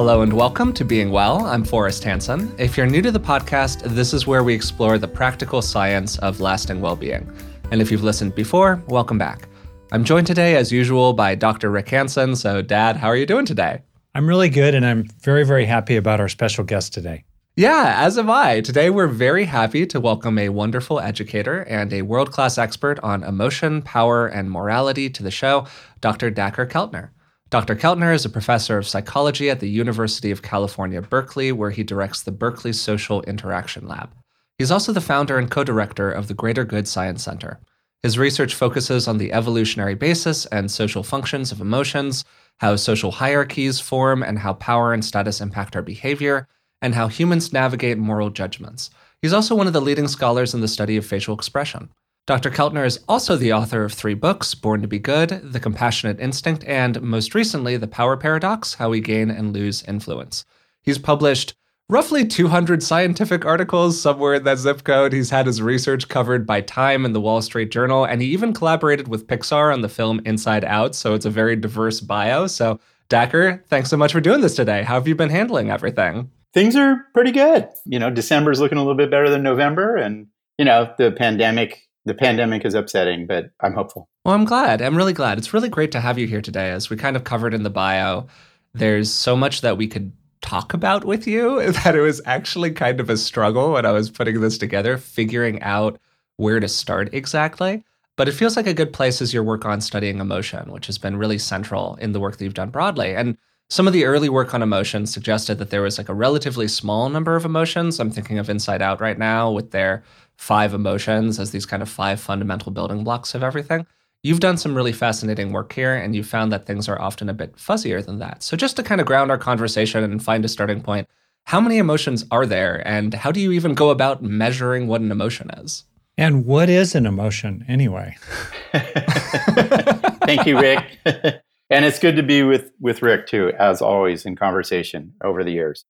Hello 0.00 0.22
and 0.22 0.32
welcome 0.32 0.72
to 0.72 0.82
Being 0.82 1.10
Well. 1.10 1.44
I'm 1.44 1.62
Forrest 1.62 2.02
Hanson. 2.04 2.54
If 2.56 2.74
you're 2.74 2.86
new 2.86 3.02
to 3.02 3.10
the 3.10 3.20
podcast, 3.20 3.82
this 3.82 4.14
is 4.14 4.26
where 4.26 4.42
we 4.42 4.54
explore 4.54 4.96
the 4.96 5.06
practical 5.06 5.60
science 5.60 6.18
of 6.20 6.40
lasting 6.40 6.80
well 6.80 6.96
being. 6.96 7.30
And 7.70 7.82
if 7.82 7.90
you've 7.90 8.02
listened 8.02 8.34
before, 8.34 8.82
welcome 8.88 9.18
back. 9.18 9.46
I'm 9.92 10.02
joined 10.02 10.26
today, 10.26 10.56
as 10.56 10.72
usual, 10.72 11.12
by 11.12 11.34
Dr. 11.34 11.70
Rick 11.70 11.90
Hanson. 11.90 12.34
So, 12.34 12.62
Dad, 12.62 12.96
how 12.96 13.08
are 13.08 13.16
you 13.16 13.26
doing 13.26 13.44
today? 13.44 13.82
I'm 14.14 14.26
really 14.26 14.48
good, 14.48 14.74
and 14.74 14.86
I'm 14.86 15.04
very, 15.20 15.44
very 15.44 15.66
happy 15.66 15.96
about 15.96 16.18
our 16.18 16.30
special 16.30 16.64
guest 16.64 16.94
today. 16.94 17.24
Yeah, 17.56 17.96
as 17.98 18.16
am 18.16 18.30
I. 18.30 18.62
Today, 18.62 18.88
we're 18.88 19.06
very 19.06 19.44
happy 19.44 19.84
to 19.84 20.00
welcome 20.00 20.38
a 20.38 20.48
wonderful 20.48 20.98
educator 20.98 21.60
and 21.64 21.92
a 21.92 22.00
world 22.00 22.32
class 22.32 22.56
expert 22.56 22.98
on 23.00 23.22
emotion, 23.22 23.82
power, 23.82 24.26
and 24.26 24.50
morality 24.50 25.10
to 25.10 25.22
the 25.22 25.30
show, 25.30 25.66
Dr. 26.00 26.30
Dacher 26.30 26.66
Keltner. 26.66 27.10
Dr. 27.50 27.74
Keltner 27.74 28.14
is 28.14 28.24
a 28.24 28.30
professor 28.30 28.78
of 28.78 28.86
psychology 28.86 29.50
at 29.50 29.58
the 29.58 29.68
University 29.68 30.30
of 30.30 30.40
California, 30.40 31.02
Berkeley, 31.02 31.50
where 31.50 31.72
he 31.72 31.82
directs 31.82 32.22
the 32.22 32.30
Berkeley 32.30 32.72
Social 32.72 33.22
Interaction 33.22 33.88
Lab. 33.88 34.14
He's 34.56 34.70
also 34.70 34.92
the 34.92 35.00
founder 35.00 35.36
and 35.36 35.50
co 35.50 35.64
director 35.64 36.12
of 36.12 36.28
the 36.28 36.34
Greater 36.34 36.64
Good 36.64 36.86
Science 36.86 37.24
Center. 37.24 37.58
His 38.04 38.16
research 38.16 38.54
focuses 38.54 39.08
on 39.08 39.18
the 39.18 39.32
evolutionary 39.32 39.96
basis 39.96 40.46
and 40.46 40.70
social 40.70 41.02
functions 41.02 41.50
of 41.50 41.60
emotions, 41.60 42.24
how 42.58 42.76
social 42.76 43.10
hierarchies 43.10 43.80
form, 43.80 44.22
and 44.22 44.38
how 44.38 44.52
power 44.54 44.92
and 44.92 45.04
status 45.04 45.40
impact 45.40 45.74
our 45.74 45.82
behavior, 45.82 46.46
and 46.80 46.94
how 46.94 47.08
humans 47.08 47.52
navigate 47.52 47.98
moral 47.98 48.30
judgments. 48.30 48.90
He's 49.22 49.32
also 49.32 49.56
one 49.56 49.66
of 49.66 49.72
the 49.72 49.80
leading 49.80 50.06
scholars 50.06 50.54
in 50.54 50.60
the 50.60 50.68
study 50.68 50.96
of 50.96 51.04
facial 51.04 51.34
expression. 51.34 51.90
Dr. 52.26 52.50
Keltner 52.50 52.86
is 52.86 53.00
also 53.08 53.36
the 53.36 53.52
author 53.52 53.82
of 53.82 53.92
three 53.92 54.14
books 54.14 54.54
Born 54.54 54.82
to 54.82 54.88
Be 54.88 54.98
Good, 54.98 55.40
The 55.42 55.58
Compassionate 55.58 56.20
Instinct, 56.20 56.62
and 56.64 57.00
most 57.02 57.34
recently, 57.34 57.76
The 57.76 57.88
Power 57.88 58.16
Paradox 58.16 58.74
How 58.74 58.90
We 58.90 59.00
Gain 59.00 59.30
and 59.30 59.52
Lose 59.52 59.82
Influence. 59.88 60.44
He's 60.82 60.98
published 60.98 61.54
roughly 61.88 62.24
200 62.24 62.84
scientific 62.84 63.44
articles 63.44 64.00
somewhere 64.00 64.34
in 64.34 64.44
that 64.44 64.58
zip 64.58 64.84
code. 64.84 65.12
He's 65.12 65.30
had 65.30 65.46
his 65.46 65.60
research 65.60 66.08
covered 66.08 66.46
by 66.46 66.60
Time 66.60 67.04
and 67.04 67.14
the 67.14 67.20
Wall 67.20 67.42
Street 67.42 67.72
Journal, 67.72 68.04
and 68.04 68.22
he 68.22 68.28
even 68.28 68.54
collaborated 68.54 69.08
with 69.08 69.26
Pixar 69.26 69.72
on 69.72 69.80
the 69.80 69.88
film 69.88 70.20
Inside 70.24 70.64
Out, 70.64 70.94
so 70.94 71.14
it's 71.14 71.26
a 71.26 71.30
very 71.30 71.56
diverse 71.56 72.00
bio. 72.00 72.46
So, 72.46 72.78
Dacher, 73.08 73.66
thanks 73.66 73.90
so 73.90 73.96
much 73.96 74.12
for 74.12 74.20
doing 74.20 74.40
this 74.40 74.54
today. 74.54 74.84
How 74.84 74.94
have 74.94 75.08
you 75.08 75.16
been 75.16 75.30
handling 75.30 75.70
everything? 75.70 76.30
Things 76.54 76.76
are 76.76 77.06
pretty 77.12 77.32
good. 77.32 77.68
You 77.86 77.98
know, 77.98 78.10
December's 78.10 78.60
looking 78.60 78.78
a 78.78 78.82
little 78.82 78.96
bit 78.96 79.10
better 79.10 79.28
than 79.28 79.42
November, 79.42 79.96
and, 79.96 80.28
you 80.58 80.64
know, 80.64 80.94
the 80.96 81.10
pandemic 81.10 81.88
the 82.04 82.14
pandemic 82.14 82.64
is 82.64 82.74
upsetting, 82.74 83.26
but 83.26 83.50
I'm 83.60 83.74
hopeful. 83.74 84.08
Well, 84.24 84.34
I'm 84.34 84.44
glad. 84.44 84.80
I'm 84.80 84.96
really 84.96 85.12
glad. 85.12 85.38
It's 85.38 85.52
really 85.52 85.68
great 85.68 85.92
to 85.92 86.00
have 86.00 86.18
you 86.18 86.26
here 86.26 86.40
today. 86.40 86.70
As 86.70 86.90
we 86.90 86.96
kind 86.96 87.16
of 87.16 87.24
covered 87.24 87.54
in 87.54 87.62
the 87.62 87.70
bio, 87.70 88.26
there's 88.74 89.12
so 89.12 89.36
much 89.36 89.60
that 89.60 89.76
we 89.76 89.86
could 89.86 90.12
talk 90.40 90.72
about 90.72 91.04
with 91.04 91.26
you 91.26 91.72
that 91.84 91.94
it 91.94 92.00
was 92.00 92.20
actually 92.24 92.70
kind 92.70 93.00
of 93.00 93.10
a 93.10 93.16
struggle 93.16 93.72
when 93.72 93.86
I 93.86 93.92
was 93.92 94.10
putting 94.10 94.40
this 94.40 94.58
together, 94.58 94.96
figuring 94.96 95.62
out 95.62 95.98
where 96.36 96.60
to 96.60 96.68
start 96.68 97.12
exactly. 97.12 97.84
But 98.16 98.28
it 98.28 98.32
feels 98.32 98.56
like 98.56 98.66
a 98.66 98.74
good 98.74 98.92
place 98.92 99.20
is 99.20 99.32
your 99.32 99.42
work 99.42 99.64
on 99.64 99.80
studying 99.80 100.20
emotion, 100.20 100.72
which 100.72 100.86
has 100.86 100.98
been 100.98 101.16
really 101.16 101.38
central 101.38 101.96
in 101.96 102.12
the 102.12 102.20
work 102.20 102.36
that 102.36 102.44
you've 102.44 102.54
done 102.54 102.70
broadly. 102.70 103.14
And 103.14 103.36
some 103.70 103.86
of 103.86 103.92
the 103.92 104.04
early 104.04 104.28
work 104.28 104.52
on 104.52 104.62
emotion 104.62 105.06
suggested 105.06 105.58
that 105.58 105.70
there 105.70 105.82
was 105.82 105.96
like 105.96 106.08
a 106.08 106.14
relatively 106.14 106.66
small 106.66 107.08
number 107.08 107.36
of 107.36 107.44
emotions. 107.44 108.00
I'm 108.00 108.10
thinking 108.10 108.38
of 108.38 108.50
Inside 108.50 108.82
Out 108.82 109.00
right 109.00 109.18
now 109.18 109.50
with 109.50 109.70
their 109.70 110.02
five 110.40 110.72
emotions 110.72 111.38
as 111.38 111.50
these 111.50 111.66
kind 111.66 111.82
of 111.82 111.88
five 111.88 112.18
fundamental 112.18 112.72
building 112.72 113.04
blocks 113.04 113.34
of 113.34 113.42
everything. 113.42 113.86
You've 114.22 114.40
done 114.40 114.56
some 114.56 114.74
really 114.74 114.92
fascinating 114.92 115.52
work 115.52 115.70
here, 115.74 115.94
and 115.94 116.16
you 116.16 116.24
found 116.24 116.50
that 116.50 116.64
things 116.64 116.88
are 116.88 116.98
often 116.98 117.28
a 117.28 117.34
bit 117.34 117.56
fuzzier 117.56 118.04
than 118.04 118.20
that. 118.20 118.42
So, 118.42 118.56
just 118.56 118.76
to 118.76 118.82
kind 118.82 119.02
of 119.02 119.06
ground 119.06 119.30
our 119.30 119.36
conversation 119.36 120.02
and 120.02 120.22
find 120.22 120.42
a 120.42 120.48
starting 120.48 120.80
point, 120.80 121.08
how 121.44 121.60
many 121.60 121.76
emotions 121.76 122.24
are 122.30 122.46
there, 122.46 122.82
and 122.88 123.12
how 123.12 123.30
do 123.30 123.38
you 123.38 123.52
even 123.52 123.74
go 123.74 123.90
about 123.90 124.22
measuring 124.22 124.88
what 124.88 125.02
an 125.02 125.12
emotion 125.12 125.50
is? 125.58 125.84
And 126.16 126.46
what 126.46 126.70
is 126.70 126.94
an 126.94 127.04
emotion 127.04 127.62
anyway? 127.68 128.16
Thank 128.72 130.46
you, 130.46 130.58
Rick. 130.58 130.86
and 131.04 131.84
it's 131.84 131.98
good 131.98 132.16
to 132.16 132.22
be 132.22 132.42
with, 132.42 132.72
with 132.80 133.02
Rick 133.02 133.26
too, 133.26 133.52
as 133.58 133.82
always, 133.82 134.24
in 134.24 134.36
conversation 134.36 135.12
over 135.22 135.44
the 135.44 135.52
years. 135.52 135.84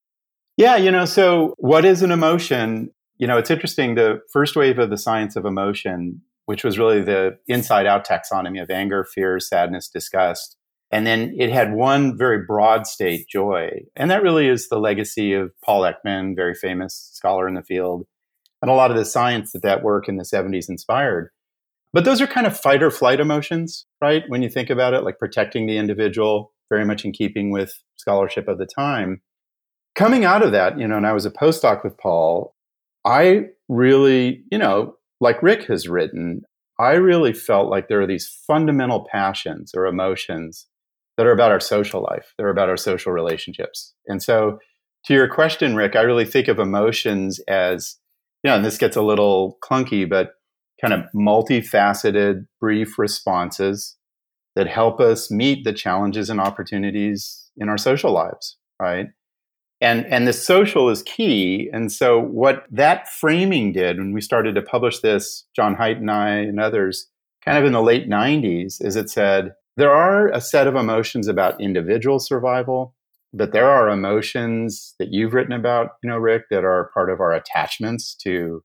Yeah, 0.57 0.77
you 0.77 0.91
know, 0.91 1.05
so 1.05 1.55
what 1.59 1.85
is 1.85 2.03
an 2.03 2.11
emotion? 2.11 2.91
You 3.21 3.27
know, 3.27 3.37
it's 3.37 3.51
interesting. 3.51 3.95
The 3.95 4.23
first 4.33 4.57
wave 4.57 4.79
of 4.79 4.89
the 4.89 4.97
science 4.97 5.37
of 5.37 5.45
emotion, 5.45 6.23
which 6.47 6.65
was 6.65 6.79
really 6.79 7.03
the 7.03 7.37
inside 7.47 7.87
out 7.87 8.07
taxonomy 8.07 8.63
of 8.63 8.71
anger, 8.71 9.05
fear, 9.05 9.39
sadness, 9.39 9.89
disgust. 9.89 10.57
And 10.91 11.07
then 11.07 11.35
it 11.39 11.53
had 11.53 11.75
one 11.75 12.17
very 12.17 12.45
broad 12.47 12.87
state, 12.87 13.29
joy. 13.29 13.83
And 13.95 14.11
that 14.11 14.23
really 14.23 14.49
is 14.49 14.71
the 14.71 14.81
legacy 14.81 15.35
of 15.35 15.53
Paul 15.63 15.83
Ekman, 15.83 16.35
very 16.35 16.55
famous 16.55 17.11
scholar 17.13 17.47
in 17.47 17.55
the 17.55 17.63
field, 17.63 18.07
and 18.63 18.71
a 18.71 18.75
lot 18.75 18.91
of 18.91 18.97
the 18.97 19.05
science 19.05 19.53
that 19.53 19.63
that 19.63 19.83
work 19.83 20.09
in 20.09 20.17
the 20.17 20.25
70s 20.25 20.71
inspired. 20.71 21.31
But 21.93 22.07
those 22.07 22.23
are 22.23 22.27
kind 22.27 22.47
of 22.47 22.59
fight 22.59 22.83
or 22.83 22.91
flight 22.91 23.21
emotions, 23.21 23.85
right? 24.01 24.25
When 24.29 24.43
you 24.43 24.49
think 24.49 24.71
about 24.71 24.95
it, 24.95 25.05
like 25.05 25.19
protecting 25.19 25.67
the 25.67 25.77
individual, 25.77 26.53
very 26.71 26.87
much 26.87 27.05
in 27.05 27.13
keeping 27.13 27.51
with 27.51 27.75
scholarship 27.97 28.49
of 28.49 28.57
the 28.57 28.67
time. 28.67 29.21
Coming 29.95 30.25
out 30.25 30.43
of 30.43 30.53
that, 30.53 30.79
you 30.79 30.89
know, 30.89 30.97
and 30.97 31.07
I 31.07 31.13
was 31.13 31.27
a 31.27 31.31
postdoc 31.31 31.85
with 31.85 31.99
Paul, 31.99 32.55
I 33.05 33.47
really, 33.69 34.45
you 34.51 34.59
know, 34.59 34.95
like 35.21 35.43
Rick 35.43 35.65
has 35.65 35.89
written, 35.89 36.43
I 36.79 36.93
really 36.93 37.33
felt 37.33 37.71
like 37.71 37.89
there 37.89 38.01
are 38.01 38.07
these 38.07 38.29
fundamental 38.47 39.07
passions 39.11 39.73
or 39.75 39.87
emotions 39.87 40.67
that 41.17 41.27
are 41.27 41.33
about 41.33 41.51
our 41.51 41.61
social 41.61 42.03
life. 42.03 42.33
They're 42.39 42.49
about 42.49 42.69
our 42.69 42.77
social 42.77 43.13
relationships. 43.13 43.95
And 44.07 44.23
so, 44.23 44.59
to 45.07 45.15
your 45.15 45.29
question, 45.29 45.77
Rick, 45.77 45.97
I 45.97 46.03
really 46.03 46.27
think 46.27 46.49
of 46.49 46.59
emotions 46.59 47.41
as, 47.49 47.97
you 48.43 48.51
know, 48.51 48.57
and 48.57 48.65
this 48.65 48.77
gets 48.77 48.97
a 48.97 49.03
little 49.03 49.59
clunky, 49.65 50.09
but 50.09 50.33
kind 50.81 50.93
of 50.95 51.05
multifaceted, 51.15 52.47
brief 52.61 52.99
responses 52.99 53.97
that 54.57 54.67
help 54.67 55.01
us 55.01 55.31
meet 55.31 55.65
the 55.65 55.73
challenges 55.73 56.29
and 56.31 56.41
opportunities 56.41 57.51
in 57.57 57.69
our 57.69 57.79
social 57.79 58.13
lives, 58.13 58.57
right? 58.81 59.07
And 59.81 60.07
and 60.07 60.27
the 60.27 60.33
social 60.33 60.89
is 60.91 61.03
key. 61.03 61.71
And 61.73 61.91
so 61.91 62.21
what 62.21 62.65
that 62.71 63.09
framing 63.09 63.73
did 63.73 63.99
when 63.99 64.13
we 64.13 64.21
started 64.21 64.55
to 64.55 64.63
publish 64.63 65.01
this 65.01 65.47
john 65.55 65.77
haidt 65.77 65.99
and 65.99 66.11
i 66.11 66.31
and 66.31 66.61
others 66.61 67.09
kind 67.45 67.59
of 67.59 67.65
in 67.65 67.73
the 67.73 67.83
late 67.83 68.09
90s 68.09 68.77
is 68.81 68.97
it 68.97 69.09
said 69.11 69.53
there 69.77 69.93
are 69.93 70.29
a 70.29 70.41
set 70.41 70.67
of 70.67 70.77
emotions 70.77 71.27
about 71.27 71.61
individual 71.61 72.19
survival 72.19 72.95
but 73.33 73.53
there 73.53 73.71
are 73.71 73.89
emotions 73.89 74.95
that 74.99 75.13
you've 75.13 75.33
written 75.33 75.53
about 75.53 75.93
you 76.03 76.11
know 76.11 76.19
rick 76.19 76.45
that 76.51 76.65
are 76.65 76.91
part 76.93 77.11
of 77.11 77.21
our 77.21 77.33
attachments 77.33 78.15
to 78.15 78.63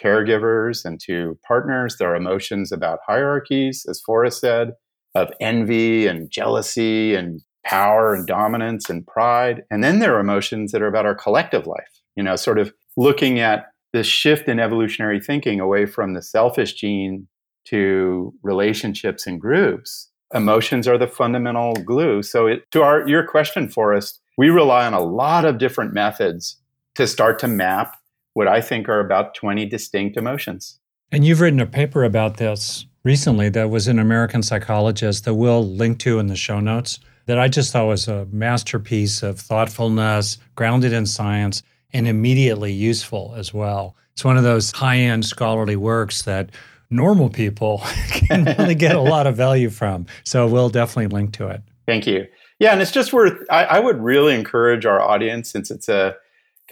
caregivers 0.00 0.84
and 0.84 1.00
to 1.00 1.38
partners. 1.46 1.96
There 1.98 2.12
are 2.12 2.16
emotions 2.16 2.72
about 2.72 3.00
hierarchies 3.06 3.86
as 3.88 4.00
forrest 4.00 4.40
said 4.40 4.72
of 5.14 5.30
envy 5.40 6.06
and 6.06 6.30
jealousy 6.30 7.14
and 7.14 7.42
power 7.64 8.14
and 8.14 8.26
dominance 8.26 8.90
and 8.90 9.06
pride. 9.06 9.62
And 9.70 9.82
then 9.82 9.98
there 9.98 10.16
are 10.16 10.20
emotions 10.20 10.72
that 10.72 10.82
are 10.82 10.86
about 10.86 11.06
our 11.06 11.14
collective 11.14 11.66
life, 11.66 12.00
you 12.16 12.22
know, 12.22 12.36
sort 12.36 12.58
of 12.58 12.72
looking 12.96 13.38
at 13.38 13.66
this 13.92 14.06
shift 14.06 14.48
in 14.48 14.58
evolutionary 14.58 15.20
thinking 15.20 15.60
away 15.60 15.86
from 15.86 16.14
the 16.14 16.22
selfish 16.22 16.74
gene 16.74 17.28
to 17.66 18.34
relationships 18.42 19.26
and 19.26 19.40
groups. 19.40 20.10
Emotions 20.34 20.88
are 20.88 20.98
the 20.98 21.06
fundamental 21.06 21.74
glue. 21.74 22.22
So 22.22 22.46
it, 22.46 22.70
to 22.70 22.82
our 22.82 23.06
your 23.06 23.26
question 23.26 23.68
Forrest, 23.68 24.20
we 24.38 24.48
rely 24.48 24.86
on 24.86 24.94
a 24.94 25.02
lot 25.02 25.44
of 25.44 25.58
different 25.58 25.92
methods 25.92 26.58
to 26.94 27.06
start 27.06 27.38
to 27.40 27.48
map 27.48 27.96
what 28.34 28.48
I 28.48 28.60
think 28.60 28.88
are 28.88 29.00
about 29.00 29.34
20 29.34 29.66
distinct 29.66 30.16
emotions. 30.16 30.78
And 31.10 31.24
you've 31.24 31.40
written 31.40 31.60
a 31.60 31.66
paper 31.66 32.02
about 32.04 32.38
this 32.38 32.86
recently 33.04 33.50
that 33.50 33.68
was 33.68 33.88
in 33.88 33.98
American 33.98 34.42
Psychologist 34.42 35.26
that 35.26 35.34
we'll 35.34 35.66
link 35.66 35.98
to 36.00 36.18
in 36.18 36.28
the 36.28 36.36
show 36.36 36.60
notes 36.60 36.98
that 37.26 37.38
I 37.38 37.48
just 37.48 37.72
thought 37.72 37.86
was 37.86 38.08
a 38.08 38.26
masterpiece 38.26 39.22
of 39.22 39.38
thoughtfulness, 39.38 40.38
grounded 40.54 40.92
in 40.92 41.06
science, 41.06 41.62
and 41.92 42.08
immediately 42.08 42.72
useful 42.72 43.34
as 43.36 43.52
well. 43.52 43.96
It's 44.12 44.24
one 44.24 44.36
of 44.36 44.42
those 44.42 44.70
high 44.72 44.98
end 44.98 45.24
scholarly 45.24 45.76
works 45.76 46.22
that 46.22 46.50
normal 46.90 47.30
people 47.30 47.78
can 48.10 48.44
really 48.44 48.74
get 48.74 48.96
a 48.96 49.00
lot 49.00 49.26
of 49.26 49.36
value 49.36 49.70
from. 49.70 50.06
So 50.24 50.46
we'll 50.46 50.68
definitely 50.68 51.08
link 51.08 51.32
to 51.34 51.48
it. 51.48 51.62
Thank 51.86 52.06
you. 52.06 52.26
Yeah, 52.58 52.72
and 52.72 52.80
it's 52.80 52.92
just 52.92 53.12
worth, 53.12 53.44
I, 53.50 53.64
I 53.64 53.78
would 53.80 54.00
really 54.00 54.34
encourage 54.34 54.86
our 54.86 55.00
audience, 55.00 55.50
since 55.50 55.70
it's 55.70 55.88
a 55.88 56.14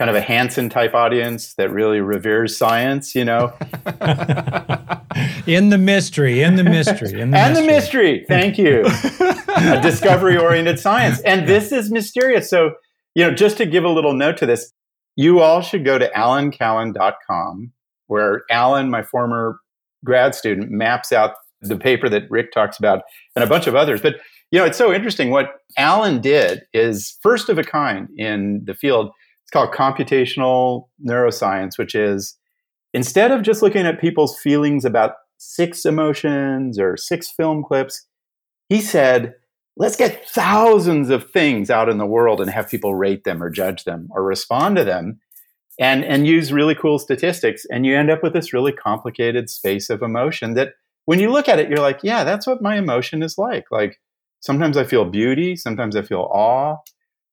kind 0.00 0.08
of 0.08 0.16
a 0.16 0.22
Hanson 0.22 0.70
type 0.70 0.94
audience 0.94 1.52
that 1.56 1.70
really 1.70 2.00
reveres 2.00 2.56
science, 2.56 3.14
you 3.14 3.22
know. 3.22 3.52
in 5.46 5.68
the 5.68 5.76
mystery, 5.76 6.40
in 6.40 6.56
the 6.56 6.64
mystery, 6.64 7.20
in 7.20 7.32
the 7.32 7.36
and 7.36 7.52
mystery. 7.52 7.66
the 7.66 7.66
mystery. 7.66 8.24
Thank 8.26 8.56
you. 8.56 8.86
a 9.58 9.78
discovery 9.82 10.38
oriented 10.38 10.78
science. 10.80 11.20
And 11.20 11.46
this 11.46 11.70
is 11.70 11.90
mysterious. 11.90 12.48
So, 12.48 12.76
you 13.14 13.26
know, 13.26 13.34
just 13.34 13.58
to 13.58 13.66
give 13.66 13.84
a 13.84 13.90
little 13.90 14.14
note 14.14 14.38
to 14.38 14.46
this, 14.46 14.72
you 15.16 15.40
all 15.40 15.60
should 15.60 15.84
go 15.84 15.98
to 15.98 16.08
alancowan.com, 16.16 17.70
where 18.06 18.44
Alan, 18.50 18.88
my 18.88 19.02
former 19.02 19.60
grad 20.02 20.34
student, 20.34 20.70
maps 20.70 21.12
out 21.12 21.34
the 21.60 21.76
paper 21.76 22.08
that 22.08 22.22
Rick 22.30 22.52
talks 22.52 22.78
about, 22.78 23.02
and 23.36 23.44
a 23.44 23.46
bunch 23.46 23.66
of 23.66 23.76
others. 23.76 24.00
But 24.00 24.14
you 24.50 24.58
know, 24.58 24.64
it's 24.64 24.78
so 24.78 24.94
interesting. 24.94 25.28
What 25.28 25.60
Alan 25.76 26.22
did 26.22 26.62
is 26.72 27.18
first 27.22 27.50
of 27.50 27.58
a 27.58 27.62
kind 27.62 28.08
in 28.16 28.62
the 28.64 28.72
field. 28.72 29.10
It's 29.50 29.58
called 29.58 29.74
computational 29.74 30.86
neuroscience, 31.04 31.76
which 31.76 31.96
is 31.96 32.36
instead 32.94 33.32
of 33.32 33.42
just 33.42 33.62
looking 33.62 33.84
at 33.84 34.00
people's 34.00 34.38
feelings 34.38 34.84
about 34.84 35.14
six 35.38 35.84
emotions 35.84 36.78
or 36.78 36.96
six 36.96 37.32
film 37.32 37.64
clips, 37.64 38.06
he 38.68 38.80
said, 38.80 39.34
let's 39.76 39.96
get 39.96 40.28
thousands 40.28 41.10
of 41.10 41.30
things 41.32 41.68
out 41.68 41.88
in 41.88 41.98
the 41.98 42.06
world 42.06 42.40
and 42.40 42.48
have 42.48 42.68
people 42.68 42.94
rate 42.94 43.24
them 43.24 43.42
or 43.42 43.50
judge 43.50 43.82
them 43.82 44.08
or 44.12 44.22
respond 44.22 44.76
to 44.76 44.84
them 44.84 45.18
and 45.80 46.04
and 46.04 46.28
use 46.28 46.52
really 46.52 46.76
cool 46.76 47.00
statistics. 47.00 47.64
And 47.70 47.84
you 47.84 47.96
end 47.96 48.10
up 48.10 48.22
with 48.22 48.34
this 48.34 48.52
really 48.52 48.72
complicated 48.72 49.50
space 49.50 49.90
of 49.90 50.00
emotion 50.00 50.54
that 50.54 50.74
when 51.06 51.18
you 51.18 51.32
look 51.32 51.48
at 51.48 51.58
it 51.58 51.68
you're 51.68 51.78
like 51.78 52.00
yeah 52.04 52.22
that's 52.22 52.46
what 52.46 52.62
my 52.62 52.76
emotion 52.76 53.22
is 53.22 53.36
like. 53.36 53.64
Like 53.72 53.98
sometimes 54.40 54.76
i 54.76 54.84
feel 54.84 55.04
beauty 55.04 55.54
sometimes 55.54 55.94
i 55.96 56.02
feel 56.02 56.28
awe 56.32 56.76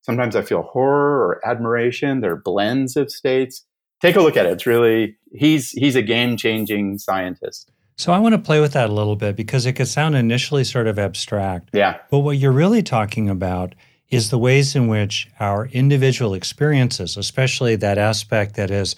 sometimes 0.07 0.36
i 0.36 0.42
feel 0.42 0.63
horror 0.63 1.27
or 1.27 1.48
admiration 1.48 2.21
they're 2.21 2.36
blends 2.36 2.95
of 2.95 3.12
states 3.12 3.63
take 4.01 4.15
a 4.15 4.21
look 4.21 4.36
at 4.36 4.48
it 4.48 4.54
it's 4.54 4.65
really 4.65 5.15
he's 5.31 5.69
he's 5.71 5.95
a 5.95 6.01
game 6.01 6.36
changing 6.36 6.98
scientist 6.98 7.71
so 8.00 8.13
I 8.13 8.19
want 8.19 8.33
to 8.33 8.39
play 8.39 8.62
with 8.62 8.74
that 8.74 8.92
a 8.92 8.94
little 8.94 9.15
bit 9.15 9.36
because 9.36 9.65
it 9.65 9.74
could 9.74 9.88
sound 9.88 10.15
initially 10.15 10.63
sort 10.63 10.86
of 10.86 11.00
abstract. 11.00 11.71
Yeah. 11.74 11.98
But 12.12 12.19
what 12.19 12.38
you're 12.38 12.51
really 12.51 12.83
talking 12.83 13.27
about 13.27 13.74
is 14.09 14.30
the 14.30 14.38
ways 14.38 14.75
in 14.75 14.88
which 14.88 15.27
our 15.39 15.65
individual 15.68 16.36
experiences, 16.36 17.18
especially 17.18 17.75
that 17.77 17.98
aspect 17.98 18.56
that 18.56 18.69
is 18.69 18.95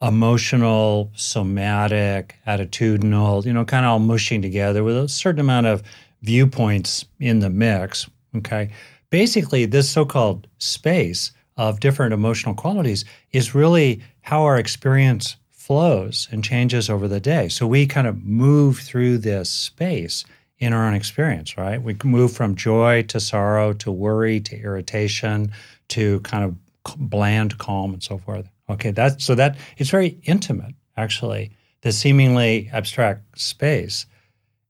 emotional, 0.00 1.10
somatic, 1.16 2.36
attitudinal, 2.46 3.44
you 3.44 3.52
know, 3.52 3.64
kind 3.64 3.84
of 3.84 3.90
all 3.90 3.98
mushing 3.98 4.40
together 4.40 4.84
with 4.84 4.96
a 4.96 5.08
certain 5.08 5.40
amount 5.40 5.66
of 5.66 5.82
viewpoints 6.22 7.04
in 7.18 7.40
the 7.40 7.50
mix. 7.50 8.08
Okay. 8.36 8.70
Basically, 9.10 9.64
this 9.64 9.88
so 9.88 10.04
called 10.04 10.46
space 10.58 11.32
of 11.56 11.80
different 11.80 12.12
emotional 12.12 12.54
qualities 12.54 13.04
is 13.32 13.54
really 13.54 14.02
how 14.22 14.42
our 14.42 14.58
experience 14.58 15.36
flows 15.50 16.28
and 16.30 16.44
changes 16.44 16.88
over 16.88 17.08
the 17.08 17.20
day. 17.20 17.48
So 17.48 17.66
we 17.66 17.86
kind 17.86 18.06
of 18.06 18.22
move 18.24 18.78
through 18.78 19.18
this 19.18 19.50
space 19.50 20.24
in 20.58 20.72
our 20.72 20.86
own 20.86 20.94
experience, 20.94 21.56
right? 21.56 21.82
We 21.82 21.96
move 22.04 22.32
from 22.32 22.54
joy 22.54 23.02
to 23.04 23.20
sorrow 23.20 23.72
to 23.74 23.92
worry 23.92 24.40
to 24.40 24.56
irritation 24.56 25.52
to 25.88 26.20
kind 26.20 26.44
of 26.44 26.56
bland 26.98 27.58
calm 27.58 27.92
and 27.92 28.02
so 28.02 28.18
forth. 28.18 28.48
Okay, 28.70 28.90
that's 28.90 29.24
so 29.24 29.34
that 29.34 29.56
it's 29.78 29.90
very 29.90 30.18
intimate 30.24 30.74
actually, 30.96 31.52
the 31.82 31.92
seemingly 31.92 32.68
abstract 32.72 33.38
space. 33.38 34.04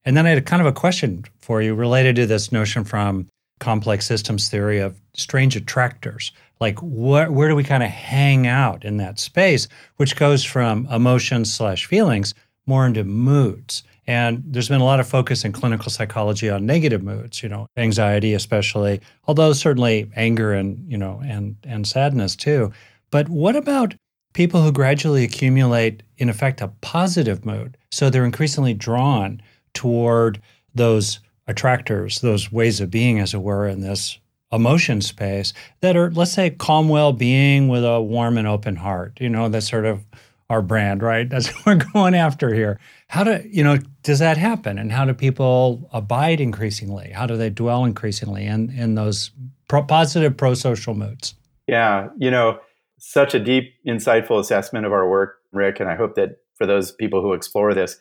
And 0.04 0.16
then 0.16 0.26
I 0.26 0.30
had 0.30 0.46
kind 0.46 0.60
of 0.60 0.66
a 0.66 0.72
question 0.72 1.24
for 1.38 1.62
you 1.62 1.74
related 1.74 2.16
to 2.16 2.26
this 2.26 2.52
notion 2.52 2.84
from 2.84 3.28
complex 3.58 4.06
systems 4.06 4.48
theory 4.48 4.78
of 4.78 5.00
strange 5.14 5.56
attractors. 5.56 6.32
Like 6.60 6.78
where, 6.82 7.30
where 7.30 7.48
do 7.48 7.54
we 7.54 7.64
kind 7.64 7.82
of 7.82 7.90
hang 7.90 8.46
out 8.46 8.84
in 8.84 8.96
that 8.96 9.18
space 9.18 9.68
which 9.96 10.16
goes 10.16 10.44
from 10.44 10.86
emotions 10.86 11.52
slash 11.52 11.86
feelings 11.86 12.34
more 12.66 12.86
into 12.86 13.04
moods. 13.04 13.82
And 14.06 14.42
there's 14.44 14.68
been 14.68 14.80
a 14.80 14.84
lot 14.84 15.00
of 15.00 15.08
focus 15.08 15.44
in 15.44 15.52
clinical 15.52 15.90
psychology 15.90 16.50
on 16.50 16.66
negative 16.66 17.02
moods 17.02 17.42
you 17.42 17.48
know 17.48 17.66
anxiety 17.76 18.34
especially 18.34 19.00
although 19.26 19.52
certainly 19.52 20.10
anger 20.16 20.52
and 20.52 20.90
you 20.90 20.98
know 20.98 21.20
and 21.24 21.56
and 21.64 21.86
sadness 21.86 22.34
too. 22.34 22.72
But 23.10 23.28
what 23.28 23.56
about 23.56 23.94
people 24.34 24.62
who 24.62 24.72
gradually 24.72 25.24
accumulate 25.24 26.02
in 26.18 26.28
effect 26.28 26.60
a 26.60 26.68
positive 26.80 27.44
mood 27.44 27.76
so 27.90 28.10
they're 28.10 28.24
increasingly 28.24 28.74
drawn 28.74 29.40
toward 29.74 30.40
those 30.74 31.20
attractors 31.48 32.20
those 32.20 32.52
ways 32.52 32.80
of 32.80 32.90
being 32.90 33.18
as 33.18 33.34
it 33.34 33.42
were 33.42 33.66
in 33.66 33.80
this 33.80 34.18
emotion 34.52 35.00
space 35.00 35.52
that 35.80 35.96
are, 35.96 36.10
let's 36.12 36.32
say, 36.32 36.50
calm 36.50 36.88
well 36.88 37.12
being 37.12 37.68
with 37.68 37.84
a 37.84 38.00
warm 38.00 38.38
and 38.38 38.46
open 38.46 38.76
heart. 38.76 39.18
You 39.20 39.28
know, 39.28 39.48
that's 39.48 39.68
sort 39.68 39.84
of 39.84 40.04
our 40.50 40.62
brand, 40.62 41.02
right? 41.02 41.28
That's 41.30 41.48
what 41.48 41.66
we're 41.66 41.92
going 41.92 42.14
after 42.14 42.54
here. 42.54 42.80
How 43.08 43.24
do, 43.24 43.42
you 43.46 43.62
know, 43.62 43.78
does 44.02 44.18
that 44.18 44.36
happen? 44.36 44.78
And 44.78 44.90
how 44.90 45.04
do 45.04 45.12
people 45.12 45.88
abide 45.92 46.40
increasingly? 46.40 47.10
How 47.10 47.26
do 47.26 47.36
they 47.36 47.50
dwell 47.50 47.84
increasingly 47.84 48.46
in, 48.46 48.70
in 48.70 48.94
those 48.94 49.30
pro- 49.68 49.82
positive 49.82 50.36
pro 50.36 50.54
social 50.54 50.94
moods? 50.94 51.34
Yeah, 51.66 52.08
you 52.16 52.30
know, 52.30 52.60
such 52.98 53.34
a 53.34 53.38
deep, 53.38 53.74
insightful 53.86 54.40
assessment 54.40 54.86
of 54.86 54.92
our 54.92 55.08
work, 55.08 55.36
Rick. 55.52 55.80
And 55.80 55.88
I 55.88 55.96
hope 55.96 56.14
that 56.14 56.38
for 56.56 56.66
those 56.66 56.92
people 56.92 57.20
who 57.20 57.34
explore 57.34 57.74
this, 57.74 57.98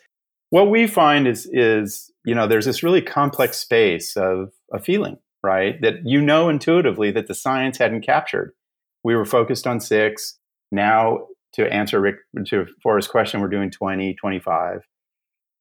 what 0.50 0.70
we 0.70 0.86
find 0.86 1.28
is, 1.28 1.48
is 1.52 2.10
you 2.28 2.34
know, 2.34 2.46
there's 2.46 2.66
this 2.66 2.82
really 2.82 3.02
complex 3.02 3.58
space 3.58 4.16
of 4.16 4.50
a 4.72 4.78
feeling 4.78 5.18
right? 5.42 5.80
That 5.82 6.04
you 6.04 6.20
know 6.20 6.48
intuitively 6.48 7.10
that 7.12 7.26
the 7.26 7.34
science 7.34 7.78
hadn't 7.78 8.02
captured. 8.02 8.52
We 9.04 9.14
were 9.14 9.24
focused 9.24 9.66
on 9.66 9.80
six. 9.80 10.38
Now, 10.72 11.26
to 11.54 11.72
answer 11.72 12.00
Rick 12.00 12.16
to 12.46 12.66
Forrest's 12.82 13.10
question, 13.10 13.40
we're 13.40 13.48
doing 13.48 13.70
20, 13.70 14.14
25. 14.14 14.80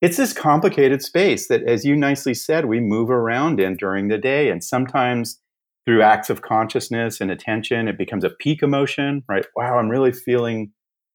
It's 0.01 0.17
this 0.17 0.33
complicated 0.33 1.01
space 1.01 1.47
that, 1.47 1.63
as 1.63 1.85
you 1.85 1.95
nicely 1.95 2.33
said, 2.33 2.65
we 2.65 2.79
move 2.79 3.09
around 3.09 3.59
in 3.59 3.77
during 3.77 4.09
the 4.09 4.17
day. 4.17 4.49
And 4.49 4.63
sometimes 4.63 5.39
through 5.85 6.03
acts 6.03 6.29
of 6.29 6.41
consciousness 6.41 7.21
and 7.21 7.31
attention, 7.31 7.87
it 7.87 7.97
becomes 7.97 8.23
a 8.23 8.29
peak 8.29 8.61
emotion, 8.61 9.23
right? 9.29 9.45
Wow, 9.55 9.79
I'm 9.79 9.89
really 9.89 10.11
feeling 10.11 10.71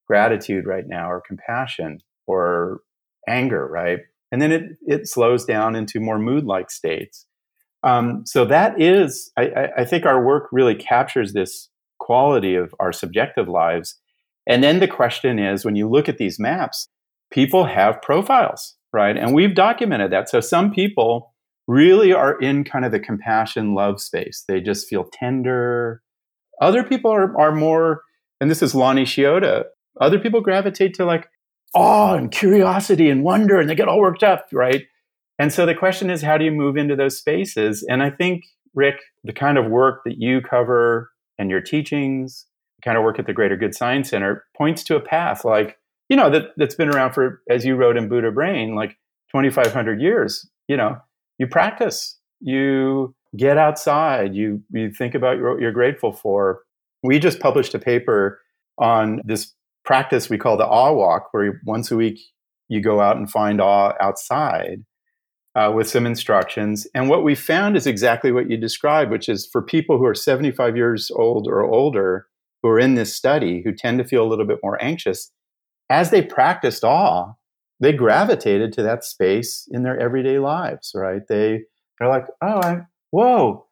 gratitude 0.09 0.67
right 0.67 0.85
now, 0.87 1.11
or 1.11 1.23
compassion, 1.27 1.99
or 2.27 2.81
anger, 3.29 3.69
right? 3.69 4.01
And 4.32 4.43
then 4.43 4.50
it, 4.50 4.62
it 4.87 5.06
slows 5.06 5.44
down 5.44 5.76
into 5.76 6.00
more 6.00 6.19
mood 6.19 6.44
like 6.44 6.70
states. 6.70 7.26
Um, 7.84 8.23
so 8.25 8.44
that 8.46 8.81
is, 8.81 9.31
I, 9.37 9.69
I 9.79 9.84
think 9.84 10.06
our 10.06 10.25
work 10.25 10.49
really 10.50 10.75
captures 10.75 11.32
this 11.32 11.69
quality 11.99 12.55
of 12.55 12.75
our 12.81 12.93
subjective 12.93 13.49
lives. 13.49 14.00
And 14.49 14.64
then 14.64 14.81
the 14.81 14.88
question 14.88 15.38
is 15.38 15.64
when 15.64 15.76
you 15.76 15.88
look 15.88 16.08
at 16.08 16.19
these 16.19 16.40
maps, 16.40 16.88
people 17.31 17.67
have 17.67 18.02
profiles, 18.02 18.75
right? 18.93 19.17
And 19.17 19.34
we've 19.34 19.55
documented 19.55 20.11
that. 20.12 20.29
So 20.29 20.40
some 20.40 20.73
people 20.73 21.32
really 21.69 22.12
are 22.12 22.38
in 22.40 22.64
kind 22.64 22.84
of 22.84 22.90
the 22.90 23.00
compassion 23.00 23.75
love 23.75 24.00
space. 24.00 24.44
They 24.49 24.61
just 24.61 24.88
feel 24.88 25.08
tender. 25.12 26.02
Other 26.61 26.82
people 26.82 27.11
are, 27.12 27.38
are 27.38 27.55
more, 27.55 28.02
and 28.40 28.50
this 28.50 28.62
is 28.62 28.75
Lani 28.75 29.05
Shiota, 29.05 29.64
other 30.00 30.19
people 30.19 30.40
gravitate 30.40 30.94
to 30.94 31.05
like 31.05 31.29
awe 31.75 32.15
and 32.15 32.31
curiosity 32.31 33.09
and 33.09 33.25
wonder 33.25 33.59
and 33.59 33.69
they 33.69 33.75
get 33.75 33.89
all 33.89 34.01
worked 34.01 34.23
up, 34.23 34.47
right? 34.53 34.83
And 35.39 35.53
so 35.53 35.67
the 35.67 35.75
question 35.75 36.11
is, 36.11 36.23
how 36.23 36.37
do 36.39 36.44
you 36.44 36.51
move 36.51 36.77
into 36.77 36.96
those 36.96 37.19
spaces? 37.19 37.85
And 37.89 38.03
I 38.03 38.11
think, 38.11 38.44
Rick, 38.75 38.96
the 39.25 39.32
kind 39.32 39.58
of 39.58 39.70
work 39.70 40.03
that 40.05 40.19
you 40.19 40.41
cover 40.41 41.11
and 41.39 41.51
your 41.51 41.61
teachings, 41.61 42.46
the 42.77 42.82
kind 42.82 42.99
of 42.99 43.05
work 43.05 43.19
at 43.19 43.27
the 43.27 43.32
Greater 43.32 43.56
Good 43.56 43.75
Science 43.75 44.11
Center 44.11 44.44
points 44.56 44.85
to 44.85 44.96
a 44.96 45.01
path 45.01 45.44
like, 45.44 45.79
you 46.08 46.17
know, 46.17 46.31
that, 46.31 46.49
that's 46.56 46.75
been 46.75 46.94
around 46.94 47.13
for, 47.13 47.43
as 47.49 47.65
you 47.65 47.75
wrote 47.75 47.96
in 47.96 48.08
Buddha 48.08 48.31
Brain, 48.31 48.75
like 48.75 48.91
2,500 49.31 50.01
years. 50.01 50.49
You 50.69 50.77
know, 50.77 50.99
you 51.39 51.46
practice, 51.46 52.19
you 52.41 53.15
get 53.37 53.56
outside, 53.56 54.35
you, 54.35 54.63
you 54.70 54.93
think 54.93 55.15
about 55.15 55.41
what 55.41 55.61
you're 55.61 55.73
grateful 55.73 56.13
for. 56.13 56.61
We 57.03 57.19
just 57.19 57.41
published 57.41 57.75
a 57.75 57.79
paper 57.79 58.41
on 58.79 59.23
this 59.25 59.53
practice 59.93 60.31
we 60.31 60.39
call 60.39 60.56
the 60.56 60.67
awe 60.67 60.91
walk, 60.91 61.29
where 61.32 61.61
once 61.67 61.91
a 61.91 61.96
week 61.96 62.19
you 62.67 62.81
go 62.81 63.03
out 63.03 63.19
and 63.19 63.31
find 63.31 63.61
awe 63.61 63.93
outside 64.01 64.87
uh, 65.55 65.70
with 65.77 65.87
some 65.87 66.06
instructions. 66.06 66.87
And 66.94 67.11
what 67.11 67.25
we 67.25 67.34
found 67.34 67.77
is 67.77 67.87
exactly 67.87 68.32
what 68.32 68.49
you 68.49 68.56
described, 68.56 69.11
which 69.11 69.29
is 69.29 69.46
for 69.53 69.61
people 69.61 69.99
who 69.99 70.06
are 70.06 70.15
75 70.15 70.79
years 70.79 71.11
old 71.11 71.46
or 71.46 71.61
older 71.61 72.27
who 72.63 72.70
are 72.70 72.79
in 72.79 72.94
this 72.94 73.15
study 73.15 73.61
who 73.63 73.75
tend 73.75 73.99
to 73.99 74.05
feel 74.06 74.25
a 74.25 74.31
little 74.31 74.46
bit 74.46 74.61
more 74.63 74.82
anxious, 74.82 75.31
as 75.91 76.11
they 76.11 76.22
practiced 76.22 76.84
awe, 76.84 77.34
they 77.79 77.93
gravitated 77.93 78.72
to 78.72 78.82
that 78.82 79.05
space 79.05 79.69
in 79.72 79.82
their 79.82 80.01
everyday 80.01 80.39
lives, 80.39 80.93
right? 80.94 81.20
They, 81.29 81.65
they're 82.01 82.08
like, 82.08 82.25
oh, 82.41 82.63
I, 82.63 82.79
whoa, 83.11 83.67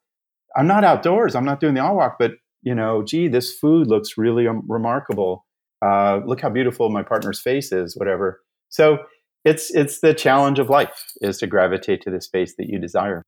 I'm 0.55 0.67
not 0.67 0.83
outdoors. 0.83 1.33
I'm 1.33 1.45
not 1.45 1.59
doing 1.59 1.73
the 1.73 1.81
awe 1.81 1.95
walk, 1.95 2.17
but 2.19 2.33
you 2.61 2.75
know, 2.75 3.01
gee, 3.01 3.27
this 3.27 3.51
food 3.51 3.87
looks 3.87 4.19
really 4.19 4.47
um, 4.47 4.61
remarkable. 4.67 5.47
Uh, 5.81 6.21
look 6.25 6.41
how 6.41 6.49
beautiful 6.49 6.89
my 6.89 7.03
partner's 7.03 7.39
face 7.39 7.71
is, 7.71 7.95
whatever. 7.97 8.41
So 8.69 8.99
it's 9.43 9.71
it's 9.71 9.99
the 9.99 10.13
challenge 10.13 10.59
of 10.59 10.69
life 10.69 11.13
is 11.21 11.37
to 11.39 11.47
gravitate 11.47 12.01
to 12.03 12.11
the 12.11 12.21
space 12.21 12.55
that 12.57 12.67
you 12.67 12.79
desire. 12.79 13.23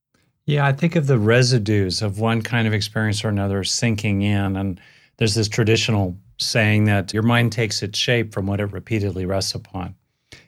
Yeah, 0.46 0.66
I 0.66 0.74
think 0.74 0.96
of 0.96 1.08
the 1.08 1.18
residues 1.18 2.02
of 2.02 2.20
one 2.20 2.42
kind 2.42 2.68
of 2.68 2.74
experience 2.74 3.24
or 3.24 3.30
another 3.30 3.64
sinking 3.64 4.22
in, 4.22 4.58
and 4.58 4.80
there's 5.18 5.36
this 5.36 5.48
traditional 5.48 6.18
saying 6.38 6.86
that 6.86 7.14
your 7.14 7.24
mind 7.24 7.52
takes 7.52 7.82
its 7.82 7.98
shape 7.98 8.34
from 8.34 8.48
what 8.48 8.60
it 8.60 8.66
repeatedly 8.66 9.26
rests 9.26 9.56
upon. 9.56 9.96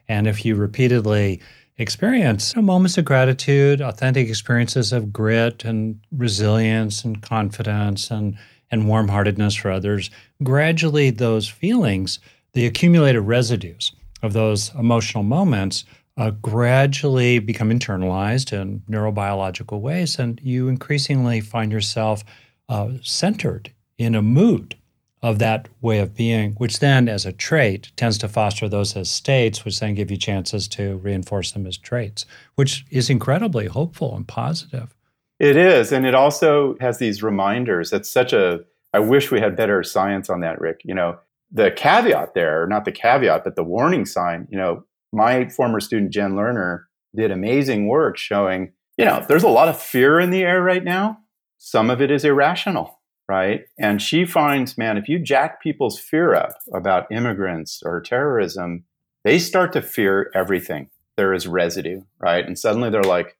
And 0.07 0.27
if 0.27 0.43
you 0.45 0.55
repeatedly 0.55 1.41
experience 1.77 2.53
you 2.55 2.61
know, 2.61 2.65
moments 2.65 2.97
of 2.97 3.05
gratitude, 3.05 3.81
authentic 3.81 4.27
experiences 4.29 4.93
of 4.93 5.11
grit 5.11 5.65
and 5.65 5.99
resilience 6.11 7.03
and 7.03 7.21
confidence 7.21 8.11
and 8.11 8.37
and 8.71 8.87
warm-heartedness 8.87 9.55
for 9.55 9.71
others, 9.71 10.09
gradually 10.43 11.09
those 11.09 11.47
feelings, 11.47 12.19
the 12.53 12.65
accumulated 12.65 13.21
residues 13.21 13.91
of 14.21 14.33
those 14.33 14.73
emotional 14.75 15.23
moments 15.23 15.85
uh, 16.17 16.31
gradually 16.31 17.39
become 17.39 17.69
internalized 17.69 18.53
in 18.53 18.81
neurobiological 18.89 19.79
ways, 19.81 20.17
and 20.17 20.39
you 20.43 20.67
increasingly 20.67 21.41
find 21.41 21.71
yourself 21.71 22.23
uh, 22.69 22.91
centered 23.01 23.71
in 23.97 24.15
a 24.15 24.21
mood 24.21 24.75
of 25.21 25.39
that 25.39 25.67
way 25.81 25.99
of 25.99 26.15
being, 26.15 26.53
which 26.53 26.79
then, 26.79 27.09
as 27.09 27.25
a 27.25 27.33
trait, 27.33 27.91
tends 27.95 28.17
to 28.17 28.29
foster 28.29 28.69
those 28.69 28.95
as 28.95 29.09
states, 29.09 29.65
which 29.65 29.79
then 29.79 29.95
give 29.95 30.11
you 30.11 30.17
chances 30.17 30.67
to 30.67 30.97
reinforce 30.97 31.51
them 31.51 31.65
as 31.65 31.77
traits, 31.77 32.25
which 32.55 32.85
is 32.91 33.09
incredibly 33.09 33.65
hopeful 33.65 34.15
and 34.15 34.27
positive. 34.27 34.94
It 35.39 35.57
is. 35.57 35.91
And 35.91 36.05
it 36.05 36.15
also 36.15 36.75
has 36.79 36.97
these 36.97 37.21
reminders. 37.21 37.89
That's 37.89 38.09
such 38.09 38.33
a, 38.33 38.61
I 38.93 38.99
wish 38.99 39.31
we 39.31 39.39
had 39.39 39.55
better 39.55 39.83
science 39.83 40.29
on 40.29 40.41
that, 40.41 40.59
Rick. 40.61 40.81
You 40.83 40.95
know, 40.95 41.17
the 41.51 41.71
caveat 41.71 42.33
there, 42.33 42.65
not 42.67 42.85
the 42.85 42.91
caveat, 42.91 43.43
but 43.43 43.55
the 43.55 43.63
warning 43.63 44.05
sign, 44.05 44.47
you 44.49 44.57
know, 44.57 44.83
my 45.11 45.49
former 45.49 45.79
student, 45.79 46.11
Jen 46.11 46.33
Lerner, 46.33 46.83
did 47.15 47.31
amazing 47.31 47.87
work 47.87 48.17
showing, 48.17 48.73
you 48.97 49.05
know, 49.05 49.23
there's 49.27 49.43
a 49.43 49.49
lot 49.49 49.67
of 49.69 49.81
fear 49.81 50.19
in 50.19 50.31
the 50.31 50.43
air 50.43 50.61
right 50.61 50.83
now. 50.83 51.17
Some 51.57 51.89
of 51.89 52.01
it 52.01 52.11
is 52.11 52.25
irrational 52.25 52.99
right? 53.27 53.61
And 53.79 54.01
she 54.01 54.25
finds, 54.25 54.77
man, 54.77 54.97
if 54.97 55.09
you 55.09 55.19
jack 55.19 55.61
people's 55.61 55.99
fear 55.99 56.33
up 56.33 56.57
about 56.73 57.11
immigrants 57.11 57.81
or 57.83 58.01
terrorism, 58.01 58.83
they 59.23 59.39
start 59.39 59.73
to 59.73 59.81
fear 59.81 60.31
everything. 60.35 60.89
There 61.17 61.33
is 61.33 61.47
residue, 61.47 62.01
right? 62.19 62.45
And 62.45 62.59
suddenly 62.59 62.89
they're 62.89 63.01
like, 63.01 63.37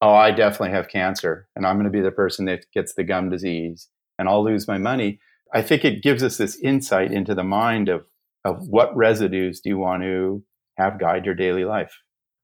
oh, 0.00 0.14
I 0.14 0.30
definitely 0.30 0.70
have 0.70 0.88
cancer 0.88 1.48
and 1.56 1.66
I'm 1.66 1.76
going 1.76 1.84
to 1.84 1.90
be 1.90 2.00
the 2.00 2.10
person 2.10 2.44
that 2.46 2.66
gets 2.72 2.94
the 2.94 3.04
gum 3.04 3.30
disease 3.30 3.88
and 4.18 4.28
I'll 4.28 4.44
lose 4.44 4.68
my 4.68 4.78
money. 4.78 5.20
I 5.52 5.62
think 5.62 5.84
it 5.84 6.02
gives 6.02 6.22
us 6.22 6.36
this 6.36 6.58
insight 6.60 7.12
into 7.12 7.34
the 7.34 7.44
mind 7.44 7.88
of, 7.88 8.06
of 8.44 8.68
what 8.68 8.96
residues 8.96 9.60
do 9.60 9.70
you 9.70 9.78
want 9.78 10.02
to 10.02 10.42
have 10.76 10.98
guide 10.98 11.24
your 11.24 11.34
daily 11.34 11.64
life. 11.64 11.98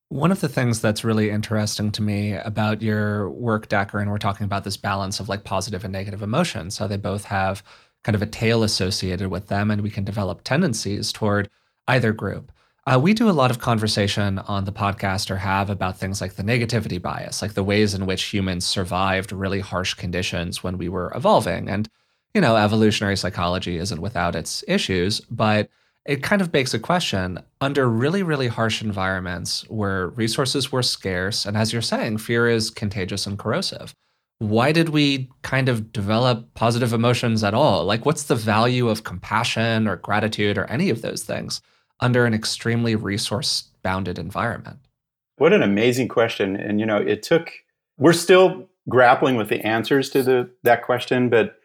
One 0.08 0.30
of 0.30 0.40
the 0.40 0.48
things 0.48 0.80
that's 0.80 1.04
really 1.04 1.30
interesting 1.30 1.90
to 1.92 2.02
me 2.02 2.34
about 2.34 2.82
your 2.82 3.30
work, 3.30 3.68
Dacher, 3.68 4.00
and 4.00 4.10
we're 4.10 4.18
talking 4.18 4.44
about 4.44 4.64
this 4.64 4.76
balance 4.76 5.20
of 5.20 5.28
like 5.28 5.44
positive 5.44 5.84
and 5.84 5.92
negative 5.92 6.22
emotions, 6.22 6.76
how 6.76 6.86
they 6.86 6.98
both 6.98 7.24
have 7.24 7.62
kind 8.04 8.14
of 8.14 8.20
a 8.20 8.26
tail 8.26 8.62
associated 8.62 9.28
with 9.28 9.48
them, 9.48 9.70
and 9.70 9.80
we 9.80 9.90
can 9.90 10.04
develop 10.04 10.44
tendencies 10.44 11.12
toward 11.12 11.48
either 11.88 12.12
group. 12.12 12.52
Uh, 12.84 12.98
we 12.98 13.14
do 13.14 13.30
a 13.30 13.32
lot 13.32 13.52
of 13.52 13.60
conversation 13.60 14.40
on 14.40 14.64
the 14.64 14.72
podcast 14.72 15.30
or 15.30 15.36
have 15.36 15.70
about 15.70 15.96
things 15.96 16.20
like 16.20 16.34
the 16.34 16.42
negativity 16.42 17.00
bias, 17.00 17.40
like 17.40 17.54
the 17.54 17.62
ways 17.62 17.94
in 17.94 18.06
which 18.06 18.24
humans 18.24 18.66
survived 18.66 19.30
really 19.30 19.60
harsh 19.60 19.94
conditions 19.94 20.64
when 20.64 20.76
we 20.76 20.88
were 20.88 21.12
evolving. 21.14 21.68
And, 21.68 21.88
you 22.34 22.40
know, 22.40 22.56
evolutionary 22.56 23.16
psychology 23.16 23.76
isn't 23.76 24.00
without 24.00 24.34
its 24.34 24.64
issues, 24.66 25.20
but 25.20 25.70
it 26.04 26.24
kind 26.24 26.42
of 26.42 26.50
begs 26.50 26.74
a 26.74 26.80
question 26.80 27.38
under 27.60 27.88
really, 27.88 28.24
really 28.24 28.48
harsh 28.48 28.82
environments 28.82 29.62
where 29.70 30.08
resources 30.08 30.72
were 30.72 30.82
scarce, 30.82 31.46
and 31.46 31.56
as 31.56 31.72
you're 31.72 31.82
saying, 31.82 32.18
fear 32.18 32.48
is 32.48 32.68
contagious 32.68 33.28
and 33.28 33.38
corrosive. 33.38 33.94
Why 34.40 34.72
did 34.72 34.88
we 34.88 35.30
kind 35.42 35.68
of 35.68 35.92
develop 35.92 36.52
positive 36.54 36.92
emotions 36.92 37.44
at 37.44 37.54
all? 37.54 37.84
Like, 37.84 38.04
what's 38.04 38.24
the 38.24 38.34
value 38.34 38.88
of 38.88 39.04
compassion 39.04 39.86
or 39.86 39.94
gratitude 39.94 40.58
or 40.58 40.64
any 40.64 40.90
of 40.90 41.02
those 41.02 41.22
things 41.22 41.62
under 42.02 42.26
an 42.26 42.34
extremely 42.34 42.94
resource 42.94 43.70
bounded 43.82 44.18
environment? 44.18 44.78
What 45.36 45.54
an 45.54 45.62
amazing 45.62 46.08
question. 46.08 46.56
And, 46.56 46.78
you 46.78 46.84
know, 46.84 46.98
it 46.98 47.22
took, 47.22 47.50
we're 47.96 48.12
still 48.12 48.68
grappling 48.88 49.36
with 49.36 49.48
the 49.48 49.64
answers 49.66 50.10
to 50.10 50.22
the, 50.22 50.50
that 50.64 50.82
question, 50.82 51.30
but 51.30 51.56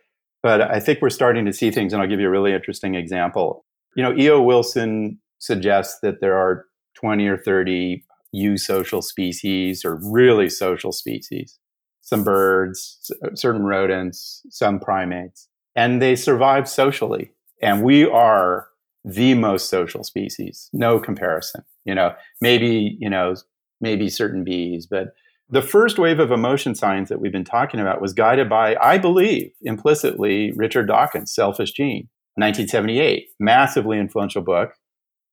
but 0.43 0.61
I 0.61 0.79
think 0.79 1.01
we're 1.01 1.09
starting 1.09 1.45
to 1.45 1.51
see 1.51 1.71
things, 1.71 1.91
and 1.91 2.01
I'll 2.01 2.07
give 2.07 2.19
you 2.19 2.27
a 2.27 2.31
really 2.31 2.53
interesting 2.53 2.95
example. 2.95 3.65
You 3.95 4.03
know, 4.03 4.15
E.O. 4.15 4.41
Wilson 4.41 5.19
suggests 5.39 5.99
that 6.01 6.21
there 6.21 6.37
are 6.37 6.65
20 6.95 7.27
or 7.27 7.37
30 7.37 8.05
eusocial 8.35 9.03
species 9.03 9.83
or 9.83 9.99
really 10.01 10.49
social 10.49 10.91
species, 10.91 11.59
some 12.01 12.23
birds, 12.23 13.11
certain 13.33 13.63
rodents, 13.63 14.43
some 14.49 14.79
primates, 14.79 15.47
and 15.75 16.01
they 16.01 16.15
survive 16.15 16.69
socially. 16.69 17.31
And 17.61 17.83
we 17.83 18.05
are 18.05 18.67
the 19.07 19.33
most 19.33 19.69
social 19.69 20.03
species, 20.03 20.69
no 20.73 20.99
comparison. 20.99 21.63
You 21.85 21.95
know, 21.95 22.13
maybe, 22.41 22.97
you 22.99 23.09
know, 23.09 23.35
maybe 23.79 24.09
certain 24.09 24.43
bees, 24.43 24.85
but 24.85 25.13
the 25.49 25.61
first 25.61 25.97
wave 25.97 26.19
of 26.19 26.31
emotion 26.31 26.75
science 26.75 27.07
that 27.07 27.21
we've 27.21 27.31
been 27.31 27.45
talking 27.45 27.79
about 27.79 28.01
was 28.01 28.13
guided 28.13 28.49
by, 28.49 28.75
I 28.81 28.97
believe, 28.97 29.51
implicitly, 29.61 30.51
Richard 30.51 30.87
Dawkins' 30.87 31.33
Selfish 31.33 31.71
Gene. 31.71 32.09
1978, 32.37 33.29
massively 33.39 33.97
influential 33.97 34.43
book. 34.43 34.73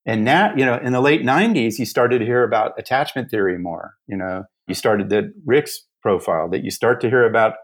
And 0.07 0.25
now, 0.25 0.55
you 0.57 0.65
know, 0.65 0.79
in 0.83 0.93
the 0.95 1.03
late 1.03 1.23
90s, 1.23 1.79
you 1.79 1.85
started 1.85 2.21
to 2.21 2.25
hear 2.25 2.43
about 2.43 2.73
attachment 2.79 3.31
theory 3.31 3.59
more. 3.59 3.93
You 4.07 4.17
know, 4.17 4.45
you 4.67 4.75
started 4.75 5.11
the 5.11 5.31
Rick's 5.45 5.87
profile, 6.01 6.49
that 6.49 6.65
you 6.65 6.71
start 6.71 7.03
to 7.03 7.11
hear 7.11 7.27
about 7.27 7.55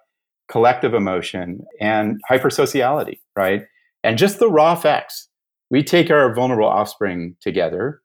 collective 0.50 0.92
emotion 0.92 1.62
and 1.80 2.20
hypersociality, 2.30 3.20
right? 3.34 3.62
And 4.04 4.18
just 4.18 4.38
the 4.38 4.50
raw 4.50 4.74
facts. 4.74 5.28
We 5.70 5.82
take 5.82 6.10
our 6.10 6.34
vulnerable 6.34 6.68
offspring 6.68 7.36
together. 7.40 8.02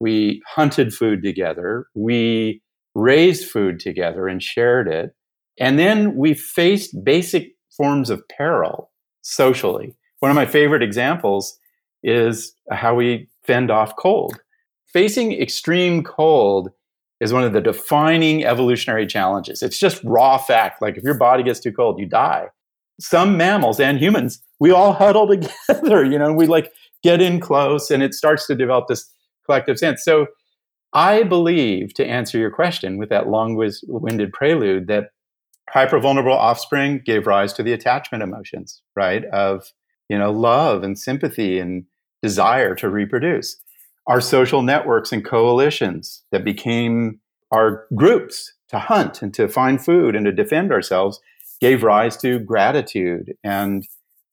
We 0.00 0.42
hunted 0.46 0.92
food 0.92 1.22
together. 1.22 1.86
We 1.94 2.62
raised 2.94 3.48
food 3.48 3.80
together 3.80 4.28
and 4.28 4.42
shared 4.42 4.88
it. 4.88 5.14
And 5.58 5.78
then 5.78 6.16
we 6.16 6.34
faced 6.34 7.04
basic 7.04 7.52
forms 7.76 8.10
of 8.10 8.26
peril 8.28 8.90
socially. 9.22 9.94
One 10.20 10.30
of 10.30 10.34
my 10.34 10.46
favorite 10.46 10.82
examples 10.82 11.58
is 12.02 12.54
how 12.70 12.94
we 12.94 13.28
fend 13.44 13.70
off 13.70 13.96
cold. 13.96 14.38
Facing 14.92 15.32
extreme 15.32 16.02
cold 16.02 16.70
is 17.20 17.32
one 17.32 17.44
of 17.44 17.52
the 17.52 17.60
defining 17.60 18.44
evolutionary 18.44 19.06
challenges. 19.06 19.62
It's 19.62 19.78
just 19.78 20.02
raw 20.04 20.38
fact. 20.38 20.82
Like 20.82 20.96
if 20.96 21.02
your 21.02 21.14
body 21.14 21.42
gets 21.42 21.60
too 21.60 21.72
cold, 21.72 21.98
you 21.98 22.06
die. 22.06 22.48
Some 23.00 23.36
mammals 23.36 23.80
and 23.80 23.98
humans, 23.98 24.42
we 24.58 24.70
all 24.70 24.92
huddle 24.94 25.26
together, 25.26 26.04
you 26.04 26.18
know, 26.18 26.32
we 26.32 26.46
like 26.46 26.72
get 27.06 27.22
in 27.22 27.38
close 27.38 27.90
and 27.90 28.02
it 28.02 28.14
starts 28.14 28.48
to 28.48 28.54
develop 28.56 28.88
this 28.88 29.08
collective 29.44 29.78
sense. 29.78 30.04
So 30.04 30.26
I 30.92 31.22
believe, 31.22 31.94
to 31.94 32.04
answer 32.04 32.36
your 32.36 32.50
question 32.50 32.98
with 32.98 33.10
that 33.10 33.28
long 33.28 33.56
winded 33.86 34.32
prelude, 34.32 34.88
that 34.88 35.10
hypervulnerable 35.72 36.34
offspring 36.34 37.02
gave 37.04 37.26
rise 37.26 37.52
to 37.54 37.62
the 37.62 37.72
attachment 37.72 38.24
emotions, 38.24 38.82
right? 38.96 39.24
Of 39.26 39.72
you 40.08 40.18
know, 40.18 40.32
love 40.32 40.82
and 40.82 40.98
sympathy 40.98 41.58
and 41.58 41.84
desire 42.22 42.74
to 42.76 42.88
reproduce. 42.88 43.56
Our 44.06 44.20
social 44.20 44.62
networks 44.62 45.12
and 45.12 45.24
coalitions 45.24 46.24
that 46.32 46.44
became 46.44 47.20
our 47.52 47.86
groups 47.94 48.52
to 48.68 48.78
hunt 48.78 49.22
and 49.22 49.32
to 49.34 49.48
find 49.48 49.84
food 49.84 50.16
and 50.16 50.24
to 50.26 50.32
defend 50.32 50.72
ourselves 50.72 51.20
gave 51.60 51.82
rise 51.82 52.16
to 52.18 52.38
gratitude 52.40 53.34
and 53.44 53.86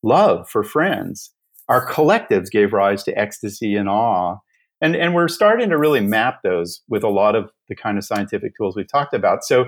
love 0.04 0.50
for 0.50 0.64
friends. 0.64 1.32
Our 1.70 1.88
collectives 1.90 2.50
gave 2.52 2.74
rise 2.74 3.04
to 3.04 3.18
ecstasy 3.18 3.76
and 3.76 3.90
awe. 3.90 4.38
And, 4.82 4.96
and 4.96 5.16
we're 5.16 5.30
starting 5.30 5.70
to 5.70 5.78
really 5.78 6.02
map 6.02 6.40
those 6.44 6.82
with 6.90 7.04
a 7.04 7.10
lot 7.10 7.36
of 7.36 7.50
the 7.70 7.76
kind 7.76 7.98
of 7.98 8.04
scientific 8.04 8.52
tools 8.58 8.76
we've 8.76 8.92
talked 8.92 9.14
about. 9.14 9.44
So 9.44 9.68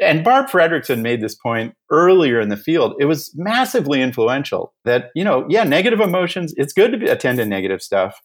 and 0.00 0.24
Barb 0.24 0.48
Fredrickson 0.48 1.00
made 1.00 1.20
this 1.20 1.34
point 1.34 1.74
earlier 1.90 2.40
in 2.40 2.48
the 2.48 2.56
field. 2.56 2.94
It 2.98 3.04
was 3.04 3.32
massively 3.36 4.02
influential 4.02 4.74
that, 4.84 5.10
you 5.14 5.24
know, 5.24 5.46
yeah, 5.48 5.64
negative 5.64 6.00
emotions, 6.00 6.54
it's 6.56 6.72
good 6.72 7.00
to 7.00 7.12
attend 7.12 7.38
to 7.38 7.46
negative 7.46 7.82
stuff, 7.82 8.20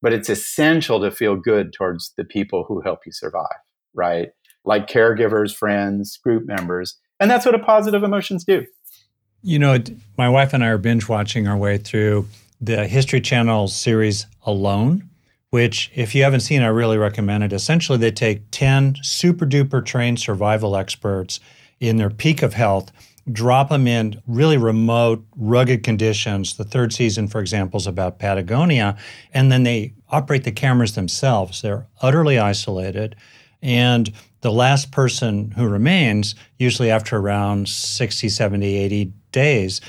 but 0.00 0.12
it's 0.12 0.30
essential 0.30 1.00
to 1.00 1.10
feel 1.10 1.36
good 1.36 1.72
towards 1.72 2.12
the 2.16 2.24
people 2.24 2.64
who 2.66 2.80
help 2.80 3.00
you 3.04 3.12
survive, 3.12 3.46
right? 3.94 4.28
Like 4.64 4.88
caregivers, 4.88 5.54
friends, 5.54 6.18
group 6.22 6.46
members. 6.46 6.98
And 7.20 7.30
that's 7.30 7.46
what 7.46 7.54
a 7.54 7.58
positive 7.58 8.02
emotions 8.02 8.44
do. 8.44 8.64
You 9.42 9.58
know, 9.58 9.78
my 10.16 10.28
wife 10.28 10.52
and 10.52 10.62
I 10.62 10.68
are 10.68 10.78
binge 10.78 11.08
watching 11.08 11.48
our 11.48 11.56
way 11.56 11.78
through 11.78 12.28
the 12.60 12.86
History 12.86 13.20
Channel 13.20 13.68
series 13.68 14.26
Alone 14.44 15.08
which, 15.52 15.90
if 15.94 16.14
you 16.14 16.22
haven't 16.22 16.40
seen, 16.40 16.62
I 16.62 16.68
really 16.68 16.96
recommend 16.96 17.44
it. 17.44 17.52
Essentially, 17.52 17.98
they 17.98 18.10
take 18.10 18.50
10 18.52 18.96
super 19.02 19.44
duper 19.44 19.84
trained 19.84 20.18
survival 20.18 20.74
experts 20.74 21.40
in 21.78 21.98
their 21.98 22.08
peak 22.08 22.40
of 22.40 22.54
health, 22.54 22.90
drop 23.30 23.68
them 23.68 23.86
in 23.86 24.22
really 24.26 24.56
remote, 24.56 25.22
rugged 25.36 25.84
conditions. 25.84 26.56
The 26.56 26.64
third 26.64 26.94
season, 26.94 27.28
for 27.28 27.38
example, 27.38 27.76
is 27.76 27.86
about 27.86 28.18
Patagonia, 28.18 28.96
and 29.34 29.52
then 29.52 29.64
they 29.64 29.92
operate 30.08 30.44
the 30.44 30.52
cameras 30.52 30.94
themselves. 30.94 31.60
They're 31.60 31.86
utterly 32.00 32.38
isolated. 32.38 33.14
And 33.62 34.12
the 34.40 34.52
last 34.52 34.90
person 34.90 35.52
who 35.52 35.68
remains, 35.68 36.34
usually 36.58 36.90
after 36.90 37.16
around 37.16 37.68
60, 37.68 38.28
70, 38.28 38.76
80 38.76 39.12
days, 39.30 39.80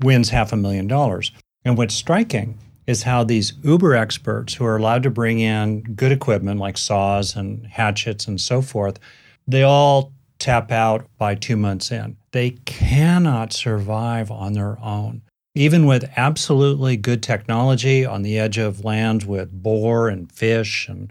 wins 0.00 0.28
half 0.28 0.52
a 0.52 0.56
million 0.56 0.86
dollars. 0.86 1.32
And 1.64 1.76
what's 1.78 1.94
striking 1.94 2.58
is 2.86 3.02
how 3.02 3.24
these 3.24 3.54
uber 3.62 3.94
experts 3.94 4.54
who 4.54 4.64
are 4.64 4.76
allowed 4.76 5.02
to 5.02 5.10
bring 5.10 5.40
in 5.40 5.80
good 5.94 6.12
equipment 6.12 6.60
like 6.60 6.78
saws 6.78 7.34
and 7.34 7.66
hatchets 7.66 8.28
and 8.28 8.40
so 8.40 8.62
forth, 8.62 9.00
they 9.48 9.62
all 9.62 10.12
tap 10.38 10.70
out 10.70 11.06
by 11.18 11.34
two 11.34 11.56
months 11.56 11.90
in. 11.90 12.16
They 12.32 12.50
cannot 12.66 13.52
survive 13.52 14.30
on 14.30 14.52
their 14.52 14.78
own. 14.80 15.22
Even 15.54 15.86
with 15.86 16.10
absolutely 16.16 16.98
good 16.98 17.22
technology 17.22 18.04
on 18.04 18.22
the 18.22 18.38
edge 18.38 18.58
of 18.58 18.84
land 18.84 19.24
with 19.24 19.50
boar 19.50 20.08
and 20.08 20.30
fish 20.30 20.86
and 20.86 21.10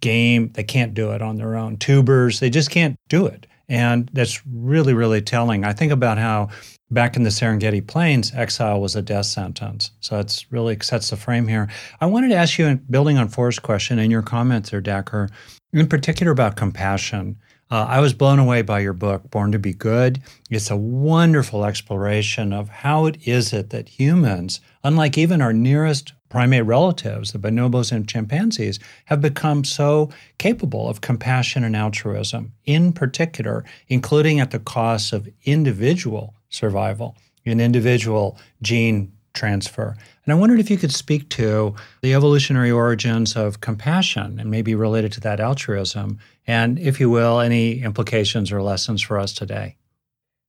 game, 0.00 0.50
they 0.54 0.64
can't 0.64 0.94
do 0.94 1.12
it 1.12 1.22
on 1.22 1.36
their 1.36 1.56
own. 1.56 1.76
Tubers, 1.76 2.40
they 2.40 2.50
just 2.50 2.70
can't 2.70 2.96
do 3.08 3.26
it. 3.26 3.46
And 3.68 4.08
that's 4.12 4.46
really, 4.46 4.94
really 4.94 5.20
telling. 5.20 5.64
I 5.64 5.72
think 5.72 5.92
about 5.92 6.18
how 6.18 6.48
back 6.90 7.16
in 7.16 7.24
the 7.24 7.30
Serengeti 7.30 7.84
Plains, 7.84 8.32
exile 8.34 8.80
was 8.80 8.94
a 8.94 9.02
death 9.02 9.26
sentence. 9.26 9.90
So 10.00 10.20
it's 10.20 10.50
really 10.52 10.78
sets 10.80 11.10
the 11.10 11.16
frame 11.16 11.48
here. 11.48 11.68
I 12.00 12.06
wanted 12.06 12.28
to 12.28 12.36
ask 12.36 12.58
you, 12.58 12.76
building 12.88 13.18
on 13.18 13.28
Forrest's 13.28 13.58
question 13.58 13.98
and 13.98 14.12
your 14.12 14.22
comments 14.22 14.70
there, 14.70 14.80
Dacher, 14.80 15.30
in 15.72 15.88
particular 15.88 16.30
about 16.30 16.56
compassion. 16.56 17.36
Uh, 17.68 17.84
I 17.88 17.98
was 17.98 18.14
blown 18.14 18.38
away 18.38 18.62
by 18.62 18.78
your 18.78 18.92
book, 18.92 19.28
Born 19.30 19.50
to 19.50 19.58
Be 19.58 19.72
Good. 19.72 20.22
It's 20.48 20.70
a 20.70 20.76
wonderful 20.76 21.64
exploration 21.64 22.52
of 22.52 22.68
how 22.68 23.06
it 23.06 23.26
is 23.26 23.52
it 23.52 23.70
that 23.70 23.88
humans, 23.88 24.60
unlike 24.84 25.18
even 25.18 25.42
our 25.42 25.52
nearest 25.52 26.12
primate 26.28 26.64
relatives, 26.64 27.32
the 27.32 27.40
bonobos 27.40 27.90
and 27.90 28.08
chimpanzees, 28.08 28.78
have 29.06 29.20
become 29.20 29.64
so 29.64 30.10
capable 30.38 30.88
of 30.88 31.00
compassion 31.00 31.64
and 31.64 31.74
altruism, 31.74 32.52
in 32.66 32.92
particular, 32.92 33.64
including 33.88 34.38
at 34.38 34.52
the 34.52 34.60
cost 34.60 35.12
of 35.12 35.28
individual 35.44 36.34
survival, 36.48 37.16
an 37.44 37.58
individual 37.58 38.38
gene 38.62 39.12
transfer. 39.36 39.96
And 40.24 40.32
I 40.32 40.34
wondered 40.34 40.58
if 40.58 40.70
you 40.70 40.76
could 40.76 40.92
speak 40.92 41.28
to 41.30 41.74
the 42.02 42.14
evolutionary 42.14 42.70
origins 42.70 43.36
of 43.36 43.60
compassion 43.60 44.40
and 44.40 44.50
maybe 44.50 44.74
related 44.74 45.12
to 45.12 45.20
that 45.20 45.38
altruism, 45.38 46.18
and 46.46 46.78
if 46.78 46.98
you 46.98 47.08
will, 47.08 47.38
any 47.38 47.80
implications 47.80 48.50
or 48.50 48.62
lessons 48.62 49.02
for 49.02 49.18
us 49.20 49.32
today. 49.32 49.76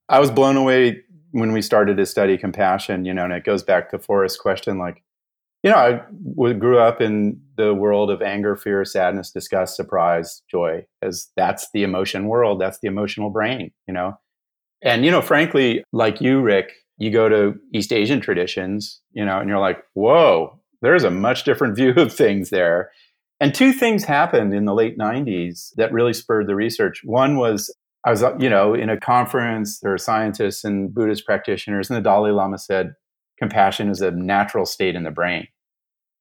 I 0.10 0.20
was 0.20 0.32
blown 0.32 0.58
away 0.58 1.04
when 1.32 1.52
we 1.52 1.62
started 1.62 1.98
to 1.98 2.06
study 2.06 2.38
compassion, 2.38 3.06
you 3.06 3.14
know, 3.14 3.26
and 3.26 3.34
it 3.34 3.44
goes 3.44 3.62
back 3.62 3.92
to 3.92 4.00
Forrest's 4.00 4.40
question 4.40 4.80
like, 4.80 5.04
you 5.64 5.72
know, 5.72 5.78
I 5.78 6.54
grew 6.54 6.80
up 6.80 7.02
in 7.02 7.42
the 7.58 7.74
world 7.74 8.10
of 8.10 8.22
anger, 8.22 8.56
fear, 8.56 8.86
sadness, 8.86 9.32
disgust, 9.32 9.76
surprise, 9.76 10.42
joy, 10.50 10.86
as 11.02 11.28
that's 11.36 11.70
the 11.74 11.84
emotion 11.84 12.28
world. 12.28 12.62
That's 12.62 12.80
the 12.80 12.88
emotional 12.88 13.30
brain, 13.32 13.72
you 13.88 13.94
know. 13.94 14.18
And, 14.82 15.04
you 15.04 15.12
know, 15.12 15.22
frankly, 15.22 15.84
like 15.92 16.22
you, 16.22 16.42
Rick, 16.42 16.72
you 16.98 17.12
go 17.12 17.30
to 17.30 17.56
East 17.74 17.94
Asian 17.94 18.20
traditions, 18.20 19.02
you 19.12 19.24
know, 19.24 19.40
and 19.40 19.50
you're 19.50 19.60
like, 19.60 19.84
whoa, 19.94 20.60
there's 20.82 21.04
a 21.04 21.12
much 21.12 21.44
different 21.44 21.76
view 21.78 21.94
of 21.96 22.14
things 22.14 22.50
there. 22.50 22.92
And 23.40 23.54
two 23.54 23.72
things 23.72 24.04
happened 24.04 24.54
in 24.54 24.66
the 24.66 24.74
late 24.74 24.98
90s 24.98 25.74
that 25.76 25.92
really 25.92 26.14
spurred 26.14 26.48
the 26.48 26.56
research. 26.56 27.02
One 27.04 27.38
was 27.38 27.74
I 28.06 28.12
was, 28.12 28.24
you 28.40 28.50
know, 28.50 28.74
in 28.74 28.90
a 28.90 28.98
conference, 28.98 29.80
there 29.80 29.92
were 29.92 29.98
scientists 29.98 30.64
and 30.64 30.94
Buddhist 30.94 31.26
practitioners, 31.26 31.90
and 31.90 31.98
the 31.98 32.02
Dalai 32.02 32.32
Lama 32.32 32.58
said, 32.58 32.94
compassion 33.38 33.90
is 33.90 34.02
a 34.02 34.12
natural 34.12 34.66
state 34.66 34.96
in 34.96 35.04
the 35.04 35.12
brain. 35.12 35.48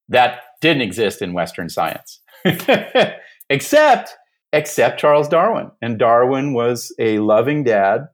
That 0.09 0.41
didn't 0.59 0.81
exist 0.81 1.21
in 1.21 1.33
Western 1.33 1.69
science, 1.69 2.21
except, 3.49 4.17
except 4.51 4.99
Charles 4.99 5.29
Darwin. 5.29 5.71
And 5.81 5.97
Darwin 5.97 6.53
was 6.53 6.93
a 6.99 7.19
loving 7.19 7.63
dad 7.63 8.07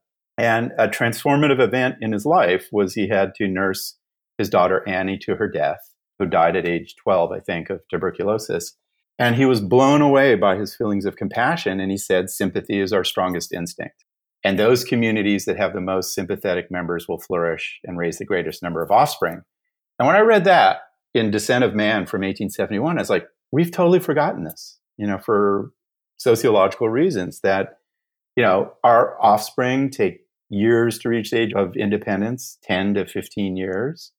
and 0.44 0.74
a 0.78 0.90
transformative 0.90 1.62
event 1.62 1.96
in 2.02 2.12
his 2.12 2.26
life 2.26 2.68
was 2.70 2.96
he 2.96 3.08
had 3.08 3.34
to 3.36 3.48
nurse 3.48 3.96
his 4.38 4.50
daughter 4.50 4.84
Annie 4.86 5.18
to 5.20 5.36
her 5.36 5.48
death, 5.48 5.94
who 6.20 6.26
died 6.26 6.58
at 6.58 6.68
age 6.68 6.96
12, 7.02 7.32
I 7.32 7.40
think, 7.40 7.70
of 7.70 7.80
tuberculosis. 7.90 8.76
And 9.18 9.38
he 9.38 9.46
was 9.46 9.62
blown 9.62 10.02
away 10.02 10.36
by 10.36 10.58
his 10.58 10.76
feelings 10.76 11.06
of 11.06 11.16
compassion. 11.16 11.80
And 11.80 11.90
he 11.90 11.98
said, 11.98 12.30
sympathy 12.30 12.82
is 12.82 12.92
our 12.92 13.06
strongest 13.06 13.54
instinct. 13.54 14.04
And 14.44 14.60
those 14.60 14.84
communities 14.84 15.46
that 15.46 15.56
have 15.56 15.72
the 15.72 15.80
most 15.80 16.14
sympathetic 16.14 16.70
members 16.70 17.08
will 17.08 17.22
flourish 17.22 17.80
and 17.86 17.98
raise 17.98 18.18
the 18.18 18.26
greatest 18.26 18.62
number 18.62 18.84
of 18.84 18.92
offspring. 18.92 19.44
And 19.98 20.08
when 20.08 20.18
I 20.18 20.22
read 20.22 20.44
that 20.44 20.80
in 21.14 21.32
Descent 21.32 21.64
of 21.64 21.74
Man 21.74 22.06
from 22.06 22.20
1871, 22.20 22.98
I 22.98 23.02
was 23.02 23.10
like, 23.10 23.28
we've 23.54 23.72
totally 23.72 24.02
forgotten 24.02 24.44
this, 24.44 24.78
you 24.98 25.08
know, 25.08 25.20
for 25.20 25.72
sociological 26.18 26.90
reasons 26.90 27.40
that, 27.44 27.78
you 28.36 28.44
know, 28.44 28.74
our 28.84 29.18
offspring 29.24 29.90
take 29.90 30.23
years 30.54 31.00
to 31.00 31.10
reach 31.10 31.32
the 31.32 31.40
age 31.40 31.54
of 31.56 31.76
independence 31.76 32.58
10 32.64 32.94
to 32.94 33.06
15 33.06 33.58
years 33.58 34.12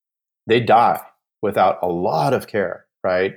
they 0.46 0.60
die 0.60 1.00
without 1.42 1.78
a 1.82 1.88
lot 1.88 2.34
of 2.34 2.46
care 2.46 2.84
right? 3.04 3.34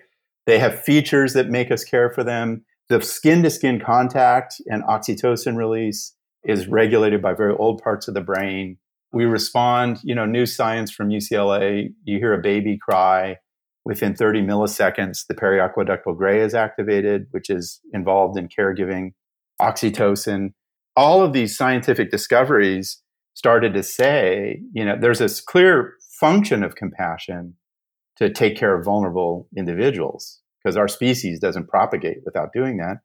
They 0.47 0.57
have 0.57 0.81
features 0.81 1.33
that 1.33 1.49
make 1.49 1.69
us 1.69 1.83
care 1.83 2.09
for 2.09 2.23
them. 2.23 2.65
The 2.89 3.01
skin 3.01 3.43
to 3.43 3.49
skin 3.51 3.79
contact 3.79 4.55
and 4.67 4.81
oxytocin 4.83 5.57
release 5.57 6.15
is 6.45 6.67
regulated 6.67 7.21
by 7.21 7.33
very 7.33 7.53
old 7.53 7.83
parts 7.83 8.07
of 8.07 8.13
the 8.13 8.21
brain. 8.21 8.77
We 9.11 9.25
respond 9.25 9.99
you 10.03 10.15
know 10.15 10.25
new 10.25 10.45
science 10.45 10.89
from 10.89 11.09
ucla 11.09 11.89
you 12.05 12.17
hear 12.17 12.33
a 12.33 12.41
baby 12.41 12.79
cry. 12.81 13.37
Within 13.83 14.15
30 14.15 14.41
milliseconds 14.41 15.27
the 15.27 15.35
periaqueductal 15.35 16.17
gray 16.17 16.41
is 16.41 16.53
activated 16.53 17.27
which 17.31 17.49
is 17.49 17.81
involved 17.93 18.37
in 18.37 18.47
caregiving. 18.47 19.11
Oxytocin 19.61 20.53
all 20.97 21.21
of 21.21 21.31
these 21.31 21.55
scientific 21.55 22.09
discoveries 22.09 23.01
started 23.35 23.73
to 23.75 23.83
say, 23.83 24.59
you 24.73 24.83
know, 24.83 24.95
there's 24.99 25.19
this 25.19 25.39
clear 25.39 25.93
function 26.19 26.63
of 26.63 26.75
compassion 26.75 27.53
to 28.17 28.33
take 28.33 28.57
care 28.57 28.75
of 28.75 28.83
vulnerable 28.83 29.47
individuals 29.55 30.41
because 30.61 30.75
our 30.75 30.87
species 30.87 31.39
doesn't 31.39 31.67
propagate 31.67 32.17
without 32.25 32.49
doing 32.51 32.77
that. 32.77 32.97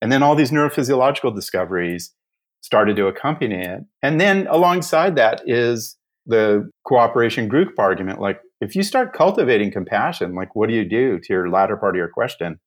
And 0.00 0.12
then 0.12 0.22
all 0.22 0.36
these 0.36 0.52
neurophysiological 0.52 1.34
discoveries 1.34 2.14
started 2.60 2.94
to 2.96 3.08
accompany 3.08 3.56
it. 3.56 3.80
And 4.00 4.20
then 4.20 4.46
alongside 4.46 5.16
that 5.16 5.42
is 5.44 5.96
the 6.26 6.70
cooperation 6.86 7.48
group 7.48 7.70
argument. 7.78 8.20
Like, 8.20 8.38
if 8.60 8.76
you 8.76 8.84
start 8.84 9.12
cultivating 9.12 9.72
compassion, 9.72 10.36
like, 10.36 10.54
what 10.54 10.68
do 10.68 10.74
you 10.74 10.88
do 10.88 11.18
to 11.18 11.32
your 11.32 11.50
latter 11.50 11.76
part 11.76 11.96
of 11.96 11.98
your 11.98 12.10
question? 12.10 12.60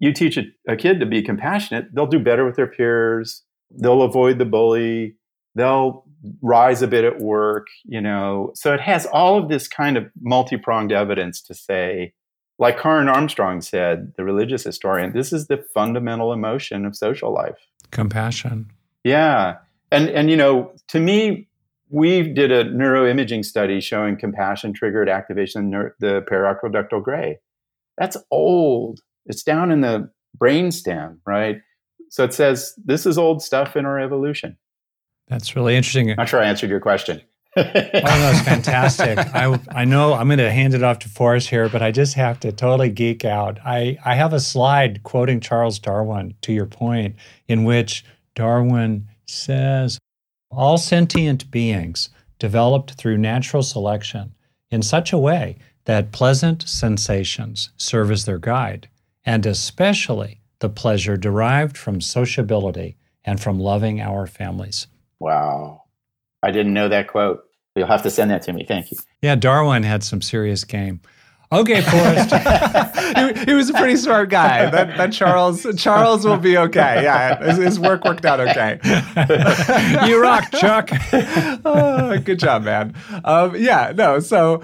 You 0.00 0.12
teach 0.12 0.36
a, 0.36 0.42
a 0.68 0.74
kid 0.74 0.98
to 0.98 1.06
be 1.06 1.22
compassionate, 1.22 1.94
they'll 1.94 2.08
do 2.08 2.18
better 2.18 2.44
with 2.44 2.56
their 2.56 2.66
peers 2.66 3.43
they'll 3.70 4.02
avoid 4.02 4.38
the 4.38 4.44
bully 4.44 5.16
they'll 5.54 6.04
rise 6.42 6.82
a 6.82 6.88
bit 6.88 7.04
at 7.04 7.20
work 7.20 7.66
you 7.84 8.00
know? 8.00 8.52
So 8.54 8.72
it 8.72 8.80
has 8.80 9.06
all 9.06 9.38
of 9.38 9.48
this 9.48 9.68
kind 9.68 9.96
of 9.96 10.06
multi-pronged 10.20 10.92
evidence 10.92 11.42
to 11.42 11.54
say 11.54 12.12
like 12.58 12.80
Karen 12.80 13.08
Armstrong 13.08 13.60
said 13.60 14.12
the 14.16 14.24
religious 14.24 14.64
historian 14.64 15.12
this 15.12 15.32
is 15.32 15.48
the 15.48 15.64
fundamental 15.74 16.32
emotion 16.32 16.84
of 16.84 16.96
social 16.96 17.32
life. 17.32 17.58
Compassion. 17.90 18.70
Yeah. 19.02 19.56
And 19.90 20.08
and 20.08 20.30
you 20.30 20.36
know 20.36 20.72
to 20.88 21.00
me 21.00 21.48
we 21.90 22.22
did 22.22 22.50
a 22.50 22.64
neuroimaging 22.64 23.44
study 23.44 23.80
showing 23.80 24.16
compassion 24.16 24.72
triggered 24.72 25.08
activation 25.08 25.72
of 25.74 25.92
the 26.00 26.22
periaqueductal 26.28 27.02
gray. 27.02 27.38
That's 27.98 28.16
old. 28.30 29.00
It's 29.26 29.42
down 29.42 29.70
in 29.70 29.80
the 29.80 30.10
brainstem 30.36 31.18
right 31.26 31.60
so 32.14 32.22
it 32.22 32.32
says 32.32 32.74
this 32.76 33.06
is 33.06 33.18
old 33.18 33.42
stuff 33.42 33.74
in 33.74 33.84
our 33.84 33.98
evolution. 33.98 34.56
That's 35.26 35.56
really 35.56 35.74
interesting. 35.74 36.10
I'm 36.10 36.16
not 36.16 36.28
sure 36.28 36.40
I 36.40 36.46
answered 36.46 36.70
your 36.70 36.78
question. 36.78 37.20
oh, 37.56 37.62
it's 37.64 38.40
fantastic. 38.42 39.18
I, 39.34 39.58
I 39.72 39.84
know 39.84 40.14
I'm 40.14 40.28
going 40.28 40.38
to 40.38 40.52
hand 40.52 40.74
it 40.74 40.84
off 40.84 41.00
to 41.00 41.08
Forrest 41.08 41.48
here, 41.48 41.68
but 41.68 41.82
I 41.82 41.90
just 41.90 42.14
have 42.14 42.38
to 42.40 42.52
totally 42.52 42.90
geek 42.90 43.24
out. 43.24 43.58
I, 43.66 43.98
I 44.04 44.14
have 44.14 44.32
a 44.32 44.38
slide 44.38 45.02
quoting 45.02 45.40
Charles 45.40 45.80
Darwin, 45.80 46.34
to 46.42 46.52
your 46.52 46.66
point, 46.66 47.16
in 47.48 47.64
which 47.64 48.04
Darwin 48.36 49.08
says 49.26 49.98
all 50.52 50.78
sentient 50.78 51.50
beings 51.50 52.10
developed 52.38 52.92
through 52.92 53.18
natural 53.18 53.64
selection 53.64 54.36
in 54.70 54.82
such 54.82 55.12
a 55.12 55.18
way 55.18 55.58
that 55.86 56.12
pleasant 56.12 56.62
sensations 56.68 57.70
serve 57.76 58.12
as 58.12 58.24
their 58.24 58.38
guide, 58.38 58.88
and 59.26 59.44
especially 59.44 60.42
the 60.64 60.70
pleasure 60.70 61.14
derived 61.14 61.76
from 61.76 62.00
sociability 62.00 62.96
and 63.22 63.38
from 63.38 63.60
loving 63.60 64.00
our 64.00 64.26
families. 64.26 64.86
Wow. 65.20 65.82
I 66.42 66.52
didn't 66.52 66.72
know 66.72 66.88
that 66.88 67.08
quote. 67.08 67.44
You'll 67.76 67.86
have 67.86 68.02
to 68.04 68.10
send 68.10 68.30
that 68.30 68.40
to 68.44 68.52
me. 68.54 68.64
Thank 68.66 68.90
you. 68.90 68.96
Yeah, 69.20 69.34
Darwin 69.34 69.82
had 69.82 70.02
some 70.02 70.22
serious 70.22 70.64
game. 70.64 71.02
Okay, 71.52 71.82
Forrest. 71.82 72.30
he, 73.38 73.44
he, 73.44 73.52
was 73.52 73.68
a 73.68 73.74
pretty 73.74 73.96
smart 73.96 74.30
guy. 74.30 74.70
That, 74.70 74.96
that 74.96 75.12
Charles 75.12 75.66
Charles 75.76 76.24
will 76.24 76.38
be 76.38 76.56
okay. 76.56 77.02
Yeah, 77.02 77.44
his, 77.44 77.58
his 77.58 77.78
work 77.78 78.02
worked 78.06 78.24
out 78.24 78.40
okay. 78.40 78.80
you 80.08 80.20
rock, 80.20 80.50
Chuck. 80.52 80.88
oh, 81.66 82.18
good 82.24 82.38
job, 82.38 82.64
man. 82.64 82.94
Um, 83.22 83.54
yeah, 83.54 83.92
no. 83.94 84.18
So, 84.18 84.62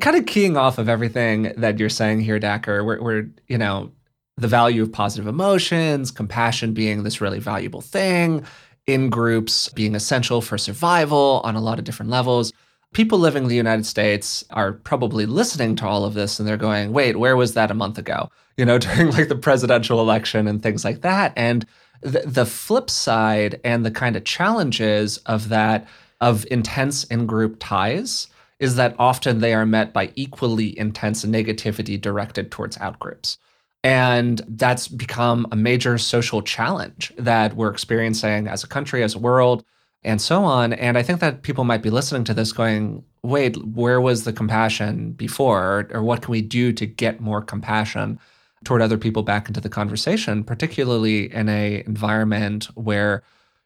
kind 0.00 0.16
of 0.16 0.26
keying 0.26 0.56
off 0.56 0.78
of 0.78 0.88
everything 0.88 1.52
that 1.58 1.78
you're 1.78 1.88
saying 1.88 2.22
here, 2.22 2.40
Dacher. 2.40 2.84
We're, 2.84 3.00
we're 3.00 3.30
you 3.46 3.56
know 3.56 3.92
the 4.38 4.48
value 4.48 4.82
of 4.82 4.92
positive 4.92 5.26
emotions, 5.26 6.10
compassion 6.10 6.72
being 6.72 7.02
this 7.02 7.20
really 7.20 7.40
valuable 7.40 7.80
thing, 7.80 8.44
in 8.86 9.10
groups 9.10 9.68
being 9.70 9.94
essential 9.94 10.40
for 10.40 10.56
survival 10.56 11.42
on 11.44 11.56
a 11.56 11.60
lot 11.60 11.78
of 11.78 11.84
different 11.84 12.10
levels. 12.10 12.52
People 12.94 13.18
living 13.18 13.42
in 13.42 13.48
the 13.48 13.56
United 13.56 13.84
States 13.84 14.44
are 14.50 14.72
probably 14.72 15.26
listening 15.26 15.76
to 15.76 15.86
all 15.86 16.04
of 16.04 16.14
this 16.14 16.38
and 16.38 16.48
they're 16.48 16.56
going, 16.56 16.92
wait, 16.92 17.18
where 17.18 17.36
was 17.36 17.52
that 17.54 17.70
a 17.70 17.74
month 17.74 17.98
ago? 17.98 18.30
You 18.56 18.64
know, 18.64 18.78
during 18.84 19.10
like 19.10 19.28
the 19.28 19.36
presidential 19.36 20.00
election 20.00 20.46
and 20.46 20.62
things 20.62 20.84
like 20.84 21.02
that. 21.02 21.32
And 21.36 21.66
the, 22.00 22.22
the 22.24 22.46
flip 22.46 22.88
side 22.88 23.60
and 23.64 23.84
the 23.84 23.90
kind 23.90 24.16
of 24.16 24.24
challenges 24.24 25.18
of 25.18 25.48
that, 25.48 25.86
of 26.20 26.46
intense 26.50 27.04
in 27.04 27.26
group 27.26 27.56
ties, 27.58 28.28
is 28.60 28.76
that 28.76 28.94
often 28.98 29.40
they 29.40 29.52
are 29.52 29.66
met 29.66 29.92
by 29.92 30.12
equally 30.14 30.78
intense 30.78 31.24
negativity 31.24 32.00
directed 32.00 32.50
towards 32.50 32.78
outgroups. 32.78 33.36
And 33.84 34.42
that's 34.48 34.88
become 34.88 35.46
a 35.52 35.56
major 35.56 35.98
social 35.98 36.42
challenge 36.42 37.12
that 37.16 37.54
we're 37.54 37.70
experiencing 37.70 38.48
as 38.48 38.64
a 38.64 38.68
country, 38.68 39.02
as 39.02 39.14
a 39.14 39.18
world, 39.18 39.64
and 40.02 40.20
so 40.20 40.44
on. 40.44 40.72
And 40.72 40.98
I 40.98 41.02
think 41.02 41.20
that 41.20 41.42
people 41.42 41.64
might 41.64 41.82
be 41.82 41.90
listening 41.90 42.24
to 42.24 42.34
this 42.34 42.52
going, 42.52 43.04
wait, 43.22 43.56
where 43.64 44.00
was 44.00 44.24
the 44.24 44.32
compassion 44.32 45.12
before? 45.12 45.88
Or, 45.92 46.02
what 46.02 46.22
can 46.22 46.32
we 46.32 46.42
do 46.42 46.72
to 46.72 46.86
get 46.86 47.20
more 47.20 47.42
compassion 47.42 48.18
toward 48.64 48.82
other 48.82 48.98
people 48.98 49.22
back 49.22 49.48
into 49.48 49.60
the 49.60 49.68
conversation, 49.68 50.44
particularly 50.44 51.32
in 51.32 51.48
a 51.48 51.82
environment 51.86 52.66
where 52.74 53.22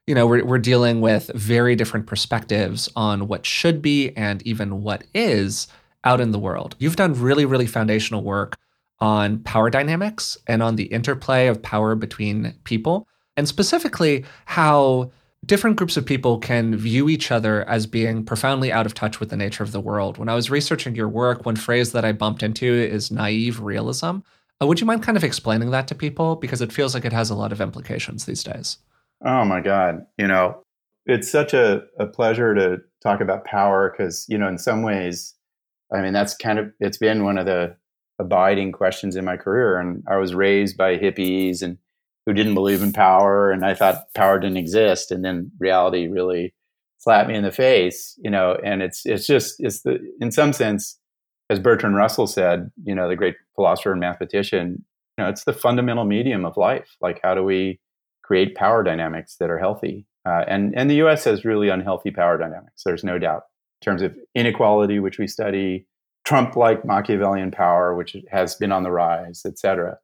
you 0.06 0.14
know 0.14 0.26
we're, 0.26 0.44
we're 0.44 0.58
dealing 0.58 1.00
with 1.00 1.30
very 1.34 1.74
different 1.76 2.06
perspectives 2.06 2.88
on 2.96 3.28
what 3.28 3.46
should 3.46 3.80
be 3.80 4.10
and 4.16 4.42
even 4.42 4.82
what 4.82 5.04
is 5.14 5.68
out 6.04 6.20
in 6.20 6.32
the 6.32 6.38
world. 6.38 6.76
You've 6.78 6.96
done 6.96 7.14
really, 7.14 7.44
really 7.44 7.66
foundational 7.66 8.22
work 8.22 8.56
on 9.02 9.40
power 9.40 9.68
dynamics 9.68 10.38
and 10.46 10.62
on 10.62 10.76
the 10.76 10.84
interplay 10.84 11.48
of 11.48 11.60
power 11.60 11.96
between 11.96 12.54
people, 12.62 13.08
and 13.36 13.48
specifically 13.48 14.24
how 14.46 15.10
different 15.44 15.74
groups 15.74 15.96
of 15.96 16.06
people 16.06 16.38
can 16.38 16.76
view 16.76 17.08
each 17.08 17.32
other 17.32 17.68
as 17.68 17.84
being 17.84 18.24
profoundly 18.24 18.70
out 18.70 18.86
of 18.86 18.94
touch 18.94 19.18
with 19.18 19.28
the 19.28 19.36
nature 19.36 19.64
of 19.64 19.72
the 19.72 19.80
world. 19.80 20.18
When 20.18 20.28
I 20.28 20.36
was 20.36 20.50
researching 20.50 20.94
your 20.94 21.08
work, 21.08 21.44
one 21.44 21.56
phrase 21.56 21.90
that 21.90 22.04
I 22.04 22.12
bumped 22.12 22.44
into 22.44 22.64
is 22.64 23.10
naive 23.10 23.60
realism. 23.60 24.18
Uh, 24.60 24.66
would 24.68 24.80
you 24.80 24.86
mind 24.86 25.02
kind 25.02 25.16
of 25.16 25.24
explaining 25.24 25.72
that 25.72 25.88
to 25.88 25.96
people? 25.96 26.36
Because 26.36 26.62
it 26.62 26.72
feels 26.72 26.94
like 26.94 27.04
it 27.04 27.12
has 27.12 27.28
a 27.28 27.34
lot 27.34 27.50
of 27.50 27.60
implications 27.60 28.24
these 28.24 28.44
days. 28.44 28.78
Oh 29.24 29.44
my 29.44 29.60
God. 29.60 30.06
You 30.16 30.28
know, 30.28 30.62
it's 31.06 31.28
such 31.28 31.54
a, 31.54 31.82
a 31.98 32.06
pleasure 32.06 32.54
to 32.54 32.78
talk 33.02 33.20
about 33.20 33.44
power 33.44 33.90
because, 33.90 34.26
you 34.28 34.38
know, 34.38 34.46
in 34.46 34.58
some 34.58 34.84
ways, 34.84 35.34
I 35.92 36.02
mean, 36.02 36.12
that's 36.12 36.36
kind 36.36 36.60
of, 36.60 36.72
it's 36.78 36.98
been 36.98 37.24
one 37.24 37.36
of 37.36 37.46
the 37.46 37.74
abiding 38.18 38.72
questions 38.72 39.16
in 39.16 39.24
my 39.24 39.36
career. 39.36 39.78
And 39.78 40.02
I 40.08 40.16
was 40.16 40.34
raised 40.34 40.76
by 40.76 40.96
hippies 40.96 41.62
and 41.62 41.78
who 42.26 42.32
didn't 42.32 42.54
believe 42.54 42.82
in 42.82 42.92
power. 42.92 43.50
And 43.50 43.64
I 43.64 43.74
thought 43.74 44.04
power 44.14 44.38
didn't 44.38 44.58
exist. 44.58 45.10
And 45.10 45.24
then 45.24 45.50
reality 45.58 46.08
really 46.08 46.54
slapped 46.98 47.28
me 47.28 47.34
in 47.34 47.42
the 47.42 47.50
face, 47.50 48.16
you 48.22 48.30
know, 48.30 48.56
and 48.64 48.80
it's, 48.80 49.04
it's 49.04 49.26
just, 49.26 49.56
it's 49.58 49.82
the, 49.82 49.98
in 50.20 50.30
some 50.30 50.52
sense, 50.52 50.98
as 51.50 51.58
Bertrand 51.58 51.96
Russell 51.96 52.26
said, 52.26 52.70
you 52.84 52.94
know, 52.94 53.08
the 53.08 53.16
great 53.16 53.34
philosopher 53.56 53.90
and 53.90 54.00
mathematician, 54.00 54.84
you 55.18 55.24
know, 55.24 55.28
it's 55.28 55.44
the 55.44 55.52
fundamental 55.52 56.04
medium 56.04 56.44
of 56.44 56.56
life. 56.56 56.96
Like, 57.00 57.20
how 57.22 57.34
do 57.34 57.42
we 57.42 57.80
create 58.22 58.54
power 58.54 58.82
dynamics 58.82 59.36
that 59.40 59.50
are 59.50 59.58
healthy? 59.58 60.06
Uh, 60.24 60.44
and 60.46 60.72
and 60.76 60.88
the 60.88 60.96
U.S. 60.96 61.24
has 61.24 61.44
really 61.44 61.68
unhealthy 61.68 62.10
power 62.10 62.38
dynamics. 62.38 62.82
There's 62.84 63.04
no 63.04 63.18
doubt 63.18 63.42
in 63.80 63.84
terms 63.84 64.02
of 64.02 64.14
inequality, 64.34 65.00
which 65.00 65.18
we 65.18 65.26
study, 65.26 65.86
Trump-like 66.24 66.84
Machiavellian 66.84 67.50
power, 67.50 67.94
which 67.94 68.16
has 68.30 68.54
been 68.54 68.72
on 68.72 68.82
the 68.82 68.92
rise, 68.92 69.42
et 69.44 69.58
cetera. 69.58 69.98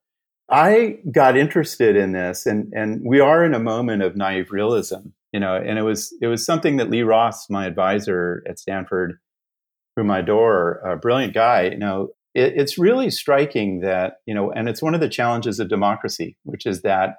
I 0.50 0.98
got 1.12 1.36
interested 1.36 1.94
in 1.94 2.12
this, 2.12 2.46
and 2.46 2.72
and 2.74 3.02
we 3.04 3.20
are 3.20 3.44
in 3.44 3.54
a 3.54 3.60
moment 3.60 4.02
of 4.02 4.16
naive 4.16 4.50
realism, 4.50 5.10
you 5.32 5.40
know. 5.40 5.54
And 5.54 5.78
it 5.78 5.82
was 5.82 6.14
it 6.22 6.26
was 6.26 6.44
something 6.44 6.78
that 6.78 6.90
Lee 6.90 7.02
Ross, 7.02 7.50
my 7.50 7.66
advisor 7.66 8.42
at 8.48 8.58
Stanford, 8.58 9.18
whom 9.94 10.10
I 10.10 10.20
adore, 10.20 10.80
a 10.84 10.96
brilliant 10.96 11.34
guy. 11.34 11.64
You 11.64 11.78
know, 11.78 12.08
it, 12.34 12.54
it's 12.56 12.78
really 12.78 13.10
striking 13.10 13.80
that 13.80 14.20
you 14.26 14.34
know, 14.34 14.50
and 14.50 14.68
it's 14.68 14.82
one 14.82 14.94
of 14.94 15.00
the 15.00 15.08
challenges 15.08 15.60
of 15.60 15.68
democracy, 15.68 16.36
which 16.44 16.64
is 16.64 16.80
that 16.82 17.16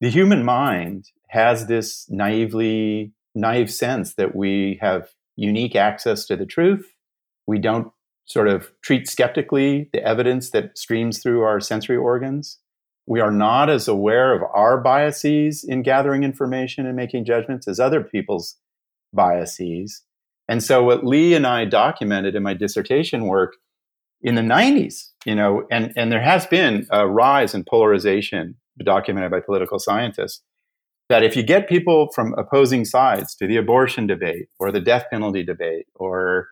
the 0.00 0.10
human 0.10 0.42
mind 0.44 1.10
has 1.28 1.66
this 1.66 2.06
naively 2.08 3.12
naive 3.34 3.70
sense 3.70 4.14
that 4.14 4.34
we 4.34 4.78
have 4.80 5.10
unique 5.36 5.76
access 5.76 6.24
to 6.24 6.36
the 6.36 6.46
truth. 6.46 6.90
We 7.46 7.58
don't 7.58 7.88
sort 8.26 8.48
of 8.48 8.70
treat 8.82 9.08
skeptically 9.08 9.88
the 9.92 10.02
evidence 10.02 10.50
that 10.50 10.76
streams 10.76 11.22
through 11.22 11.42
our 11.42 11.60
sensory 11.60 11.96
organs. 11.96 12.58
We 13.06 13.20
are 13.20 13.30
not 13.30 13.70
as 13.70 13.86
aware 13.86 14.34
of 14.34 14.42
our 14.52 14.80
biases 14.80 15.64
in 15.66 15.82
gathering 15.82 16.24
information 16.24 16.86
and 16.86 16.96
making 16.96 17.24
judgments 17.24 17.68
as 17.68 17.78
other 17.78 18.02
people's 18.02 18.56
biases. 19.14 20.02
And 20.48 20.62
so, 20.62 20.82
what 20.82 21.06
Lee 21.06 21.34
and 21.34 21.46
I 21.46 21.64
documented 21.64 22.34
in 22.34 22.42
my 22.42 22.54
dissertation 22.54 23.26
work 23.26 23.54
in 24.22 24.34
the 24.34 24.42
90s, 24.42 25.10
you 25.24 25.34
know, 25.34 25.66
and, 25.70 25.92
and 25.96 26.10
there 26.10 26.22
has 26.22 26.46
been 26.46 26.86
a 26.90 27.06
rise 27.06 27.54
in 27.54 27.64
polarization 27.64 28.56
documented 28.84 29.30
by 29.30 29.40
political 29.40 29.78
scientists 29.78 30.42
that 31.08 31.22
if 31.22 31.36
you 31.36 31.42
get 31.42 31.68
people 31.68 32.08
from 32.14 32.34
opposing 32.36 32.84
sides 32.84 33.34
to 33.36 33.46
the 33.46 33.56
abortion 33.56 34.06
debate 34.06 34.48
or 34.58 34.72
the 34.72 34.80
death 34.80 35.06
penalty 35.10 35.44
debate 35.44 35.86
or 35.94 36.48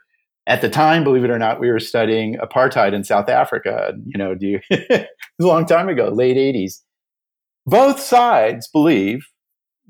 at 0.47 0.61
the 0.61 0.69
time, 0.69 1.05
believe 1.05 1.25
it 1.25 1.31
or 1.31 1.39
not, 1.39 1.61
we 1.61 1.71
were 1.71 1.81
studying 1.81 2.37
apartheid 2.37 2.93
in 2.93 3.05
South 3.05 3.29
Africa. 3.29 3.95
You 4.05 4.19
know, 4.19 4.35
do 4.35 4.47
you, 4.47 4.61
a 4.71 5.07
long 5.39 5.65
time 5.67 5.89
ago, 5.89 6.09
late 6.09 6.37
80s. 6.37 6.81
Both 7.67 7.99
sides 8.01 8.69
believe 8.69 9.27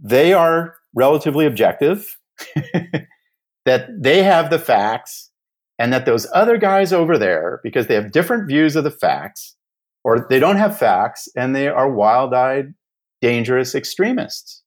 they 0.00 0.32
are 0.32 0.76
relatively 0.94 1.46
objective, 1.46 2.16
that 3.64 3.88
they 4.00 4.22
have 4.22 4.50
the 4.50 4.58
facts, 4.58 5.30
and 5.78 5.92
that 5.92 6.06
those 6.06 6.26
other 6.32 6.56
guys 6.56 6.92
over 6.92 7.18
there, 7.18 7.60
because 7.64 7.88
they 7.88 7.94
have 7.94 8.12
different 8.12 8.46
views 8.46 8.76
of 8.76 8.84
the 8.84 8.90
facts, 8.92 9.56
or 10.04 10.26
they 10.30 10.38
don't 10.38 10.56
have 10.56 10.78
facts, 10.78 11.28
and 11.36 11.54
they 11.56 11.66
are 11.66 11.90
wild 11.90 12.32
eyed, 12.32 12.74
dangerous 13.20 13.74
extremists. 13.74 14.62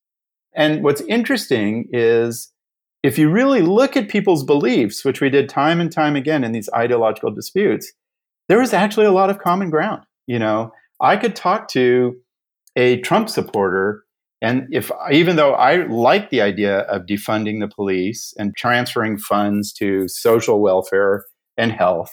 And 0.54 0.82
what's 0.82 1.00
interesting 1.02 1.88
is 1.92 2.52
if 3.02 3.18
you 3.18 3.30
really 3.30 3.62
look 3.62 3.96
at 3.96 4.08
people's 4.08 4.44
beliefs, 4.44 5.04
which 5.04 5.20
we 5.20 5.30
did 5.30 5.48
time 5.48 5.80
and 5.80 5.92
time 5.92 6.16
again 6.16 6.44
in 6.44 6.52
these 6.52 6.68
ideological 6.74 7.30
disputes, 7.30 7.92
there 8.48 8.58
was 8.58 8.72
actually 8.72 9.06
a 9.06 9.12
lot 9.12 9.30
of 9.30 9.38
common 9.38 9.70
ground. 9.70 10.02
You 10.26 10.38
know, 10.38 10.72
I 11.00 11.16
could 11.16 11.36
talk 11.36 11.68
to 11.68 12.16
a 12.76 13.00
Trump 13.00 13.28
supporter, 13.28 14.04
and 14.42 14.66
if 14.70 14.90
even 15.12 15.36
though 15.36 15.54
I 15.54 15.86
like 15.86 16.30
the 16.30 16.42
idea 16.42 16.80
of 16.80 17.06
defunding 17.06 17.60
the 17.60 17.68
police 17.68 18.34
and 18.38 18.56
transferring 18.56 19.18
funds 19.18 19.72
to 19.74 20.08
social 20.08 20.60
welfare 20.60 21.24
and 21.56 21.72
health, 21.72 22.12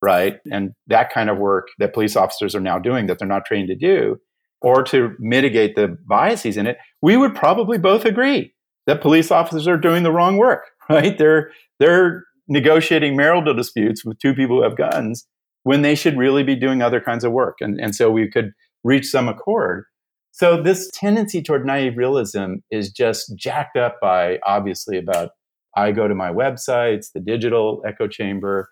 right, 0.00 0.38
and 0.50 0.72
that 0.86 1.12
kind 1.12 1.28
of 1.28 1.38
work 1.38 1.68
that 1.78 1.92
police 1.92 2.16
officers 2.16 2.54
are 2.54 2.60
now 2.60 2.78
doing 2.78 3.06
that 3.06 3.18
they're 3.18 3.28
not 3.28 3.44
trained 3.44 3.68
to 3.68 3.76
do, 3.76 4.16
or 4.62 4.82
to 4.84 5.14
mitigate 5.18 5.76
the 5.76 5.96
biases 6.08 6.56
in 6.56 6.66
it, 6.66 6.78
we 7.02 7.16
would 7.16 7.34
probably 7.34 7.78
both 7.78 8.04
agree 8.04 8.52
that 8.86 9.00
police 9.00 9.30
officers 9.30 9.68
are 9.68 9.76
doing 9.76 10.02
the 10.02 10.12
wrong 10.12 10.36
work, 10.36 10.64
right? 10.90 11.16
They're 11.16 11.50
they're 11.78 12.24
negotiating 12.48 13.16
marital 13.16 13.54
disputes 13.54 14.04
with 14.04 14.18
two 14.18 14.34
people 14.34 14.56
who 14.56 14.62
have 14.62 14.76
guns 14.76 15.26
when 15.62 15.82
they 15.82 15.94
should 15.94 16.16
really 16.16 16.42
be 16.42 16.56
doing 16.56 16.82
other 16.82 17.00
kinds 17.00 17.24
of 17.24 17.32
work. 17.32 17.56
And, 17.60 17.80
and 17.80 17.94
so 17.94 18.10
we 18.10 18.28
could 18.28 18.52
reach 18.82 19.06
some 19.06 19.28
accord. 19.28 19.84
So 20.32 20.60
this 20.60 20.90
tendency 20.92 21.42
toward 21.42 21.66
naive 21.66 21.96
realism 21.96 22.56
is 22.70 22.90
just 22.90 23.36
jacked 23.36 23.76
up 23.76 23.98
by 24.00 24.38
obviously 24.44 24.98
about 24.98 25.30
I 25.76 25.92
go 25.92 26.08
to 26.08 26.14
my 26.14 26.30
websites, 26.30 27.12
the 27.12 27.20
digital 27.20 27.82
echo 27.86 28.08
chamber. 28.08 28.70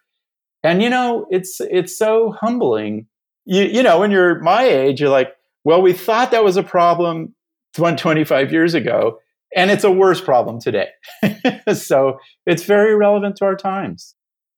And 0.62 0.82
you 0.82 0.90
know, 0.90 1.26
it's 1.30 1.60
it's 1.60 1.96
so 1.96 2.34
humbling. 2.40 3.06
You, 3.44 3.64
you 3.64 3.82
know, 3.82 4.00
when 4.00 4.10
you're 4.10 4.40
my 4.40 4.64
age, 4.64 5.00
you're 5.00 5.08
like, 5.08 5.32
well, 5.64 5.80
we 5.82 5.92
thought 5.92 6.30
that 6.32 6.44
was 6.44 6.56
a 6.56 6.62
problem 6.62 7.34
25 7.74 8.52
years 8.52 8.74
ago 8.74 9.18
and 9.54 9.70
it's 9.70 9.84
a 9.84 9.90
worse 9.90 10.20
problem 10.20 10.60
today. 10.60 10.88
so 11.74 12.18
it's 12.46 12.64
very 12.64 12.94
relevant 12.94 13.36
to 13.36 13.44
our 13.44 13.56
times. 13.56 14.14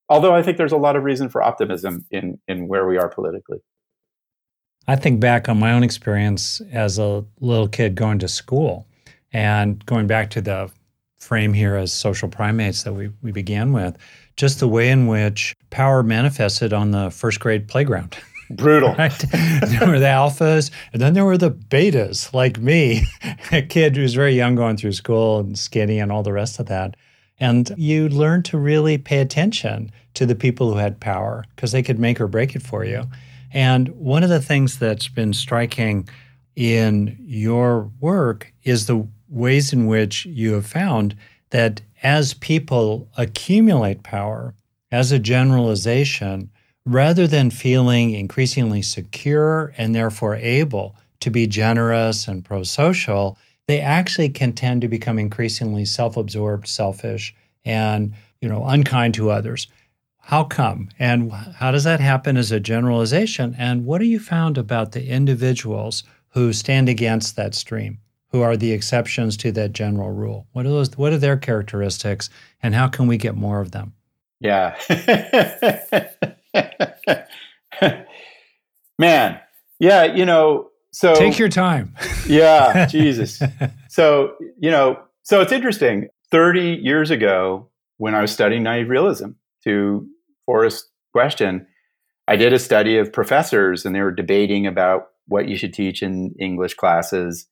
Although 0.09 0.35
I 0.35 0.43
think 0.43 0.57
there's 0.57 0.73
a 0.73 0.77
lot 0.77 0.97
of 0.97 1.05
reason 1.05 1.29
for 1.29 1.43
optimism 1.43 2.05
in, 2.11 2.39
in 2.49 2.67
where 2.67 2.87
we 2.87 2.99
are 2.99 3.09
politically. 3.09 3.59
I 4.89 4.97
think 4.97 5.21
back 5.21 5.49
on 5.49 5.59
my 5.59 5.73
own 5.73 5.85
experience 5.85 6.61
as 6.73 6.99
a 6.99 7.25
little 7.41 7.69
kid 7.69 7.95
going 7.95 8.19
to 8.21 8.29
school 8.29 8.89
and 9.33 9.85
going 9.87 10.09
back 10.09 10.31
to 10.31 10.41
the 10.41 10.71
frame 11.19 11.53
here 11.53 11.77
as 11.77 11.93
social 11.93 12.29
primates 12.29 12.83
that 12.83 12.95
we, 12.95 13.11
we 13.23 13.31
began 13.31 13.73
with, 13.73 13.97
just 14.37 14.59
the 14.59 14.67
way 14.67 14.91
in 14.91 15.07
which 15.07 15.55
power 15.69 16.03
manifested 16.03 16.73
on 16.73 16.91
the 16.91 17.11
first 17.11 17.39
grade 17.39 17.69
playground. 17.69 18.17
Brutal. 18.51 18.95
Right? 18.95 19.17
there 19.31 19.89
were 19.89 19.99
the 19.99 20.07
alphas, 20.07 20.71
and 20.93 21.01
then 21.01 21.15
there 21.15 21.25
were 21.25 21.39
the 21.39 21.51
betas, 21.51 22.35
like 22.35 22.59
me, 22.59 23.05
a 23.53 23.63
kid 23.63 23.97
who 23.97 24.03
was 24.03 24.15
very 24.15 24.35
young 24.35 24.57
going 24.57 24.77
through 24.77 24.93
school 24.93 25.39
and 25.39 25.59
skinny 25.59 25.99
and 25.99 26.11
all 26.11 26.23
the 26.23 26.33
rest 26.33 26.59
of 26.59 26.67
that. 26.67 26.97
And 27.39 27.73
you 27.77 28.09
learn 28.09 28.43
to 28.45 28.59
really 28.59 28.99
pay 28.99 29.19
attention 29.19 29.93
to 30.15 30.27
the 30.27 30.35
people 30.35 30.71
who 30.71 30.79
had 30.79 31.01
power 31.01 31.45
because 31.55 31.73
they 31.73 31.83
could 31.83 31.99
make 31.99 32.21
or 32.21 32.27
break 32.27 32.55
it 32.55 32.63
for 32.63 32.85
you. 32.85 33.05
And 33.53 33.89
one 33.91 34.23
of 34.23 34.29
the 34.29 34.43
things 34.43 34.79
that's 34.79 35.09
been 35.09 35.33
striking 35.33 36.09
in 36.57 37.17
your 37.21 37.91
work 38.01 38.53
is 38.65 38.87
the 38.87 39.07
ways 39.29 39.73
in 39.73 39.87
which 39.87 40.27
you 40.27 40.53
have 40.53 40.67
found 40.67 41.17
that 41.51 41.81
as 42.03 42.35
people 42.35 43.09
accumulate 43.17 44.03
power, 44.03 44.55
as 44.93 45.13
a 45.13 45.19
generalization, 45.19 46.51
rather 46.91 47.27
than 47.27 47.51
feeling 47.51 48.11
increasingly 48.11 48.83
secure 48.83 49.73
and 49.77 49.95
therefore 49.95 50.35
able 50.37 50.97
to 51.21 51.31
be 51.31 51.47
generous 51.47 52.27
and 52.27 52.45
pro 52.45 52.65
social, 52.65 53.39
they 53.69 53.81
actually 53.81 54.29
can 54.29 54.53
tend 54.53 54.83
to 54.83 54.89
become 54.89 55.19
increasingly 55.19 55.85
self 55.85 56.17
absorbed, 56.17 56.67
selfish, 56.67 57.35
and 57.65 58.13
you 58.41 58.49
know, 58.49 58.65
unkind 58.65 59.15
to 59.15 59.31
others. 59.31 59.69
How 60.19 60.45
come? 60.45 60.89
And 60.99 61.33
how 61.33 61.71
does 61.71 61.85
that 61.85 62.01
happen 62.01 62.37
as 62.37 62.53
a 62.53 62.61
generalization? 62.61 63.55
And 63.59 63.85
what 63.85 64.01
have 64.01 64.09
you 64.09 64.19
found 64.19 64.59
about 64.59 64.93
the 64.93 65.07
individuals 65.07 66.03
who 66.31 66.53
stand 66.53 66.89
against 66.89 67.37
that 67.37 67.55
stream, 67.55 67.99
who 68.29 68.41
are 68.41 68.57
the 68.57 68.73
exceptions 68.73 69.37
to 69.39 69.53
that 69.53 69.73
general 69.73 70.11
rule? 70.11 70.47
What 70.53 70.67
are 70.67 70.71
those 70.71 70.97
what 70.97 71.13
are 71.13 71.19
their 71.19 71.37
characteristics 71.37 72.31
and 72.63 72.75
how 72.75 72.89
can 72.89 73.07
we 73.07 73.17
get 73.17 73.37
more 73.37 73.61
of 73.61 73.71
them? 73.71 73.93
Yeah. 74.41 74.75
Man. 78.99 79.41
Yeah, 79.79 80.05
you 80.05 80.27
know, 80.27 80.69
so 80.93 81.15
Take 81.15 81.39
your 81.39 81.49
time. 81.49 81.95
yeah, 82.27 82.87
Jesus. 82.87 83.43
So, 83.89 84.35
you 84.59 84.71
know, 84.71 84.99
so 85.23 85.41
it's 85.41 85.53
interesting. 85.53 86.09
30 86.31 86.81
years 86.83 87.11
ago, 87.11 87.69
when 87.97 88.15
I 88.15 88.21
was 88.21 88.31
studying 88.31 88.63
naive 88.63 88.89
realism, 88.89 89.31
to 89.65 90.07
Forrest's 90.47 90.89
question, 91.13 91.67
I 92.29 92.37
did 92.37 92.53
a 92.53 92.59
study 92.59 92.97
of 92.99 93.13
professors 93.13 93.85
and 93.85 93.95
they 93.95 94.01
were 94.01 94.13
debating 94.13 94.67
about 94.67 95.09
what 95.27 95.49
you 95.49 95.57
should 95.57 95.75
teach 95.75 96.03
in 96.03 96.35
English 96.39 96.75
classes. 96.75 97.47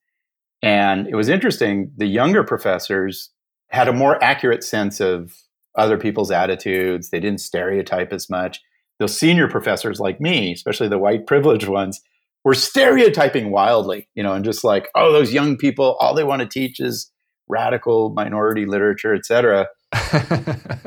And 0.63 1.07
it 1.07 1.15
was 1.15 1.29
interesting. 1.29 1.93
The 1.97 2.07
younger 2.07 2.45
professors 2.45 3.31
had 3.69 3.89
a 3.89 3.93
more 3.93 4.23
accurate 4.23 4.65
sense 4.65 5.01
of 5.01 5.37
other 5.77 5.99
people's 5.99 6.31
attitudes. 6.31 7.11
They 7.11 7.21
didn't 7.21 7.41
stereotype 7.41 8.13
as 8.13 8.29
much. 8.31 8.61
Those 8.99 9.17
senior 9.17 9.49
professors 9.49 10.01
like 10.01 10.21
me, 10.21 10.53
especially 10.53 10.89
the 10.89 10.99
white 10.99 11.27
privileged 11.27 11.69
ones, 11.69 12.01
were 12.45 12.55
stereotyping 12.55 13.51
wildly, 13.51 14.09
you 14.15 14.23
know, 14.23 14.33
and 14.33 14.45
just 14.45 14.65
like, 14.65 14.89
oh, 14.95 15.13
those 15.13 15.33
young 15.33 15.57
people, 15.57 15.97
all 16.01 16.15
they 16.15 16.25
want 16.25 16.41
to 16.41 16.49
teach 16.49 16.81
is 16.81 17.11
radical 17.49 18.11
minority 18.11 18.67
literature, 18.67 19.15
et 19.15 19.25
cetera. 19.25 19.67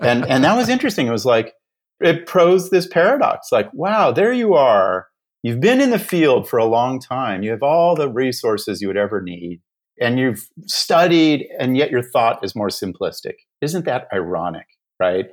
and 0.02 0.26
and 0.26 0.44
that 0.44 0.56
was 0.56 0.70
interesting. 0.70 1.08
It 1.08 1.12
was 1.12 1.26
like 1.26 1.54
it 2.00 2.26
pros 2.26 2.70
this 2.70 2.88
paradox. 2.88 3.52
Like, 3.52 3.70
wow, 3.74 4.12
there 4.12 4.34
you 4.34 4.54
are. 4.54 5.08
You've 5.44 5.60
been 5.60 5.82
in 5.82 5.90
the 5.90 6.00
field 6.00 6.48
for 6.48 6.60
a 6.60 6.66
long 6.66 7.00
time. 7.00 7.42
You 7.42 7.52
have 7.52 7.64
all 7.64 7.96
the 7.96 8.10
resources 8.10 8.82
you 8.82 8.88
would 8.88 8.98
ever 8.98 9.22
need, 9.22 9.62
and 10.00 10.20
you've 10.20 10.48
studied, 10.68 11.48
and 11.60 11.76
yet 11.76 11.90
your 11.90 12.04
thought 12.04 12.44
is 12.44 12.56
more 12.56 12.70
simplistic. 12.70 13.36
Isn't 13.62 13.86
that 13.86 14.08
ironic, 14.14 14.68
right? 15.00 15.28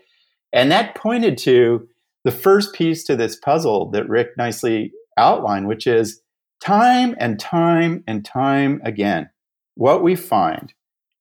And 0.53 0.73
that 0.73 0.95
pointed 0.95 1.37
to 1.39 1.87
the 2.25 2.31
first 2.31 2.75
piece 2.75 3.05
to 3.05 3.17
this 3.17 3.37
puzzle 3.37 3.91
that 3.91 4.09
Rick 4.09 4.31
nicely 4.37 4.93
outlined, 5.17 5.69
which 5.69 5.87
is 5.87 6.23
time 6.61 7.15
and 7.19 7.39
time 7.39 8.03
and 8.07 8.25
time 8.25 8.81
again. 8.85 9.31
What 9.75 10.03
we 10.03 10.17
find 10.17 10.73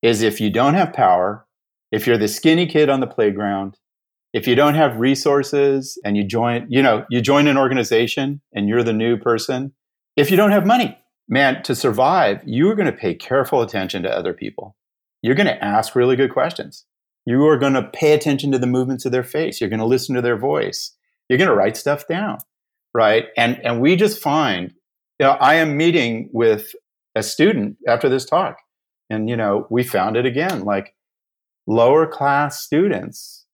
is 0.01 0.21
if 0.21 0.41
you 0.41 0.49
don't 0.49 0.73
have 0.73 0.93
power, 0.93 1.45
if 1.91 2.07
you're 2.07 2.17
the 2.17 2.27
skinny 2.27 2.65
kid 2.65 2.89
on 2.89 2.99
the 2.99 3.07
playground, 3.07 3.77
if 4.33 4.47
you 4.47 4.55
don't 4.55 4.75
have 4.75 4.99
resources 4.99 5.99
and 6.03 6.17
you 6.17 6.23
join, 6.23 6.67
you 6.69 6.81
know, 6.81 7.05
you 7.09 7.21
join 7.21 7.47
an 7.47 7.57
organization 7.57 8.41
and 8.53 8.67
you're 8.67 8.83
the 8.83 8.93
new 8.93 9.17
person, 9.17 9.73
if 10.15 10.29
you 10.29 10.37
don't 10.37 10.51
have 10.51 10.65
money, 10.65 10.97
man, 11.29 11.63
to 11.63 11.75
survive, 11.75 12.41
you 12.45 12.69
are 12.69 12.75
going 12.75 12.91
to 12.91 12.97
pay 12.97 13.13
careful 13.13 13.61
attention 13.61 14.03
to 14.03 14.15
other 14.15 14.33
people. 14.33 14.75
You're 15.21 15.35
going 15.35 15.47
to 15.47 15.63
ask 15.63 15.95
really 15.95 16.15
good 16.15 16.31
questions. 16.31 16.85
You 17.27 17.45
are 17.47 17.57
going 17.57 17.73
to 17.73 17.83
pay 17.83 18.13
attention 18.13 18.53
to 18.53 18.57
the 18.57 18.67
movements 18.67 19.05
of 19.05 19.11
their 19.11 19.21
face. 19.21 19.59
You're 19.59 19.69
going 19.69 19.81
to 19.81 19.85
listen 19.85 20.15
to 20.15 20.21
their 20.21 20.37
voice. 20.37 20.95
You're 21.27 21.37
going 21.37 21.49
to 21.49 21.55
write 21.55 21.75
stuff 21.75 22.07
down, 22.07 22.37
right? 22.95 23.25
And 23.35 23.59
and 23.65 23.81
we 23.81 23.97
just 23.97 24.21
find, 24.21 24.73
you 25.19 25.25
know, 25.25 25.31
I 25.31 25.55
am 25.55 25.75
meeting 25.75 26.29
with 26.31 26.71
a 27.15 27.23
student 27.23 27.75
after 27.85 28.07
this 28.07 28.23
talk, 28.23 28.59
and 29.09 29.29
you 29.29 29.35
know, 29.35 29.67
we 29.69 29.83
found 29.83 30.15
it 30.15 30.25
again. 30.25 30.63
Like 30.63 30.95
lower 31.67 32.07
class 32.07 32.63
students, 32.63 33.45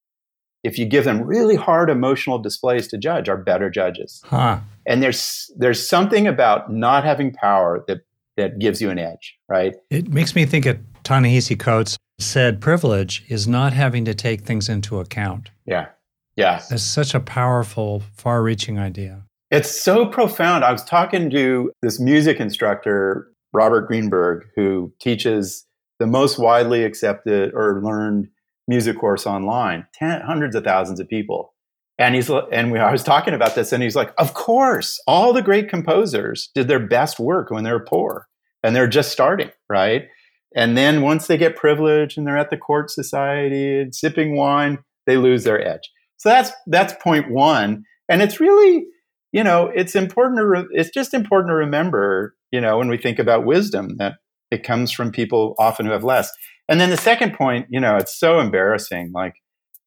if 0.64 0.78
you 0.78 0.86
give 0.86 1.04
them 1.04 1.24
really 1.24 1.56
hard 1.56 1.90
emotional 1.90 2.38
displays 2.38 2.88
to 2.90 3.00
judge, 3.00 3.28
are 3.28 3.38
better 3.38 3.72
judges. 3.72 4.22
Huh. 4.24 4.60
And 4.86 5.02
there's 5.02 5.50
there's 5.58 5.90
something 5.90 6.28
about 6.28 6.72
not 6.72 7.04
having 7.04 7.34
power 7.34 7.84
that 7.88 8.02
that 8.38 8.60
gives 8.60 8.84
you 8.84 8.92
an 8.92 9.00
edge, 9.00 9.36
right? 9.50 9.74
It 9.90 10.10
makes 10.10 10.36
me 10.36 10.46
think 10.46 10.68
of 10.68 10.78
Ta-Nehisi 11.04 11.60
Coates 11.60 11.98
said 12.20 12.62
privilege 12.62 13.24
is 13.28 13.48
not 13.48 13.74
having 13.74 14.06
to 14.06 14.14
take 14.14 14.42
things 14.42 14.70
into 14.70 15.00
account. 15.00 15.52
Yeah. 15.66 15.88
Yeah. 16.36 16.62
It's 16.72 16.84
such 16.84 17.14
a 17.14 17.20
powerful, 17.20 18.04
far 18.16 18.42
reaching 18.42 18.80
idea. 18.80 19.24
It's 19.52 19.70
so 19.70 20.08
profound. 20.08 20.64
I 20.64 20.72
was 20.72 20.84
talking 20.84 21.30
to 21.30 21.72
this 21.82 22.00
music 22.00 22.40
instructor, 22.40 23.32
Robert 23.52 23.88
Greenberg, 23.88 24.46
who 24.56 24.92
teaches 25.00 25.66
the 26.00 26.08
most 26.08 26.40
widely 26.40 26.84
accepted 26.84 27.54
or 27.54 27.82
learned 27.84 28.30
music 28.68 28.98
course 28.98 29.28
online, 29.28 29.86
ten, 29.94 30.22
hundreds 30.22 30.56
of 30.56 30.64
thousands 30.64 31.00
of 31.00 31.08
people. 31.08 31.54
And 32.00 32.16
he's 32.16 32.32
and 32.52 32.72
we 32.72 32.80
I 32.80 32.92
was 32.92 33.04
talking 33.04 33.36
about 33.36 33.54
this, 33.54 33.72
and 33.72 33.84
he's 33.84 33.96
like, 33.96 34.12
"Of 34.18 34.34
course, 34.34 35.00
all 35.06 35.32
the 35.32 35.44
great 35.44 35.70
composers 35.70 36.50
did 36.56 36.68
their 36.68 36.80
best 36.80 37.20
work 37.20 37.52
when 37.52 37.64
they 37.64 37.72
were 37.72 37.86
poor, 37.86 38.28
and 38.64 38.76
they're 38.76 38.88
just 38.88 39.12
starting, 39.12 39.52
right? 39.70 40.08
And 40.56 40.78
then 40.78 41.02
once 41.02 41.28
they 41.28 41.38
get 41.38 41.56
privilege 41.56 42.18
and 42.18 42.28
they're 42.28 42.38
at 42.38 42.50
the 42.50 42.58
court 42.58 42.92
society 42.92 43.80
and 43.80 43.94
sipping 43.94 44.36
wine, 44.36 44.80
they 45.06 45.18
lose 45.18 45.44
their 45.44 45.66
edge. 45.66 45.90
So 46.18 46.30
that's 46.30 46.52
that's 46.68 46.94
point 47.04 47.32
one, 47.32 47.84
and 48.08 48.22
it's 48.22 48.40
really, 48.40 48.86
you 49.32 49.44
know, 49.44 49.72
it's 49.76 49.96
important 49.96 50.38
to 50.38 50.48
re- 50.48 50.68
it's 50.72 50.90
just 50.90 51.14
important 51.14 51.50
to 51.50 51.56
remember, 51.56 52.36
you 52.52 52.62
know, 52.62 52.78
when 52.78 52.88
we 52.88 52.98
think 52.98 53.20
about 53.20 53.46
wisdom 53.46 53.98
that 53.98 54.14
it 54.52 54.64
comes 54.64 54.92
from 54.92 55.12
people 55.12 55.56
often 55.58 55.86
who 55.86 55.92
have 55.92 56.04
less. 56.04 56.32
And 56.70 56.80
then 56.80 56.92
the 56.92 56.98
second 56.98 57.34
point, 57.34 57.68
you 57.70 57.80
know, 57.80 57.98
it's 57.98 58.18
so 58.18 58.40
embarrassing. 58.40 59.12
Like 59.14 59.34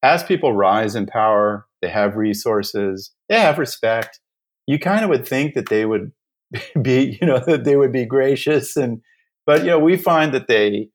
as 0.03 0.23
people 0.23 0.53
rise 0.53 0.95
in 0.95 1.07
power, 1.07 1.65
they 1.81 1.89
have 1.89 2.15
resources, 2.15 3.11
they 3.29 3.39
have 3.39 3.57
respect. 3.57 4.19
You 4.67 4.77
kind 4.77 5.03
of 5.03 5.09
would 5.09 5.27
think 5.27 5.55
that 5.55 5.69
they 5.69 5.85
would 5.85 6.11
be, 6.81 7.17
you 7.19 7.27
know, 7.27 7.39
that 7.39 7.63
they 7.63 7.77
would 7.77 7.91
be 7.91 8.05
gracious 8.05 8.75
and 8.75 9.01
but 9.47 9.61
you 9.61 9.67
know, 9.67 9.79
we 9.79 9.97
find 9.97 10.31
that 10.33 10.47
they 10.47 10.89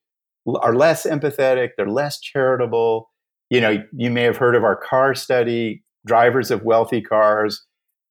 are 0.61 0.75
less 0.75 1.05
empathetic, 1.05 1.71
they're 1.77 1.91
less 1.91 2.21
charitable. 2.21 3.11
You 3.51 3.61
know, 3.61 3.83
you 3.93 4.11
may 4.11 4.23
have 4.23 4.37
heard 4.37 4.55
of 4.55 4.63
our 4.63 4.77
car 4.77 5.15
study, 5.17 5.83
drivers 6.07 6.53
of 6.53 6.63
wealthy 6.63 7.01
cars 7.03 7.67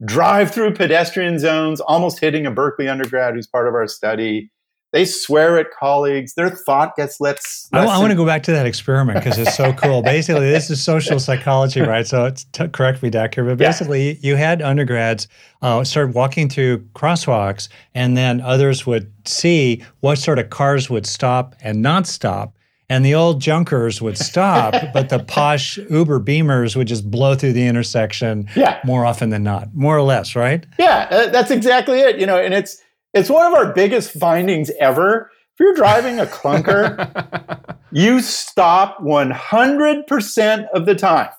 drive 0.06 0.52
through 0.52 0.74
pedestrian 0.74 1.40
zones, 1.40 1.80
almost 1.80 2.20
hitting 2.20 2.46
a 2.46 2.52
Berkeley 2.52 2.88
undergrad 2.88 3.36
who's 3.36 3.48
part 3.48 3.68
of 3.68 3.74
our 3.74 3.88
study 3.88 4.52
they 4.92 5.06
swear 5.06 5.58
at 5.58 5.72
colleagues. 5.72 6.34
Their 6.34 6.50
thought 6.50 6.96
gets 6.96 7.22
let. 7.22 7.40
I, 7.72 7.86
I 7.86 7.98
want 7.98 8.12
to 8.12 8.16
go 8.16 8.26
back 8.26 8.44
to 8.44 8.52
that 8.52 8.66
experiment 8.66 9.20
because 9.20 9.38
it's 9.38 9.56
so 9.56 9.74
cool. 9.74 10.02
basically, 10.04 10.50
this 10.50 10.70
is 10.70 10.84
social 10.84 11.20
psychology, 11.20 11.82
right? 11.82 12.06
So, 12.06 12.34
t- 12.52 12.68
correct 12.68 13.02
me, 13.02 13.10
Doctor, 13.10 13.44
but 13.44 13.58
basically, 13.58 14.12
yeah. 14.12 14.18
you 14.22 14.36
had 14.36 14.62
undergrads 14.62 15.28
uh, 15.62 15.84
start 15.84 16.14
walking 16.14 16.50
through 16.50 16.80
crosswalks, 16.94 17.70
and 17.96 18.18
then 18.18 18.42
others 18.42 18.86
would 18.86 19.12
see 19.26 19.84
what 20.02 20.18
sort 20.18 20.40
of 20.40 20.50
cars 20.50 20.90
would 20.90 21.06
stop 21.06 21.56
and 21.62 21.82
not 21.82 22.06
stop. 22.06 22.56
And 22.90 23.06
the 23.06 23.16
old 23.16 23.40
junkers 23.40 24.02
would 24.02 24.18
stop, 24.18 24.74
but 24.94 25.08
the 25.08 25.20
posh 25.20 25.78
Uber 25.90 26.20
Beamers 26.20 26.76
would 26.76 26.88
just 26.88 27.10
blow 27.10 27.36
through 27.36 27.54
the 27.54 27.66
intersection 27.66 28.50
yeah. 28.54 28.82
more 28.84 29.06
often 29.06 29.30
than 29.30 29.44
not, 29.44 29.74
more 29.74 29.96
or 29.96 30.02
less, 30.02 30.36
right? 30.36 30.66
Yeah, 30.78 31.08
uh, 31.10 31.28
that's 31.30 31.52
exactly 31.52 32.02
it. 32.02 32.20
You 32.20 32.26
know, 32.26 32.38
and 32.38 32.54
it's 32.54 32.82
it's 33.13 33.30
one 33.30 33.45
of 33.45 33.54
our 33.54 33.74
biggest 33.74 34.12
findings 34.12 34.71
ever. 34.80 35.32
If 35.54 35.60
you're 35.60 35.76
driving 35.76 36.19
a 36.19 36.26
clunker, 36.26 37.76
you 37.91 38.21
stop 38.21 39.00
100% 39.00 40.69
of 40.74 40.86
the 40.86 40.95
time. 40.95 41.30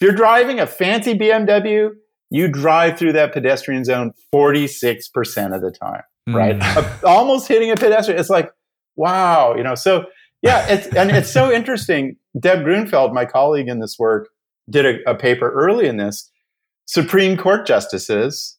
If 0.00 0.06
you're 0.06 0.16
driving 0.16 0.60
a 0.60 0.66
fancy 0.66 1.14
BMW, 1.14 1.90
you 2.30 2.48
drive 2.48 2.98
through 2.98 3.12
that 3.12 3.32
pedestrian 3.32 3.84
zone 3.84 4.12
46% 4.34 5.54
of 5.54 5.60
the 5.60 5.70
time, 5.70 6.02
mm. 6.28 6.34
right? 6.34 7.02
Almost 7.04 7.48
hitting 7.48 7.70
a 7.70 7.76
pedestrian. 7.76 8.18
It's 8.18 8.30
like, 8.30 8.50
wow, 8.96 9.54
you 9.54 9.62
know, 9.62 9.74
so 9.74 10.06
yeah, 10.40 10.66
it's, 10.68 10.86
and 10.88 11.10
it's 11.10 11.30
so 11.30 11.52
interesting. 11.52 12.16
Deb 12.38 12.60
Gruenfeld, 12.60 13.12
my 13.12 13.24
colleague 13.24 13.68
in 13.68 13.80
this 13.80 13.98
work, 13.98 14.28
did 14.70 14.86
a, 14.86 15.10
a 15.10 15.14
paper 15.14 15.50
early 15.52 15.86
in 15.86 15.98
this. 15.98 16.30
Supreme 16.86 17.36
Court 17.36 17.66
justices 17.66 18.58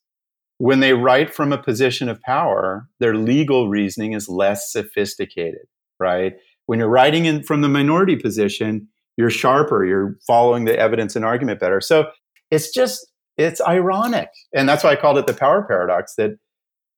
when 0.63 0.80
they 0.80 0.93
write 0.93 1.34
from 1.34 1.52
a 1.52 1.62
position 1.62 2.08
of 2.08 2.21
power, 2.21 2.88
their 3.02 3.15
legal 3.15 3.67
reasoning 3.67 4.13
is 4.13 4.30
less 4.30 4.71
sophisticated, 4.71 5.67
right? 5.99 6.36
When 6.67 6.80
you're 6.80 6.88
writing 6.88 7.26
in 7.26 7.43
from 7.43 7.60
the 7.60 7.67
minority 7.67 8.15
position, 8.15 8.88
you're 9.17 9.30
sharper, 9.30 9.84
you're 9.84 10.15
following 10.26 10.63
the 10.63 10.80
evidence 10.80 11.17
and 11.17 11.26
argument 11.26 11.60
better. 11.60 11.82
So 11.82 12.06
it's 12.49 12.71
just, 12.71 13.06
it's 13.36 13.60
ironic. 13.60 14.30
And 14.56 14.69
that's 14.69 14.86
why 14.86 14.91
I 14.91 14.95
called 14.95 15.17
it 15.17 15.28
the 15.28 15.34
power 15.34 15.65
paradox 15.67 16.15
that 16.15 16.32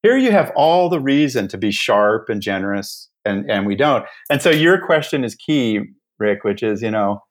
here 0.04 0.16
you 0.16 0.32
have 0.32 0.52
all 0.56 0.88
the 0.88 1.00
reason 1.00 1.48
to 1.48 1.58
be 1.58 1.72
sharp 1.72 2.30
and 2.30 2.44
generous, 2.44 3.10
and, 3.26 3.50
and 3.50 3.66
we 3.66 3.76
don't. 3.76 4.06
And 4.30 4.44
so 4.44 4.52
your 4.52 4.80
question 4.86 5.24
is 5.24 5.34
key, 5.34 5.80
Rick, 6.20 6.44
which 6.44 6.62
is, 6.62 6.84
you 6.84 6.92
know, 6.92 7.24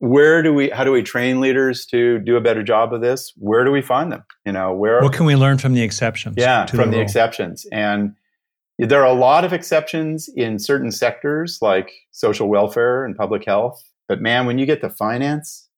where 0.00 0.42
do 0.42 0.52
we 0.52 0.68
how 0.70 0.84
do 0.84 0.92
we 0.92 1.02
train 1.02 1.40
leaders 1.40 1.86
to 1.86 2.18
do 2.18 2.36
a 2.36 2.40
better 2.40 2.62
job 2.62 2.92
of 2.92 3.00
this 3.00 3.32
where 3.36 3.64
do 3.64 3.70
we 3.70 3.80
find 3.80 4.12
them 4.12 4.24
you 4.44 4.52
know 4.52 4.72
where 4.72 5.00
what 5.00 5.12
can 5.12 5.24
we 5.24 5.36
learn 5.36 5.56
from 5.56 5.72
the 5.74 5.82
exceptions 5.82 6.36
yeah 6.38 6.66
from 6.66 6.90
the, 6.90 6.96
the 6.96 7.02
exceptions 7.02 7.66
and 7.72 8.14
there 8.78 9.02
are 9.02 9.06
a 9.06 9.18
lot 9.18 9.44
of 9.44 9.52
exceptions 9.52 10.28
in 10.36 10.58
certain 10.58 10.90
sectors 10.90 11.58
like 11.60 11.92
social 12.12 12.48
welfare 12.48 13.04
and 13.04 13.16
public 13.16 13.44
health 13.44 13.82
but 14.08 14.20
man 14.20 14.46
when 14.46 14.58
you 14.58 14.66
get 14.66 14.80
to 14.80 14.90
finance 14.90 15.68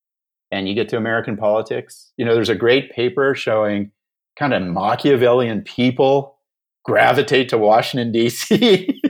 and 0.52 0.68
you 0.68 0.74
get 0.74 0.88
to 0.90 0.96
American 0.96 1.36
politics, 1.36 2.12
you 2.18 2.24
know, 2.24 2.34
there's 2.34 2.50
a 2.50 2.54
great 2.54 2.92
paper 2.92 3.34
showing 3.34 3.90
kind 4.38 4.52
of 4.52 4.62
Machiavellian 4.62 5.62
people 5.62 6.38
gravitate 6.84 7.48
to 7.48 7.58
Washington, 7.58 8.12
D.C. 8.12 9.00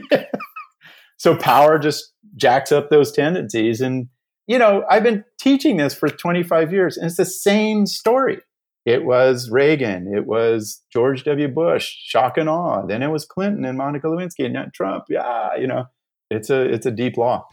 so 1.17 1.35
power 1.35 1.77
just 1.77 2.13
jacks 2.37 2.71
up 2.71 2.89
those 2.89 3.11
tendencies. 3.11 3.81
And, 3.81 4.07
you 4.47 4.57
know, 4.57 4.83
I've 4.89 5.03
been 5.03 5.23
teaching 5.39 5.77
this 5.77 5.93
for 5.93 6.09
25 6.09 6.73
years, 6.73 6.97
and 6.97 7.07
it's 7.07 7.17
the 7.17 7.25
same 7.25 7.85
story. 7.85 8.41
It 8.85 9.05
was 9.05 9.49
Reagan, 9.49 10.13
it 10.13 10.25
was 10.25 10.81
George 10.91 11.23
W. 11.23 11.47
Bush, 11.47 11.95
shock 12.03 12.37
and 12.37 12.49
awe. 12.49 12.85
Then 12.85 13.01
it 13.01 13.07
was 13.07 13.25
Clinton 13.25 13.63
and 13.63 13.77
Monica 13.77 14.07
Lewinsky 14.07 14.45
and 14.45 14.55
then 14.55 14.71
Trump. 14.73 15.05
Yeah, 15.09 15.55
you 15.55 15.67
know, 15.67 15.85
it's 16.29 16.49
a 16.49 16.61
it's 16.61 16.85
a 16.85 16.91
deep 16.91 17.15
law. 17.15 17.47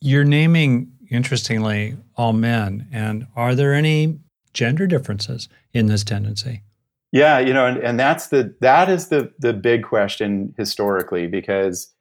You're 0.00 0.24
naming, 0.24 0.92
interestingly, 1.10 1.96
all 2.16 2.32
men. 2.32 2.86
And 2.92 3.26
are 3.34 3.56
there 3.56 3.74
any 3.74 4.20
gender 4.52 4.86
differences 4.86 5.48
in 5.72 5.86
this 5.86 6.04
tendency? 6.04 6.62
Yeah, 7.10 7.40
you 7.40 7.52
know, 7.52 7.66
and, 7.66 7.78
and 7.78 7.98
that's 7.98 8.28
the 8.28 8.54
that 8.60 8.88
is 8.88 9.08
the 9.08 9.32
the 9.40 9.52
big 9.52 9.82
question 9.82 10.54
historically 10.56 11.26
because 11.26 11.92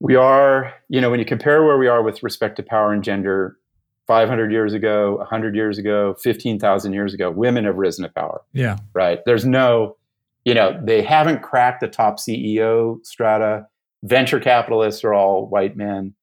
we 0.00 0.16
are, 0.16 0.72
you 0.88 1.00
know, 1.00 1.10
when 1.10 1.18
you 1.18 1.26
compare 1.26 1.64
where 1.64 1.78
we 1.78 1.88
are 1.88 2.02
with 2.02 2.22
respect 2.22 2.56
to 2.56 2.62
power 2.62 2.92
and 2.92 3.02
gender 3.02 3.56
500 4.06 4.52
years 4.52 4.74
ago, 4.74 5.16
100 5.16 5.54
years 5.54 5.78
ago, 5.78 6.14
15,000 6.22 6.92
years 6.92 7.14
ago, 7.14 7.30
women 7.30 7.64
have 7.64 7.76
risen 7.76 8.04
to 8.04 8.10
power. 8.10 8.42
Yeah. 8.52 8.78
Right. 8.92 9.20
There's 9.24 9.46
no, 9.46 9.96
you 10.44 10.54
know, 10.54 10.78
they 10.82 11.02
haven't 11.02 11.42
cracked 11.42 11.80
the 11.80 11.88
top 11.88 12.18
CEO 12.18 13.04
strata. 13.04 13.66
Venture 14.02 14.40
capitalists 14.40 15.04
are 15.04 15.14
all 15.14 15.46
white 15.46 15.76
men 15.76 16.14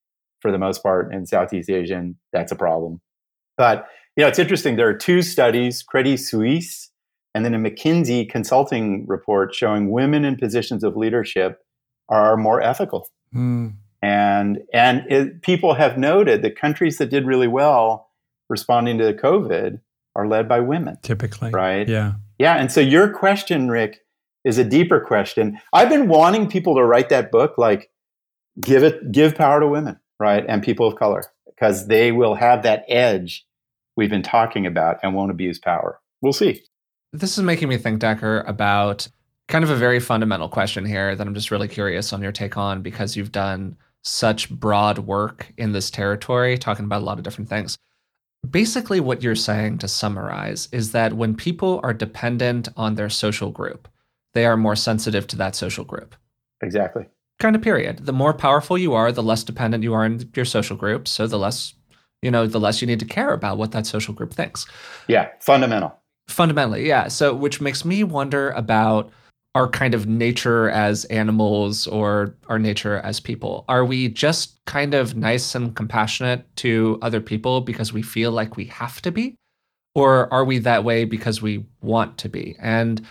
for 0.42 0.52
the 0.52 0.60
most 0.60 0.84
part 0.84 1.14
in 1.14 1.26
Southeast 1.26 1.70
Asian. 1.70 2.18
That's 2.32 2.52
a 2.52 2.56
problem. 2.56 3.02
But, 3.58 3.88
you 4.16 4.22
know, 4.22 4.28
it's 4.28 4.40
interesting. 4.40 4.76
There 4.76 4.88
are 4.88 4.94
two 4.94 5.22
studies, 5.22 5.82
Credit 5.82 6.18
Suisse 6.18 6.92
and 7.34 7.46
then 7.46 7.54
a 7.54 7.58
McKinsey 7.58 8.30
consulting 8.30 9.06
report 9.08 9.56
showing 9.56 9.92
women 9.92 10.26
in 10.26 10.36
positions 10.36 10.84
of 10.84 10.98
leadership 10.98 11.62
are 12.10 12.36
more 12.36 12.62
ethical. 12.62 13.08
Mm. 13.36 13.74
And 14.02 14.60
and 14.74 15.12
it, 15.12 15.42
people 15.42 15.76
have 15.76 15.98
noted 15.98 16.42
that 16.42 16.56
countries 16.56 16.98
that 16.98 17.10
did 17.10 17.26
really 17.26 17.48
well 17.48 18.10
responding 18.50 18.98
to 18.98 19.06
the 19.06 19.14
COVID 19.14 19.80
are 20.16 20.28
led 20.28 20.50
by 20.50 20.60
women. 20.60 20.98
Typically. 21.02 21.52
Right? 21.52 21.88
Yeah. 21.88 22.14
Yeah, 22.40 22.56
and 22.56 22.72
so 22.72 22.82
your 22.82 23.10
question 23.14 23.70
Rick 23.70 24.00
is 24.44 24.58
a 24.58 24.64
deeper 24.64 25.00
question. 25.00 25.60
I've 25.74 25.90
been 25.90 26.08
wanting 26.08 26.50
people 26.50 26.76
to 26.76 26.84
write 26.84 27.10
that 27.10 27.32
book 27.32 27.58
like 27.58 27.92
give 28.60 28.84
it 28.84 29.12
give 29.12 29.36
power 29.36 29.60
to 29.60 29.68
women, 29.68 30.00
right? 30.20 30.44
And 30.48 30.64
people 30.64 30.88
of 30.88 30.96
color 30.96 31.24
because 31.46 31.88
they 31.88 32.12
will 32.12 32.36
have 32.36 32.64
that 32.64 32.84
edge 32.88 33.46
we've 33.96 34.10
been 34.10 34.24
talking 34.24 34.66
about 34.66 34.98
and 35.04 35.14
won't 35.14 35.32
abuse 35.32 35.60
power. 35.60 36.00
We'll 36.22 36.34
see. 36.34 36.64
This 37.14 37.38
is 37.38 37.44
making 37.44 37.68
me 37.68 37.78
think, 37.78 38.02
Dacher, 38.02 38.48
about 38.48 39.08
kind 39.48 39.64
of 39.64 39.70
a 39.70 39.76
very 39.76 40.00
fundamental 40.00 40.50
question 40.50 40.86
here 40.86 41.16
that 41.16 41.28
I'm 41.28 41.34
just 41.34 41.52
really 41.52 41.68
curious 41.68 42.14
on 42.14 42.22
your 42.22 42.32
take 42.32 42.58
on 42.58 42.82
because 42.82 43.16
you've 43.16 43.32
done 43.32 43.78
such 44.04 44.50
broad 44.50 45.00
work 45.00 45.52
in 45.58 45.74
this 45.74 45.92
territory, 45.92 46.58
talking 46.58 46.86
about 46.86 47.02
a 47.02 47.06
lot 47.06 47.18
of 47.18 47.24
different 47.24 47.50
things. 47.50 47.78
Basically, 48.50 49.00
what 49.00 49.22
you're 49.22 49.36
saying 49.36 49.78
to 49.80 49.88
summarize 49.88 50.68
is 50.72 50.94
that 50.94 51.14
when 51.14 51.36
people 51.36 51.80
are 51.84 51.94
dependent 51.94 52.70
on 52.76 52.96
their 52.96 53.10
social 53.10 53.52
group, 53.52 53.88
they 54.34 54.46
are 54.46 54.58
more 54.58 54.76
sensitive 54.76 55.28
to 55.28 55.36
that 55.36 55.56
social 55.56 55.84
group. 55.84 56.16
Exactly. 56.62 57.06
Kind 57.40 57.56
of 57.56 57.62
period. 57.62 58.06
The 58.06 58.14
more 58.14 58.34
powerful 58.34 58.78
you 58.78 58.94
are, 58.94 59.12
the 59.12 59.24
less 59.24 59.44
dependent 59.44 59.84
you 59.84 59.94
are 59.94 60.06
in 60.06 60.30
your 60.36 60.46
social 60.46 60.78
group. 60.78 61.08
So 61.08 61.28
the 61.28 61.38
less, 61.38 61.74
you 62.22 62.32
know, 62.32 62.48
the 62.48 62.60
less 62.60 62.82
you 62.82 62.88
need 62.88 63.00
to 63.00 63.06
care 63.06 63.34
about 63.34 63.58
what 63.58 63.72
that 63.74 63.86
social 63.86 64.14
group 64.14 64.34
thinks. 64.34 64.66
Yeah, 65.08 65.30
fundamental. 65.40 65.96
Fundamentally, 66.28 66.88
yeah. 66.88 67.10
So, 67.10 67.34
which 67.34 67.62
makes 67.62 67.84
me 67.84 68.04
wonder 68.04 68.52
about 68.52 69.12
our 69.54 69.68
kind 69.68 69.94
of 69.94 70.08
nature 70.08 70.70
as 70.70 71.04
animals 71.06 71.86
or 71.88 72.36
our 72.48 72.58
nature 72.58 73.00
as 73.00 73.20
people. 73.20 73.66
Are 73.68 73.84
we 73.84 74.08
just 74.08 74.64
kind 74.66 74.94
of 74.94 75.16
nice 75.16 75.56
and 75.56 75.76
compassionate 75.76 76.56
to 76.58 76.98
other 77.02 77.20
people 77.20 77.62
because 77.62 77.92
we 77.92 78.02
feel 78.02 78.32
like 78.32 78.56
we 78.56 78.66
have 78.66 79.02
to 79.02 79.12
be? 79.12 79.36
Or 79.94 80.34
are 80.34 80.46
we 80.46 80.60
that 80.60 80.86
way 80.86 81.04
because 81.04 81.42
we 81.42 81.66
want 81.82 82.18
to 82.20 82.30
be? 82.30 82.56
And 82.60 83.06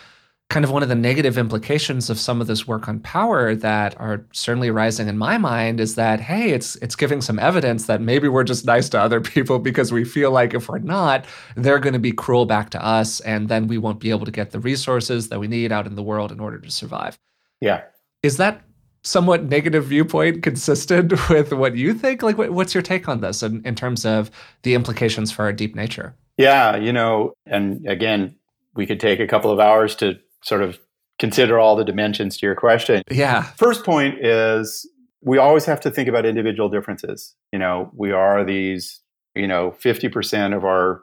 kind 0.51 0.65
of 0.65 0.71
one 0.71 0.83
of 0.83 0.89
the 0.89 0.95
negative 0.95 1.37
implications 1.37 2.09
of 2.09 2.19
some 2.19 2.41
of 2.41 2.47
this 2.47 2.67
work 2.67 2.89
on 2.89 2.99
power 2.99 3.55
that 3.55 3.97
are 4.01 4.25
certainly 4.33 4.69
rising 4.69 5.07
in 5.07 5.17
my 5.17 5.37
mind 5.37 5.79
is 5.79 5.95
that 5.95 6.19
hey 6.19 6.51
it's 6.51 6.75
it's 6.77 6.93
giving 6.93 7.21
some 7.21 7.39
evidence 7.39 7.85
that 7.85 8.01
maybe 8.01 8.27
we're 8.27 8.43
just 8.43 8.65
nice 8.65 8.89
to 8.89 8.99
other 8.99 9.21
people 9.33 9.59
because 9.59 9.93
we 9.93 10.03
feel 10.03 10.29
like 10.29 10.53
if 10.53 10.67
we're 10.67 10.79
not 10.79 11.23
they're 11.55 11.79
going 11.79 11.93
to 11.93 11.99
be 11.99 12.11
cruel 12.11 12.45
back 12.45 12.69
to 12.69 12.85
us 12.85 13.21
and 13.21 13.47
then 13.47 13.65
we 13.67 13.77
won't 13.77 14.01
be 14.01 14.09
able 14.09 14.25
to 14.25 14.31
get 14.31 14.51
the 14.51 14.59
resources 14.59 15.29
that 15.29 15.39
we 15.39 15.47
need 15.47 15.71
out 15.71 15.87
in 15.87 15.95
the 15.95 16.03
world 16.03 16.33
in 16.33 16.41
order 16.41 16.59
to 16.59 16.69
survive. 16.69 17.17
Yeah. 17.61 17.83
Is 18.21 18.35
that 18.35 18.61
somewhat 19.03 19.45
negative 19.45 19.85
viewpoint 19.85 20.43
consistent 20.43 21.11
with 21.29 21.53
what 21.53 21.77
you 21.77 21.93
think? 21.93 22.23
Like 22.23 22.37
what's 22.37 22.73
your 22.73 22.83
take 22.83 23.07
on 23.07 23.21
this 23.21 23.41
in, 23.41 23.65
in 23.65 23.73
terms 23.75 24.05
of 24.05 24.29
the 24.63 24.73
implications 24.73 25.31
for 25.31 25.45
our 25.45 25.53
deep 25.53 25.75
nature? 25.75 26.13
Yeah 26.37 26.75
you 26.75 26.91
know 26.91 27.35
and 27.45 27.87
again 27.87 28.35
we 28.73 28.85
could 28.85 28.99
take 28.99 29.21
a 29.21 29.27
couple 29.27 29.51
of 29.51 29.61
hours 29.61 29.95
to 29.95 30.19
sort 30.43 30.61
of 30.61 30.79
consider 31.19 31.59
all 31.59 31.75
the 31.75 31.85
dimensions 31.85 32.37
to 32.37 32.45
your 32.45 32.55
question. 32.55 33.03
Yeah. 33.11 33.43
First 33.43 33.85
point 33.85 34.25
is 34.25 34.89
we 35.21 35.37
always 35.37 35.65
have 35.65 35.79
to 35.81 35.91
think 35.91 36.09
about 36.09 36.25
individual 36.25 36.69
differences. 36.69 37.35
You 37.53 37.59
know, 37.59 37.91
we 37.95 38.11
are 38.11 38.43
these, 38.43 39.01
you 39.35 39.47
know, 39.47 39.75
50% 39.79 40.55
of 40.55 40.65
our 40.65 41.01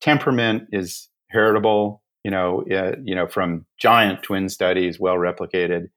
temperament 0.00 0.64
is 0.72 1.08
heritable, 1.30 2.02
you 2.24 2.30
know, 2.30 2.64
uh, 2.70 2.96
you 3.04 3.14
know, 3.14 3.28
from 3.28 3.64
giant 3.78 4.22
twin 4.22 4.48
studies, 4.48 4.98
well 4.98 5.14
replicated, 5.14 5.88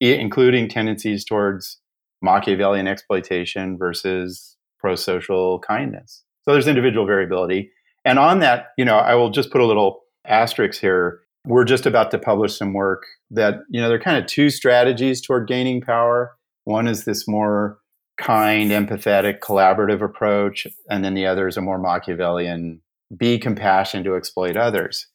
including 0.00 0.68
tendencies 0.68 1.24
towards 1.24 1.78
Machiavellian 2.22 2.88
exploitation 2.88 3.78
versus 3.78 4.56
pro-social 4.78 5.60
kindness. 5.60 6.24
So 6.44 6.52
there's 6.52 6.66
individual 6.66 7.06
variability. 7.06 7.70
And 8.04 8.18
on 8.18 8.40
that, 8.40 8.68
you 8.76 8.84
know, 8.84 8.96
I 8.96 9.14
will 9.14 9.30
just 9.30 9.50
put 9.50 9.60
a 9.60 9.66
little 9.66 10.00
asterisk 10.26 10.80
here 10.80 11.20
we're 11.46 11.64
just 11.64 11.86
about 11.86 12.10
to 12.10 12.18
publish 12.18 12.56
some 12.56 12.72
work 12.72 13.04
that, 13.30 13.60
you 13.70 13.80
know, 13.80 13.88
there 13.88 13.96
are 13.96 14.02
kind 14.02 14.18
of 14.18 14.26
two 14.26 14.50
strategies 14.50 15.20
toward 15.20 15.48
gaining 15.48 15.80
power. 15.80 16.36
One 16.64 16.86
is 16.86 17.04
this 17.04 17.26
more 17.26 17.78
kind, 18.18 18.70
empathetic, 18.70 19.38
collaborative 19.40 20.02
approach, 20.02 20.66
and 20.90 21.04
then 21.04 21.14
the 21.14 21.26
other 21.26 21.48
is 21.48 21.56
a 21.56 21.62
more 21.62 21.78
Machiavellian 21.78 22.82
be 23.16 23.38
compassion 23.38 24.04
to 24.04 24.14
exploit 24.14 24.56
others. 24.56 25.06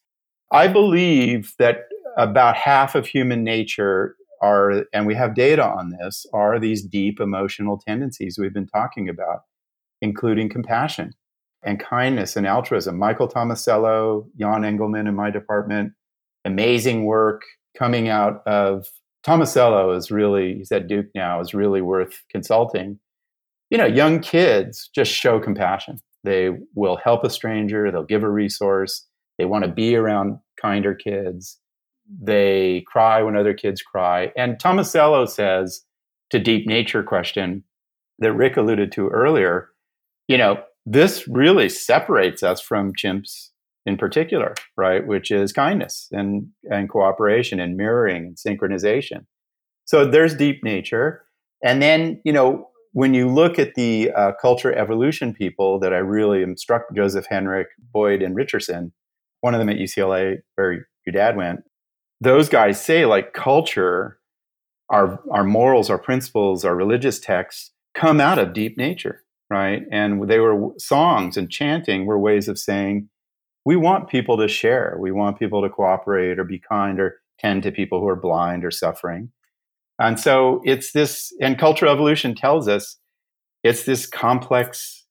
I 0.52 0.68
believe 0.68 1.54
that 1.58 1.84
about 2.16 2.56
half 2.56 2.94
of 2.94 3.06
human 3.06 3.44
nature 3.44 4.16
are, 4.42 4.84
and 4.92 5.06
we 5.06 5.14
have 5.14 5.34
data 5.34 5.64
on 5.64 5.90
this, 5.90 6.26
are 6.32 6.58
these 6.58 6.82
deep 6.82 7.20
emotional 7.20 7.80
tendencies 7.86 8.38
we've 8.38 8.52
been 8.52 8.66
talking 8.66 9.08
about, 9.08 9.42
including 10.02 10.48
compassion 10.48 11.12
and 11.62 11.80
kindness 11.80 12.36
and 12.36 12.46
altruism. 12.46 12.98
Michael 12.98 13.28
Tomasello, 13.28 14.26
Jan 14.38 14.62
Engelmann 14.62 15.08
in 15.08 15.14
my 15.14 15.30
department, 15.30 15.92
amazing 16.46 17.04
work 17.04 17.42
coming 17.76 18.08
out 18.08 18.42
of 18.46 18.86
Tomasello 19.26 19.96
is 19.96 20.10
really, 20.10 20.54
he's 20.54 20.72
at 20.72 20.86
Duke 20.86 21.06
now, 21.14 21.40
is 21.40 21.52
really 21.52 21.82
worth 21.82 22.22
consulting. 22.30 22.98
You 23.70 23.78
know, 23.78 23.86
young 23.86 24.20
kids 24.20 24.88
just 24.94 25.12
show 25.12 25.40
compassion. 25.40 25.98
They 26.22 26.50
will 26.74 26.96
help 26.96 27.24
a 27.24 27.30
stranger, 27.30 27.90
they'll 27.90 28.04
give 28.04 28.22
a 28.22 28.30
resource, 28.30 29.06
they 29.38 29.44
want 29.44 29.64
to 29.64 29.70
be 29.70 29.96
around 29.96 30.38
kinder 30.60 30.94
kids. 30.94 31.58
They 32.22 32.84
cry 32.86 33.22
when 33.22 33.36
other 33.36 33.52
kids 33.52 33.82
cry. 33.82 34.32
And 34.36 34.58
Tomasello 34.58 35.28
says 35.28 35.82
to 36.30 36.38
deep 36.38 36.66
nature 36.66 37.02
question 37.02 37.64
that 38.20 38.32
Rick 38.32 38.56
alluded 38.56 38.92
to 38.92 39.08
earlier, 39.08 39.68
you 40.28 40.38
know, 40.38 40.62
this 40.86 41.26
really 41.26 41.68
separates 41.68 42.42
us 42.44 42.60
from 42.60 42.92
chimps 42.94 43.50
in 43.86 43.96
particular, 43.96 44.54
right? 44.76 45.06
Which 45.06 45.30
is 45.30 45.52
kindness 45.52 46.08
and, 46.10 46.48
and 46.70 46.90
cooperation 46.90 47.60
and 47.60 47.76
mirroring 47.76 48.26
and 48.26 48.36
synchronization. 48.36 49.26
So 49.84 50.04
there's 50.04 50.34
deep 50.34 50.64
nature. 50.64 51.22
And 51.64 51.80
then, 51.80 52.20
you 52.24 52.32
know, 52.32 52.68
when 52.92 53.14
you 53.14 53.28
look 53.28 53.58
at 53.58 53.74
the 53.74 54.10
uh, 54.10 54.32
culture 54.40 54.74
evolution 54.74 55.32
people 55.32 55.78
that 55.80 55.92
I 55.92 55.98
really 55.98 56.42
am 56.42 56.56
struck, 56.56 56.82
Joseph 56.94 57.26
Henrich, 57.30 57.66
Boyd, 57.92 58.22
and 58.22 58.36
Richerson, 58.36 58.90
one 59.40 59.54
of 59.54 59.60
them 59.60 59.68
at 59.68 59.76
UCLA, 59.76 60.38
where 60.56 60.86
your 61.06 61.12
dad 61.12 61.36
went, 61.36 61.60
those 62.20 62.48
guys 62.48 62.82
say 62.82 63.06
like 63.06 63.32
culture, 63.32 64.18
our, 64.88 65.20
our 65.30 65.44
morals, 65.44 65.90
our 65.90 65.98
principles, 65.98 66.64
our 66.64 66.74
religious 66.74 67.20
texts 67.20 67.70
come 67.94 68.20
out 68.20 68.38
of 68.38 68.52
deep 68.52 68.76
nature, 68.76 69.22
right? 69.50 69.82
And 69.92 70.28
they 70.28 70.38
were 70.38 70.70
songs 70.78 71.36
and 71.36 71.50
chanting 71.50 72.06
were 72.06 72.18
ways 72.18 72.48
of 72.48 72.58
saying, 72.58 73.08
we 73.66 73.74
want 73.74 74.08
people 74.08 74.38
to 74.38 74.46
share. 74.46 74.96
We 74.98 75.10
want 75.10 75.40
people 75.40 75.60
to 75.60 75.68
cooperate 75.68 76.38
or 76.38 76.44
be 76.44 76.60
kind 76.60 77.00
or 77.00 77.16
tend 77.40 77.64
to 77.64 77.72
people 77.72 78.00
who 78.00 78.06
are 78.06 78.16
blind 78.16 78.64
or 78.64 78.70
suffering. 78.70 79.30
And 79.98 80.20
so 80.20 80.62
it's 80.64 80.92
this, 80.92 81.34
and 81.40 81.58
cultural 81.58 81.92
evolution 81.92 82.36
tells 82.36 82.68
us 82.68 82.96
it's 83.64 83.84
this 83.84 84.06
complex 84.06 85.04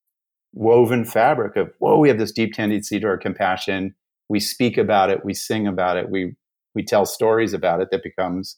woven 0.53 1.03
fabric 1.03 1.57
of, 1.57 1.73
whoa, 1.79 1.99
we 1.99 2.07
have 2.07 2.17
this 2.17 2.31
deep 2.31 2.53
tendency 2.53 2.97
to 2.97 3.07
our 3.07 3.17
compassion. 3.17 3.93
We 4.29 4.39
speak 4.39 4.77
about 4.77 5.09
it, 5.09 5.25
we 5.25 5.33
sing 5.33 5.67
about 5.67 5.97
it, 5.97 6.09
we, 6.09 6.35
we 6.73 6.81
tell 6.81 7.05
stories 7.05 7.53
about 7.53 7.81
it 7.81 7.89
that 7.91 8.03
becomes 8.03 8.57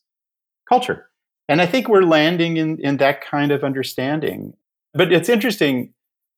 culture. 0.69 1.09
And 1.49 1.59
I 1.59 1.65
think 1.65 1.87
we're 1.87 2.03
landing 2.03 2.57
in, 2.57 2.77
in 2.81 2.97
that 2.97 3.21
kind 3.21 3.51
of 3.51 3.63
understanding. 3.63 4.53
But 4.93 5.11
it's 5.11 5.27
interesting. 5.27 5.93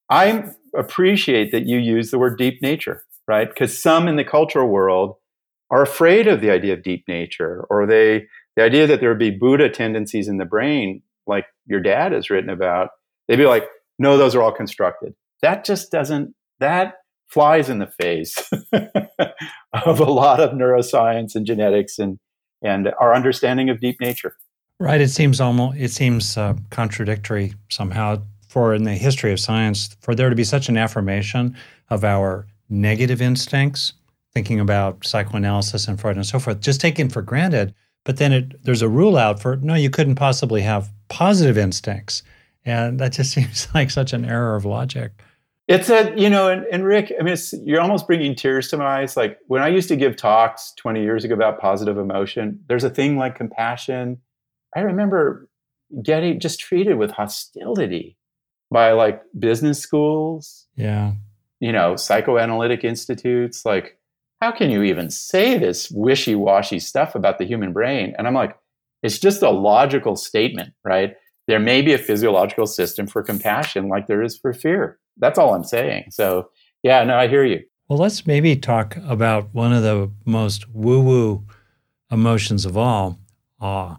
I 0.09 0.45
appreciate 0.73 1.51
that 1.51 1.65
you 1.65 1.77
use 1.77 2.09
the 2.09 2.19
word 2.19 2.37
deep 2.37 2.61
nature, 2.61 3.03
right? 3.29 3.47
Because 3.47 3.79
some 3.79 4.07
in 4.07 4.15
the 4.15 4.23
cultural 4.23 4.67
world 4.67 5.15
are 5.69 5.83
afraid 5.83 6.27
of 6.27 6.41
the 6.41 6.49
idea 6.49 6.73
of 6.73 6.81
deep 6.81 7.03
nature, 7.07 7.63
or 7.69 7.85
they 7.85 8.25
the 8.55 8.63
idea 8.63 8.87
that 8.87 8.99
there 8.99 9.09
would 9.09 9.19
be 9.19 9.29
Buddha 9.29 9.69
tendencies 9.69 10.27
in 10.27 10.37
the 10.37 10.45
brain, 10.45 11.03
like 11.27 11.45
your 11.67 11.79
dad 11.79 12.11
has 12.11 12.31
written 12.31 12.49
about. 12.49 12.89
They'd 13.27 13.35
be 13.35 13.45
like, 13.45 13.67
no, 13.99 14.17
those 14.17 14.33
are 14.33 14.41
all 14.41 14.51
constructed. 14.51 15.13
That 15.43 15.63
just 15.63 15.91
doesn't. 15.91 16.33
That 16.59 16.95
flies 17.27 17.69
in 17.69 17.77
the 17.77 17.91
face 18.01 18.35
of 18.73 19.99
a 19.99 20.11
lot 20.11 20.39
of 20.39 20.51
neuroscience 20.51 21.35
and 21.35 21.45
genetics 21.45 21.99
and 21.99 22.17
and 22.63 22.91
our 22.99 23.13
understanding 23.13 23.69
of 23.69 23.79
deep 23.79 24.01
nature. 24.01 24.35
Right. 24.79 25.01
It 25.01 25.09
seems 25.09 25.39
almost 25.39 25.77
it 25.77 25.91
seems 25.91 26.35
uh, 26.35 26.55
contradictory 26.71 27.53
somehow 27.69 28.23
for 28.47 28.73
in 28.73 28.85
the 28.85 28.95
history 28.95 29.31
of 29.31 29.39
science 29.39 29.95
for 30.01 30.15
there 30.15 30.31
to 30.31 30.35
be 30.35 30.43
such 30.43 30.67
an 30.67 30.77
affirmation 30.77 31.55
of 31.91 32.03
our 32.03 32.47
negative 32.69 33.21
instincts, 33.21 33.93
thinking 34.33 34.59
about 34.59 35.05
psychoanalysis 35.05 35.87
and 35.87 35.99
Freud 35.99 36.15
and 36.15 36.25
so 36.25 36.39
forth, 36.39 36.59
just 36.59 36.81
taken 36.81 37.09
for 37.09 37.21
granted. 37.21 37.73
But 38.05 38.17
then 38.17 38.31
it, 38.31 38.63
there's 38.63 38.81
a 38.81 38.89
rule 38.89 39.17
out 39.17 39.41
for 39.41 39.57
no, 39.57 39.75
you 39.75 39.89
couldn't 39.89 40.15
possibly 40.15 40.61
have 40.61 40.91
positive 41.09 41.57
instincts, 41.57 42.23
and 42.65 42.99
that 42.99 43.13
just 43.13 43.31
seems 43.33 43.67
like 43.73 43.91
such 43.91 44.13
an 44.13 44.25
error 44.25 44.55
of 44.55 44.65
logic. 44.65 45.11
It's 45.67 45.89
a, 45.91 46.15
you 46.17 46.31
know, 46.31 46.49
and, 46.49 46.65
and 46.71 46.83
Rick, 46.83 47.13
I 47.19 47.21
mean, 47.21 47.37
you're 47.63 47.79
almost 47.79 48.07
bringing 48.07 48.33
tears 48.33 48.69
to 48.69 48.77
my 48.77 49.01
eyes. 49.01 49.15
Like 49.15 49.37
when 49.45 49.61
I 49.61 49.67
used 49.67 49.87
to 49.89 49.95
give 49.95 50.15
talks 50.15 50.73
20 50.77 50.99
years 51.03 51.23
ago 51.23 51.35
about 51.35 51.59
positive 51.59 51.99
emotion, 51.99 52.59
there's 52.67 52.83
a 52.83 52.89
thing 52.89 53.17
like 53.17 53.35
compassion. 53.35 54.17
I 54.75 54.79
remember 54.79 55.47
getting 56.01 56.39
just 56.39 56.59
treated 56.59 56.97
with 56.97 57.11
hostility 57.11 58.17
by 58.71 58.93
like 58.93 59.21
business 59.37 59.79
schools. 59.79 60.65
Yeah. 60.75 61.13
You 61.59 61.71
know, 61.71 61.95
psychoanalytic 61.95 62.83
institutes. 62.83 63.65
Like, 63.65 63.97
how 64.41 64.51
can 64.51 64.71
you 64.71 64.83
even 64.83 65.09
say 65.09 65.57
this 65.57 65.91
wishy 65.91 66.35
washy 66.35 66.79
stuff 66.79 67.15
about 67.15 67.37
the 67.37 67.45
human 67.45 67.73
brain? 67.73 68.13
And 68.17 68.27
I'm 68.27 68.33
like, 68.33 68.57
it's 69.03 69.19
just 69.19 69.41
a 69.41 69.49
logical 69.49 70.15
statement, 70.15 70.73
right? 70.83 71.15
There 71.47 71.59
may 71.59 71.81
be 71.81 71.93
a 71.93 71.97
physiological 71.97 72.67
system 72.67 73.07
for 73.07 73.23
compassion 73.23 73.89
like 73.89 74.07
there 74.07 74.21
is 74.21 74.37
for 74.37 74.53
fear 74.53 74.99
that's 75.19 75.37
all 75.37 75.53
I'm 75.53 75.63
saying. 75.63 76.05
So 76.11 76.49
yeah, 76.81 77.03
no, 77.03 77.17
I 77.17 77.27
hear 77.27 77.45
you. 77.45 77.61
Well, 77.87 77.99
let's 77.99 78.25
maybe 78.25 78.55
talk 78.55 78.97
about 78.97 79.53
one 79.53 79.73
of 79.73 79.83
the 79.83 80.11
most 80.25 80.69
woo 80.69 81.01
woo 81.01 81.45
emotions 82.11 82.65
of 82.65 82.77
all 82.77 83.19
awe. 83.59 83.97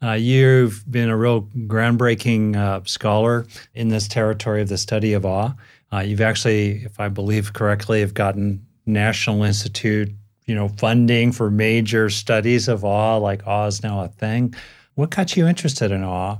Uh, 0.00 0.12
you've 0.12 0.84
been 0.88 1.08
a 1.08 1.16
real 1.16 1.42
groundbreaking 1.42 2.56
uh, 2.56 2.80
scholar 2.84 3.46
in 3.74 3.88
this 3.88 4.06
territory 4.06 4.62
of 4.62 4.68
the 4.68 4.78
study 4.78 5.12
of 5.12 5.26
awe. 5.26 5.54
Uh, 5.92 6.00
you've 6.00 6.20
actually, 6.20 6.84
if 6.84 7.00
I 7.00 7.08
believe 7.08 7.52
correctly, 7.52 8.00
have 8.00 8.14
gotten 8.14 8.66
National 8.86 9.42
Institute, 9.42 10.10
you 10.46 10.54
know, 10.54 10.68
funding 10.68 11.32
for 11.32 11.50
major 11.50 12.10
studies 12.10 12.68
of 12.68 12.84
awe. 12.84 13.16
Like 13.16 13.46
awe 13.46 13.66
is 13.66 13.82
now 13.82 14.02
a 14.02 14.08
thing. 14.08 14.54
What 14.94 15.10
got 15.10 15.36
you 15.36 15.46
interested 15.46 15.90
in 15.90 16.02
awe? 16.02 16.38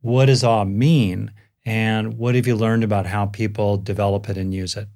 What 0.00 0.26
does 0.26 0.44
awe 0.44 0.64
mean? 0.64 1.30
And 1.64 2.18
what 2.18 2.34
have 2.34 2.46
you 2.46 2.56
learned 2.56 2.84
about 2.84 3.06
how 3.06 3.26
people 3.26 3.76
develop 3.76 4.28
it 4.28 4.36
and 4.36 4.52
use 4.52 4.76
it? 4.76 4.88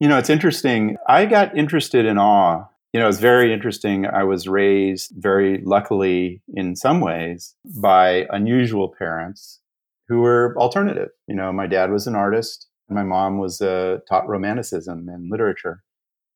You 0.00 0.08
know, 0.08 0.18
it's 0.18 0.30
interesting. 0.30 0.96
I 1.08 1.26
got 1.26 1.56
interested 1.56 2.04
in 2.04 2.18
awe. 2.18 2.64
You 2.92 3.00
know, 3.00 3.08
it's 3.08 3.20
very 3.20 3.52
interesting. 3.52 4.04
I 4.04 4.24
was 4.24 4.46
raised 4.46 5.12
very 5.16 5.62
luckily 5.64 6.42
in 6.54 6.76
some 6.76 7.00
ways 7.00 7.54
by 7.64 8.26
unusual 8.30 8.94
parents 8.98 9.60
who 10.08 10.20
were 10.20 10.54
alternative. 10.58 11.08
You 11.26 11.36
know, 11.36 11.52
my 11.52 11.66
dad 11.66 11.90
was 11.90 12.06
an 12.06 12.14
artist, 12.14 12.68
my 12.94 13.02
mom 13.02 13.38
was 13.38 13.60
uh, 13.60 13.98
taught 14.08 14.28
romanticism 14.28 15.08
and 15.08 15.30
literature. 15.30 15.82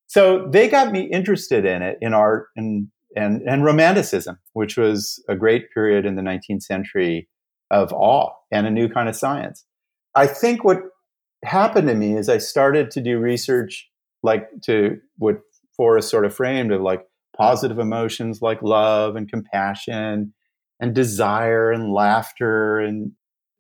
So 0.06 0.48
they 0.50 0.68
got 0.68 0.92
me 0.92 1.02
interested 1.02 1.64
in 1.64 1.82
it, 1.82 1.98
in 2.00 2.14
art 2.14 2.48
and 2.56 2.88
and 3.16 3.42
and 3.42 3.64
romanticism, 3.64 4.38
which 4.52 4.76
was 4.76 5.22
a 5.28 5.34
great 5.34 5.72
period 5.72 6.06
in 6.06 6.16
the 6.16 6.22
19th 6.22 6.62
century 6.62 7.28
of 7.70 7.92
awe 7.92 8.30
and 8.52 8.66
a 8.66 8.70
new 8.70 8.88
kind 8.88 9.08
of 9.08 9.16
science. 9.16 9.64
I 10.14 10.26
think 10.26 10.64
what 10.64 10.78
happened 11.44 11.88
to 11.88 11.94
me 11.94 12.16
is 12.16 12.28
I 12.28 12.38
started 12.38 12.90
to 12.92 13.00
do 13.00 13.18
research 13.18 13.88
like 14.22 14.48
to 14.64 14.98
what 15.18 15.40
Forrest 15.76 16.10
sort 16.10 16.24
of 16.24 16.34
framed 16.34 16.72
of 16.72 16.80
like 16.80 17.04
positive 17.36 17.78
emotions 17.78 18.40
like 18.40 18.62
love 18.62 19.14
and 19.14 19.30
compassion 19.30 20.32
and 20.80 20.94
desire 20.94 21.70
and 21.70 21.92
laughter 21.92 22.78
and 22.80 23.12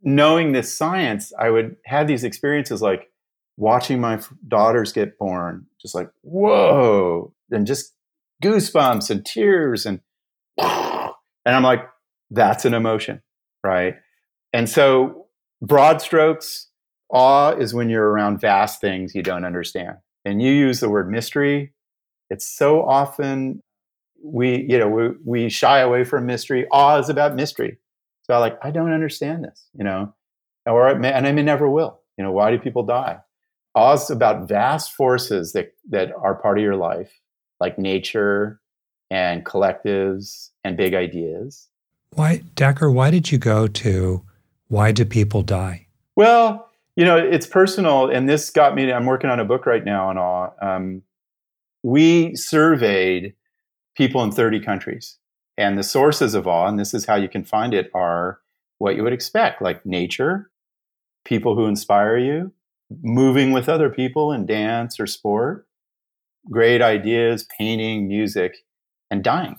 knowing 0.06 0.52
this 0.52 0.74
science 0.74 1.32
I 1.38 1.50
would 1.50 1.76
have 1.84 2.06
these 2.06 2.24
experiences 2.24 2.80
like 2.80 3.10
watching 3.58 4.00
my 4.00 4.20
daughters 4.48 4.92
get 4.92 5.18
born 5.18 5.66
just 5.80 5.94
like 5.94 6.08
whoa 6.22 7.34
and 7.50 7.66
just 7.66 7.92
goosebumps 8.42 9.10
and 9.10 9.26
tears 9.26 9.84
and 9.84 10.00
and 10.58 11.12
I'm 11.44 11.62
like 11.62 11.86
that's 12.30 12.64
an 12.64 12.72
emotion 12.72 13.20
right 13.62 13.96
and 14.52 14.68
so 14.68 15.26
broad 15.60 16.00
strokes, 16.00 16.70
awe 17.10 17.52
is 17.52 17.74
when 17.74 17.88
you're 17.88 18.08
around 18.08 18.40
vast 18.40 18.80
things 18.80 19.14
you 19.14 19.22
don't 19.22 19.44
understand. 19.44 19.96
And 20.24 20.42
you 20.42 20.50
use 20.50 20.80
the 20.80 20.88
word 20.88 21.10
mystery. 21.10 21.72
It's 22.30 22.56
so 22.56 22.82
often 22.82 23.62
we, 24.24 24.66
you 24.68 24.78
know, 24.78 24.88
we, 24.88 25.08
we 25.24 25.48
shy 25.48 25.80
away 25.80 26.04
from 26.04 26.26
mystery. 26.26 26.66
Awe 26.72 26.98
is 26.98 27.08
about 27.08 27.34
mystery. 27.34 27.78
So 28.26 28.34
I 28.34 28.38
like, 28.38 28.58
I 28.60 28.72
don't 28.72 28.92
understand 28.92 29.44
this, 29.44 29.68
you 29.78 29.84
know, 29.84 30.12
or 30.66 30.92
may, 30.98 31.12
and 31.12 31.28
I 31.28 31.32
may 31.32 31.42
never 31.42 31.70
will. 31.70 32.00
You 32.18 32.24
know, 32.24 32.32
why 32.32 32.50
do 32.50 32.58
people 32.58 32.82
die? 32.82 33.18
Awe 33.76 33.94
is 33.94 34.10
about 34.10 34.48
vast 34.48 34.92
forces 34.92 35.52
that, 35.52 35.72
that 35.90 36.10
are 36.12 36.34
part 36.34 36.58
of 36.58 36.64
your 36.64 36.74
life, 36.74 37.20
like 37.60 37.78
nature 37.78 38.60
and 39.12 39.44
collectives 39.44 40.48
and 40.64 40.76
big 40.76 40.92
ideas. 40.92 41.68
Why, 42.14 42.38
Dacher, 42.56 42.92
why 42.92 43.12
did 43.12 43.30
you 43.30 43.38
go 43.38 43.68
to 43.68 44.22
why 44.66 44.90
do 44.90 45.04
people 45.04 45.42
die? 45.42 45.86
Well, 46.16 46.68
you 46.96 47.04
know, 47.04 47.16
it's 47.16 47.46
personal, 47.46 48.10
and 48.10 48.28
this 48.28 48.50
got 48.50 48.74
me. 48.74 48.92
I'm 48.92 49.06
working 49.06 49.30
on 49.30 49.38
a 49.38 49.44
book 49.44 49.66
right 49.66 49.84
now 49.84 50.08
on 50.08 50.18
awe. 50.18 50.50
Um, 50.60 51.02
we 51.84 52.34
surveyed 52.34 53.34
people 53.94 54.24
in 54.24 54.32
30 54.32 54.60
countries, 54.60 55.18
and 55.58 55.78
the 55.78 55.82
sources 55.82 56.34
of 56.34 56.46
awe, 56.46 56.66
and 56.66 56.78
this 56.78 56.94
is 56.94 57.06
how 57.06 57.16
you 57.16 57.28
can 57.28 57.44
find 57.44 57.74
it, 57.74 57.90
are 57.94 58.40
what 58.78 58.96
you 58.96 59.02
would 59.02 59.12
expect, 59.12 59.62
like 59.62 59.84
nature, 59.86 60.50
people 61.24 61.54
who 61.56 61.66
inspire 61.66 62.18
you, 62.18 62.52
moving 63.02 63.52
with 63.52 63.68
other 63.68 63.90
people 63.90 64.32
in 64.32 64.46
dance 64.46 65.00
or 65.00 65.06
sport, 65.06 65.66
great 66.50 66.82
ideas, 66.82 67.46
painting, 67.58 68.08
music, 68.08 68.58
and 69.10 69.24
dying. 69.24 69.56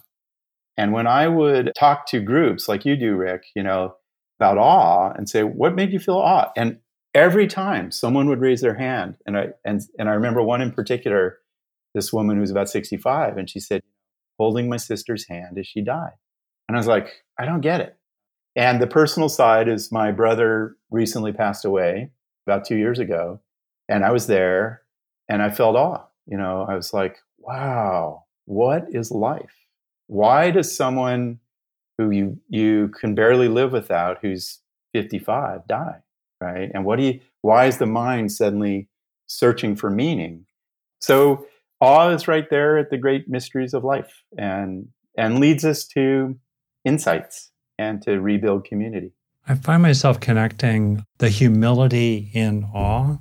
And 0.78 0.94
when 0.94 1.08
I 1.08 1.28
would 1.28 1.72
talk 1.78 2.06
to 2.08 2.20
groups 2.20 2.68
like 2.68 2.86
you 2.86 2.96
do, 2.96 3.16
Rick, 3.16 3.46
you 3.56 3.64
know, 3.64 3.96
about 4.40 4.58
awe 4.60 5.12
and 5.18 5.28
say, 5.28 5.44
"What 5.44 5.76
made 5.76 5.92
you 5.92 6.00
feel 6.00 6.18
awe?" 6.18 6.52
And 6.56 6.80
every 7.16 7.48
time 7.48 7.92
someone 7.92 8.30
would 8.30 8.40
raise 8.42 8.62
their 8.62 8.76
hand, 8.76 9.16
and 9.26 9.38
I 9.38 9.50
and 9.66 9.82
and 9.98 10.10
I 10.10 10.14
remember 10.14 10.44
one 10.44 10.62
in 10.62 10.72
particular, 10.72 11.40
this 11.96 12.14
woman 12.14 12.36
who 12.38 12.42
was 12.42 12.52
about 12.52 12.70
sixty 12.70 12.98
five, 12.98 13.38
and 13.38 13.50
she 13.50 13.60
said, 13.60 13.82
"Holding 14.38 14.70
my 14.70 14.78
sister's 14.78 15.28
hand 15.28 15.58
as 15.58 15.68
she 15.68 15.82
died," 15.82 16.14
and 16.68 16.76
I 16.76 16.80
was 16.80 16.88
like, 16.88 17.24
"I 17.38 17.46
don't 17.46 17.62
get 17.62 17.82
it." 17.82 17.98
And 18.56 18.82
the 18.82 18.88
personal 18.88 19.30
side 19.30 19.68
is 19.68 19.92
my 19.92 20.12
brother 20.12 20.78
recently 20.90 21.32
passed 21.32 21.66
away 21.66 22.12
about 22.46 22.66
two 22.66 22.78
years 22.78 23.00
ago, 23.00 23.42
and 23.90 24.04
I 24.06 24.12
was 24.12 24.28
there, 24.28 24.84
and 25.30 25.42
I 25.42 25.50
felt 25.50 25.76
awe. 25.76 26.06
You 26.26 26.38
know, 26.38 26.66
I 26.68 26.76
was 26.76 26.94
like, 26.94 27.18
"Wow, 27.38 28.26
what 28.46 28.88
is 28.90 29.12
life? 29.12 29.68
Why 30.08 30.52
does 30.52 30.76
someone?" 30.76 31.40
who 31.98 32.12
you 32.12 32.40
you 32.48 32.90
can 32.90 33.16
barely 33.16 33.48
live 33.48 33.72
without 33.72 34.20
who's 34.22 34.60
55 34.94 35.68
die 35.68 36.02
right 36.42 36.72
and 36.74 36.86
what 36.86 36.98
do 36.98 37.04
you 37.06 37.20
why 37.42 37.66
is 37.66 37.78
the 37.78 37.86
mind 37.86 38.32
suddenly 38.32 38.88
searching 39.28 39.76
for 39.76 39.90
meaning 39.90 40.46
so 41.02 41.46
awe 41.82 42.10
is 42.10 42.28
right 42.28 42.50
there 42.50 42.78
at 42.78 42.90
the 42.90 42.98
great 42.98 43.28
mysteries 43.28 43.74
of 43.74 43.84
life 43.84 44.24
and 44.38 44.88
and 45.18 45.40
leads 45.40 45.66
us 45.66 45.86
to 45.86 46.38
insights 46.86 47.52
and 47.78 48.02
to 48.02 48.20
rebuild 48.20 48.66
community 48.66 49.12
i 49.48 49.56
find 49.56 49.82
myself 49.82 50.20
connecting 50.20 51.04
the 51.18 51.30
humility 51.30 52.30
in 52.34 52.64
awe 52.74 53.18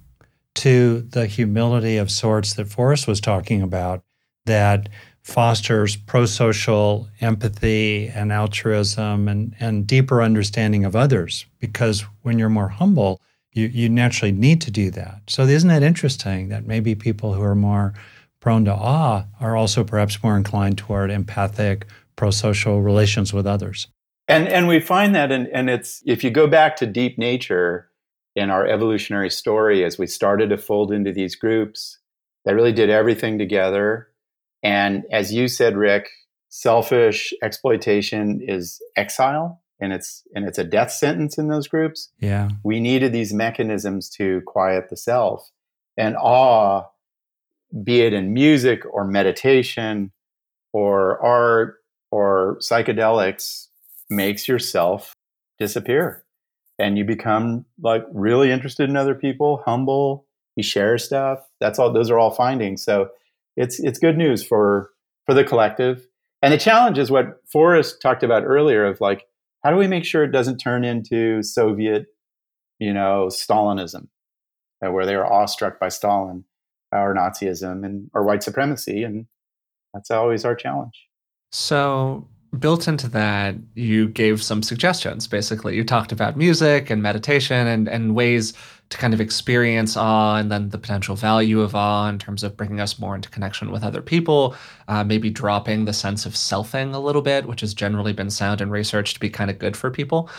to 0.54 1.02
the 1.11 1.26
humility 1.26 1.96
of 1.96 2.11
sorts 2.11 2.54
that 2.54 2.68
forrest 2.68 3.07
was 3.07 3.20
talking 3.20 3.62
about 3.62 4.02
that 4.46 4.88
fosters 5.22 5.96
pro-social 5.96 7.09
empathy 7.20 8.07
and 8.09 8.32
altruism 8.32 9.26
and, 9.26 9.57
and 9.59 9.86
deeper 9.86 10.22
understanding 10.22 10.84
of 10.84 10.94
others 10.94 11.46
because 11.59 12.02
when 12.22 12.38
you're 12.38 12.48
more 12.48 12.68
humble 12.68 13.20
you, 13.57 13.66
you 13.66 13.88
naturally 13.88 14.32
need 14.32 14.61
to 14.61 14.70
do 14.70 14.90
that. 14.92 15.22
So 15.28 15.44
isn't 15.44 15.68
that 15.68 15.82
interesting 15.82 16.50
that 16.50 16.66
maybe 16.66 16.94
people 16.94 17.32
who 17.32 17.42
are 17.42 17.54
more 17.54 17.94
prone 18.47 18.64
to 18.64 18.72
awe 18.72 19.24
are 19.40 19.57
also 19.57 19.82
perhaps 19.82 20.22
more 20.22 20.36
inclined 20.36 20.78
toward 20.78 21.11
empathic, 21.11 21.84
pro-social 22.14 22.80
relations 22.80 23.32
with 23.32 23.44
others? 23.44 23.88
And 24.28 24.47
and 24.47 24.68
we 24.68 24.78
find 24.78 25.16
that 25.16 25.32
and 25.32 25.49
and 25.49 25.68
it's 25.68 26.01
if 26.07 26.22
you 26.22 26.30
go 26.30 26.47
back 26.47 26.76
to 26.76 26.86
deep 26.86 27.18
nature 27.18 27.90
in 28.36 28.49
our 28.49 28.64
evolutionary 28.64 29.30
story 29.30 29.84
as 29.84 29.99
we 29.99 30.07
started 30.07 30.51
to 30.51 30.59
fold 30.59 30.92
into 30.92 31.12
these 31.12 31.34
groups 31.34 31.99
that 32.44 32.55
really 32.55 32.70
did 32.70 32.88
everything 32.88 33.36
together. 33.36 34.11
And 34.62 35.03
as 35.11 35.34
you 35.34 35.49
said, 35.49 35.76
Rick, 35.76 36.09
selfish 36.49 37.32
exploitation 37.42 38.40
is 38.47 38.80
exile 38.97 39.61
and 39.80 39.92
it's 39.92 40.22
and 40.36 40.44
it's 40.44 40.59
a 40.59 40.62
death 40.64 40.92
sentence 40.92 41.36
in 41.36 41.49
those 41.49 41.66
groups. 41.66 42.12
Yeah. 42.20 42.51
We 42.62 42.78
needed 42.78 43.12
these 43.12 43.34
mechanisms 43.34 44.09
to 44.11 44.40
quiet 44.47 44.88
the 44.88 44.97
self. 44.97 45.51
And 45.97 46.14
awe, 46.16 46.84
be 47.82 48.02
it 48.02 48.12
in 48.12 48.32
music 48.32 48.82
or 48.90 49.04
meditation 49.04 50.12
or 50.72 51.20
art 51.24 51.76
or 52.10 52.58
psychedelics, 52.60 53.66
makes 54.08 54.46
yourself 54.46 55.12
disappear. 55.58 56.24
And 56.78 56.98
you 56.98 57.04
become 57.04 57.64
like 57.80 58.04
really 58.12 58.50
interested 58.50 58.88
in 58.88 58.96
other 58.96 59.14
people, 59.14 59.62
humble, 59.64 60.26
you 60.56 60.62
share 60.62 60.98
stuff. 60.98 61.40
That's 61.60 61.78
all 61.78 61.92
those 61.92 62.10
are 62.10 62.18
all 62.18 62.30
findings. 62.30 62.84
So 62.84 63.08
it's 63.56 63.80
it's 63.80 63.98
good 63.98 64.18
news 64.18 64.44
for 64.44 64.90
for 65.24 65.34
the 65.34 65.44
collective. 65.44 66.06
And 66.42 66.52
the 66.52 66.58
challenge 66.58 66.98
is 66.98 67.10
what 67.10 67.40
Forrest 67.50 68.00
talked 68.02 68.22
about 68.22 68.44
earlier 68.44 68.84
of 68.84 69.00
like 69.00 69.26
how 69.64 69.70
do 69.70 69.76
we 69.76 69.86
make 69.86 70.04
sure 70.04 70.22
it 70.22 70.32
doesn't 70.32 70.58
turn 70.58 70.84
into 70.84 71.42
Soviet, 71.42 72.06
you 72.78 72.92
know, 72.92 73.28
Stalinism, 73.30 74.08
where 74.80 75.06
they 75.06 75.16
were 75.16 75.30
awestruck 75.30 75.80
by 75.80 75.88
Stalin 75.88 76.44
or 76.93 77.14
Nazism 77.14 77.84
and 77.84 78.11
or 78.14 78.22
white 78.22 78.43
supremacy, 78.43 79.03
and 79.03 79.26
that's 79.95 80.11
always 80.11 80.45
our 80.45 80.55
challenge. 80.55 81.07
So 81.53 82.28
built 82.59 82.89
into 82.89 83.09
that, 83.09 83.57
you 83.74 84.09
gave 84.09 84.43
some 84.43 84.62
suggestions. 84.62 85.26
Basically, 85.26 85.76
you 85.76 85.84
talked 85.84 86.12
about 86.12 86.37
music 86.37 86.91
and 86.91 87.03
meditation 87.03 87.66
and 87.66 87.89
and 87.89 88.14
ways 88.14 88.53
to 88.89 88.99
kind 88.99 89.12
of 89.12 89.20
experience 89.20 89.97
awe 89.97 90.37
and 90.37 90.51
then 90.51 90.68
the 90.68 90.78
potential 90.78 91.16
value 91.16 91.61
of 91.61 91.74
awe 91.74 92.09
in 92.09 92.18
terms 92.18 92.45
of 92.45 92.57
bringing 92.57 92.80
us 92.80 92.99
more 93.01 93.16
into 93.16 93.28
connection 93.28 93.72
with 93.72 93.82
other 93.82 94.01
people, 94.01 94.55
uh, 94.87 95.03
maybe 95.03 95.28
dropping 95.28 95.87
the 95.87 95.93
sense 95.93 96.24
of 96.24 96.34
selfing 96.34 96.95
a 96.95 96.99
little 96.99 97.22
bit, 97.22 97.47
which 97.47 97.62
has 97.62 97.74
generally 97.74 98.12
been 98.12 98.30
sound 98.30 98.61
in 98.61 98.70
research 98.70 99.12
to 99.14 99.20
be 99.20 99.28
kind 99.28 99.51
of 99.51 99.59
good 99.59 99.76
for 99.76 99.91
people. 99.91 100.30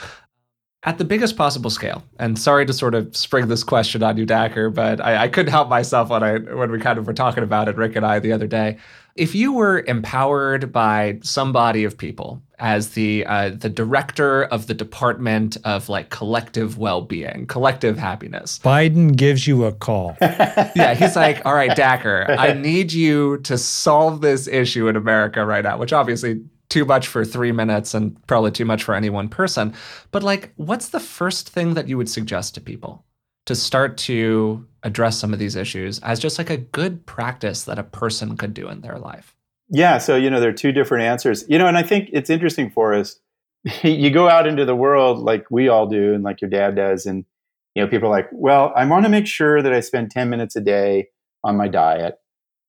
At 0.88 1.00
the 1.00 1.04
biggest 1.04 1.36
possible 1.36 1.70
scale, 1.70 2.02
and 2.18 2.40
sorry 2.40 2.66
to 2.66 2.72
sort 2.72 2.96
of 2.96 3.14
spring 3.14 3.50
this 3.50 3.62
question 3.62 4.02
on 4.04 4.16
you, 4.16 4.26
Dacher, 4.26 4.74
but 4.74 5.02
I, 5.02 5.24
I 5.24 5.28
couldn't 5.28 5.52
help 5.52 5.68
myself 5.68 6.08
when 6.08 6.24
I 6.24 6.38
when 6.38 6.72
we 6.72 6.80
kind 6.80 6.98
of 6.98 7.06
were 7.06 7.14
talking 7.14 7.44
about 7.44 7.68
it, 7.68 7.76
Rick 7.76 7.98
and 7.98 8.06
I, 8.06 8.20
the 8.20 8.32
other 8.32 8.48
day. 8.48 8.78
If 9.18 9.36
you 9.36 9.52
were 9.52 9.84
empowered 9.86 10.72
by 10.72 11.20
some 11.24 11.52
body 11.52 11.84
of 11.84 11.98
people 11.98 12.42
as 12.58 12.92
the 12.92 13.26
uh, 13.26 13.50
the 13.50 13.68
director 13.68 14.46
of 14.46 14.68
the 14.68 14.74
department 14.74 15.58
of 15.66 15.90
like 15.90 16.10
collective 16.10 16.78
well-being, 16.78 17.48
collective 17.48 17.98
happiness, 17.98 18.58
Biden 18.64 19.14
gives 19.14 19.46
you 19.46 19.66
a 19.66 19.74
call. 19.74 20.16
yeah, 20.22 20.94
he's 20.94 21.18
like, 21.18 21.46
"All 21.46 21.54
right, 21.54 21.72
Dacher, 21.72 22.30
I 22.38 22.54
need 22.54 22.94
you 22.94 23.40
to 23.40 23.58
solve 23.58 24.22
this 24.22 24.48
issue 24.48 24.88
in 24.88 24.96
America 24.96 25.46
right 25.46 25.66
now," 25.66 25.78
which 25.78 25.92
obviously 25.92 26.46
too 26.70 26.86
much 26.86 27.08
for 27.08 27.24
three 27.24 27.52
minutes 27.52 27.94
and 27.94 28.26
probably 28.28 28.52
too 28.52 28.66
much 28.66 28.84
for 28.84 28.94
any 28.94 29.10
one 29.10 29.30
person. 29.30 29.74
But 30.12 30.24
like, 30.24 30.54
what's 30.56 30.90
the 30.90 31.00
first 31.00 31.50
thing 31.50 31.74
that 31.76 31.88
you 31.88 31.98
would 31.98 32.10
suggest 32.10 32.56
to 32.56 32.62
people? 32.62 33.06
to 33.48 33.56
start 33.56 33.98
to 33.98 34.68
address 34.84 35.18
some 35.18 35.34
of 35.34 35.40
these 35.40 35.56
issues 35.56 36.00
as 36.00 36.20
just 36.20 36.38
like 36.38 36.50
a 36.50 36.58
good 36.58 37.06
practice 37.06 37.64
that 37.64 37.80
a 37.80 37.84
person 37.84 38.38
could 38.38 38.54
do 38.54 38.70
in 38.70 38.82
their 38.82 39.00
life? 39.00 39.36
Yeah, 39.70 39.98
so 39.98 40.16
you 40.16 40.30
know 40.30 40.40
there 40.40 40.50
are 40.50 40.54
two 40.54 40.72
different 40.72 41.06
answers. 41.06 41.44
You 41.50 41.58
know, 41.58 41.68
and 41.68 41.78
I 41.78 41.84
think 41.84 42.10
it's 42.14 42.30
interesting 42.30 42.70
for 42.70 42.94
us. 42.94 43.20
you 43.84 44.12
go 44.12 44.30
out 44.30 44.48
into 44.48 44.66
the 44.66 44.76
world 44.76 45.20
like 45.20 45.50
we 45.50 45.68
all 45.68 45.88
do 45.88 46.14
and 46.14 46.24
like 46.24 46.42
your 46.42 46.50
dad 46.50 46.76
does 46.76 47.06
and 47.06 47.26
you 47.74 47.82
know 47.82 47.90
people 47.90 48.08
are 48.08 48.12
like, 48.12 48.30
"Well, 48.32 48.72
I 48.76 48.86
want 48.86 49.06
to 49.06 49.10
make 49.10 49.28
sure 49.28 49.62
that 49.62 49.74
I 49.74 49.80
spend 49.80 50.12
10 50.12 50.30
minutes 50.30 50.56
a 50.56 50.62
day 50.62 51.08
on 51.44 51.58
my 51.58 51.68
diet 51.68 52.16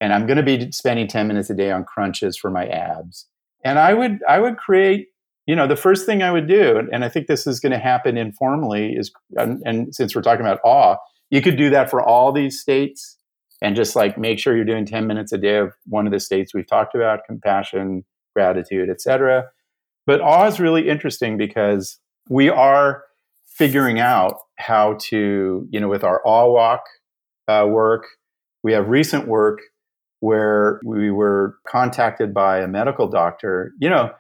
and 0.01 0.13
I'm 0.13 0.27
going 0.27 0.37
to 0.37 0.43
be 0.43 0.71
spending 0.71 1.09
10 1.09 1.27
minutes 1.27 1.51
a 1.51 1.55
day 1.55 1.73
on 1.73 1.85
crunches 1.85 2.37
for 2.37 2.51
my 2.51 2.67
abs." 2.69 3.27
And 3.65 3.79
I 3.79 3.95
would 3.95 4.21
I 4.29 4.39
would 4.39 4.57
create 4.57 5.09
you 5.49 5.57
know, 5.57 5.67
the 5.67 5.77
first 5.77 6.05
thing 6.05 6.23
I 6.23 6.31
would 6.31 6.47
do, 6.47 6.87
and 6.93 7.03
I 7.03 7.09
think 7.09 7.27
this 7.27 7.47
is 7.47 7.59
going 7.59 7.73
to 7.73 7.79
happen 7.79 8.19
informally, 8.19 8.93
is, 8.93 9.11
and, 9.35 9.63
and, 9.65 9.95
since 9.95 10.15
we're 10.15 10.21
talking 10.21 10.45
about 10.45 10.61
awe, 10.63 10.97
you 11.31 11.41
could 11.41 11.57
do 11.57 11.71
that 11.71 11.89
for 11.89 12.03
all 12.03 12.33
these 12.33 12.61
states 12.61 13.17
and 13.63 13.75
just 13.75 13.97
like 13.97 14.19
make 14.19 14.39
sure 14.39 14.55
you're 14.55 14.67
doing 14.67 14.85
10 14.85 15.07
minutes 15.07 15.33
a 15.33 15.39
day 15.39 15.57
of 15.57 15.73
one 15.87 16.07
of 16.07 16.13
the 16.13 16.21
states 16.21 16.53
we've 16.53 16.67
talked 16.67 16.95
about 16.95 17.21
compassion, 17.27 18.05
gratitude, 18.37 18.91
etc. 18.91 19.47
But 20.07 20.21
awe 20.21 20.47
is 20.47 20.61
really 20.61 20.87
interesting 20.87 21.39
because 21.39 21.99
we 22.29 22.51
are 22.51 23.05
figuring 23.47 23.99
out 23.99 24.37
how 24.57 24.99
to, 25.01 25.67
you 25.71 25.81
know, 25.81 25.89
with 25.89 26.05
our 26.05 26.21
awe 26.27 26.53
walk 26.53 26.83
uh, 27.49 27.67
work, 27.67 28.05
we 28.63 28.75
have 28.75 28.89
recent 28.89 29.27
work 29.27 29.61
where 30.21 30.81
we 30.85 31.11
were 31.11 31.57
contacted 31.67 32.35
by 32.35 32.61
a 32.61 32.69
medical 32.69 33.09
doctor. 33.09 33.73
You 33.81 33.91
know, 33.91 34.11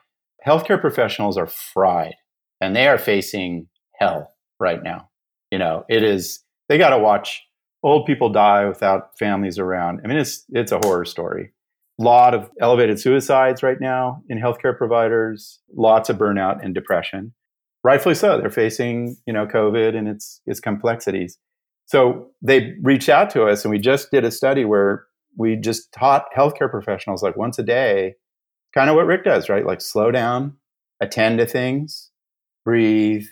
healthcare 0.47 0.81
professionals 0.81 1.37
are 1.37 1.47
fried 1.47 2.15
and 2.61 2.75
they 2.75 2.89
are 2.89 2.99
facing 2.99 3.69
hell 3.99 4.33
right 4.61 4.83
now. 4.83 5.09
You 5.51 5.59
know, 5.59 5.85
it 5.89 6.03
is, 6.03 6.45
they 6.69 6.79
got 6.79 6.91
to 6.91 6.99
watch 6.99 7.43
old 7.83 8.07
people 8.07 8.31
die 8.31 8.67
without 8.67 9.19
families 9.19 9.59
around. 9.59 10.01
I 10.05 10.09
mean, 10.09 10.19
it's, 10.19 10.45
it's 10.51 10.73
a 10.73 10.81
horror 10.83 11.05
story. 11.05 11.53
A 12.01 12.05
lot 12.05 12.35
of 12.35 12.49
elevated 12.61 13.01
suicides 13.01 13.63
right 13.63 13.81
now 13.81 14.23
in 14.29 14.39
healthcare 14.39 14.77
providers, 14.77 15.61
lots 15.75 16.09
of 16.09 16.17
burnout 16.17 16.65
and 16.65 16.75
depression. 16.75 17.33
Rightfully 17.83 18.15
so. 18.15 18.39
They're 18.39 18.51
facing, 18.51 19.17
you 19.27 19.33
know, 19.33 19.47
COVID 19.47 19.97
and 19.97 20.09
its, 20.09 20.41
its 20.47 20.61
complexities. 20.61 21.39
So 21.87 22.29
they 22.43 22.75
reached 22.83 23.09
out 23.09 23.31
to 23.31 23.45
us 23.45 23.65
and 23.65 23.71
we 23.71 23.79
just 23.79 24.11
did 24.11 24.25
a 24.25 24.31
study 24.31 24.65
where 24.65 25.07
we 25.39 25.57
just 25.57 25.93
taught 25.93 26.27
healthcare 26.37 26.71
professionals 26.71 27.23
like 27.23 27.37
once 27.37 27.59
a 27.59 27.63
day 27.63 28.17
kind 28.75 28.91
of 28.91 28.97
what 28.97 29.07
Rick 29.07 29.25
does, 29.25 29.49
right? 29.49 29.65
Like 29.65 29.81
slow 29.81 30.11
down, 30.11 30.57
attend 31.01 31.39
to 31.39 31.47
things, 31.47 32.11
breathe, 32.65 33.27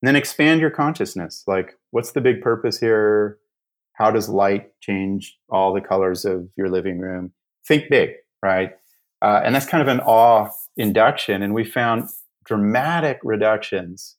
and 0.00 0.08
then 0.08 0.16
expand 0.16 0.60
your 0.60 0.70
consciousness. 0.70 1.42
Like, 1.46 1.74
what's 1.90 2.12
the 2.12 2.20
big 2.20 2.40
purpose 2.40 2.78
here? 2.78 3.38
How 3.94 4.10
does 4.10 4.28
light 4.28 4.68
change 4.80 5.36
all 5.48 5.74
the 5.74 5.80
colors 5.80 6.24
of 6.24 6.48
your 6.56 6.68
living 6.68 6.98
room? 6.98 7.32
Think 7.66 7.84
big, 7.90 8.10
right? 8.42 8.72
Uh, 9.22 9.40
and 9.44 9.54
that's 9.54 9.66
kind 9.66 9.82
of 9.82 9.88
an 9.88 10.00
awe 10.00 10.50
induction. 10.76 11.42
And 11.42 11.54
we 11.54 11.64
found 11.64 12.08
dramatic 12.44 13.18
reductions 13.24 14.16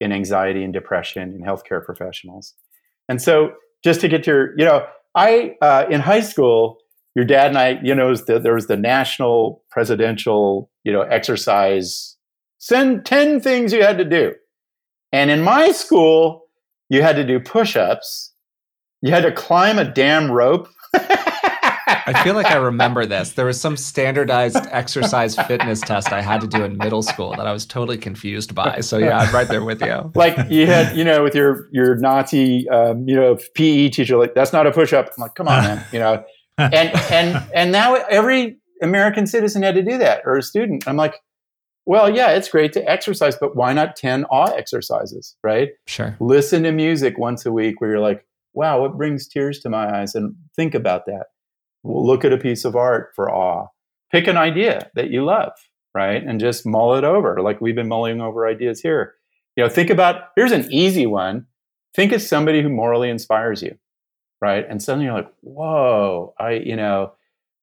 in 0.00 0.12
anxiety 0.12 0.62
and 0.62 0.72
depression 0.72 1.32
in 1.32 1.40
healthcare 1.40 1.84
professionals. 1.84 2.54
And 3.08 3.20
so, 3.20 3.54
just 3.82 4.00
to 4.00 4.08
get 4.08 4.26
your, 4.26 4.58
you 4.58 4.64
know, 4.64 4.86
I, 5.14 5.56
uh, 5.60 5.86
in 5.90 6.00
high 6.00 6.20
school, 6.20 6.78
your 7.14 7.24
dad 7.24 7.48
and 7.48 7.58
I, 7.58 7.80
you 7.82 7.94
know, 7.94 8.14
the, 8.14 8.38
there 8.38 8.54
was 8.54 8.66
the 8.66 8.76
national 8.76 9.62
presidential, 9.70 10.70
you 10.82 10.92
know, 10.92 11.02
exercise. 11.02 12.16
Send 12.58 13.04
10 13.06 13.40
things 13.40 13.72
you 13.72 13.82
had 13.82 13.98
to 13.98 14.04
do. 14.04 14.34
And 15.12 15.30
in 15.30 15.42
my 15.42 15.70
school, 15.70 16.42
you 16.88 17.02
had 17.02 17.16
to 17.16 17.24
do 17.24 17.38
push 17.38 17.76
ups. 17.76 18.32
You 19.00 19.12
had 19.12 19.22
to 19.22 19.32
climb 19.32 19.78
a 19.78 19.84
damn 19.84 20.30
rope. 20.30 20.68
I 21.86 22.22
feel 22.22 22.34
like 22.34 22.46
I 22.46 22.56
remember 22.56 23.06
this. 23.06 23.32
There 23.32 23.46
was 23.46 23.60
some 23.60 23.76
standardized 23.76 24.56
exercise 24.70 25.36
fitness 25.36 25.80
test 25.80 26.12
I 26.12 26.20
had 26.20 26.40
to 26.40 26.46
do 26.46 26.64
in 26.64 26.76
middle 26.76 27.02
school 27.02 27.30
that 27.36 27.46
I 27.46 27.52
was 27.52 27.66
totally 27.66 27.98
confused 27.98 28.54
by. 28.54 28.80
So 28.80 28.98
yeah, 28.98 29.18
I'm 29.18 29.34
right 29.34 29.48
there 29.48 29.64
with 29.64 29.80
you. 29.80 30.12
Like 30.14 30.50
you 30.50 30.66
had, 30.66 30.96
you 30.96 31.04
know, 31.04 31.22
with 31.22 31.34
your 31.34 31.68
your 31.72 31.96
Nazi, 31.96 32.68
um, 32.68 33.06
you 33.08 33.16
know, 33.16 33.38
PE 33.54 33.90
teacher, 33.90 34.16
like 34.16 34.34
that's 34.34 34.52
not 34.52 34.66
a 34.66 34.72
push 34.72 34.92
up. 34.92 35.06
I'm 35.16 35.22
like, 35.22 35.34
come 35.34 35.48
on, 35.48 35.64
man, 35.64 35.84
you 35.92 35.98
know 35.98 36.24
and 36.58 36.90
and 37.10 37.42
and 37.54 37.72
now 37.72 37.94
every 37.94 38.58
American 38.82 39.26
citizen 39.26 39.62
had 39.62 39.74
to 39.74 39.82
do 39.82 39.98
that 39.98 40.22
or 40.24 40.36
a 40.36 40.42
student. 40.42 40.86
I'm 40.86 40.96
like, 40.96 41.14
well, 41.86 42.14
yeah, 42.14 42.30
it's 42.30 42.48
great 42.48 42.72
to 42.74 42.90
exercise, 42.90 43.36
but 43.36 43.56
why 43.56 43.72
not 43.72 43.96
10 43.96 44.24
awe 44.26 44.52
exercises, 44.52 45.36
right? 45.42 45.70
Sure. 45.86 46.16
Listen 46.20 46.62
to 46.62 46.72
music 46.72 47.18
once 47.18 47.44
a 47.44 47.52
week 47.52 47.80
where 47.80 47.90
you're 47.90 48.00
like, 48.00 48.26
wow, 48.52 48.80
what 48.80 48.96
brings 48.96 49.28
tears 49.28 49.60
to 49.60 49.70
my 49.70 50.00
eyes? 50.00 50.14
And 50.14 50.34
think 50.56 50.74
about 50.74 51.06
that. 51.06 51.26
Look 51.84 52.24
at 52.24 52.32
a 52.32 52.38
piece 52.38 52.64
of 52.64 52.74
art 52.76 53.12
for 53.14 53.30
awe. 53.30 53.68
Pick 54.10 54.26
an 54.26 54.36
idea 54.36 54.90
that 54.94 55.10
you 55.10 55.24
love, 55.24 55.52
right? 55.94 56.22
And 56.22 56.40
just 56.40 56.66
mull 56.66 56.94
it 56.94 57.04
over 57.04 57.40
like 57.40 57.60
we've 57.60 57.74
been 57.74 57.88
mulling 57.88 58.20
over 58.20 58.46
ideas 58.46 58.80
here. 58.80 59.14
You 59.56 59.64
know, 59.64 59.70
think 59.70 59.90
about 59.90 60.30
here's 60.36 60.52
an 60.52 60.66
easy 60.72 61.06
one. 61.06 61.46
Think 61.94 62.12
of 62.12 62.22
somebody 62.22 62.62
who 62.62 62.68
morally 62.68 63.08
inspires 63.08 63.62
you 63.62 63.78
right? 64.44 64.66
And 64.68 64.82
suddenly 64.82 65.06
you're 65.06 65.14
like, 65.14 65.32
whoa, 65.40 66.34
I, 66.38 66.50
you 66.52 66.76
know, 66.76 67.12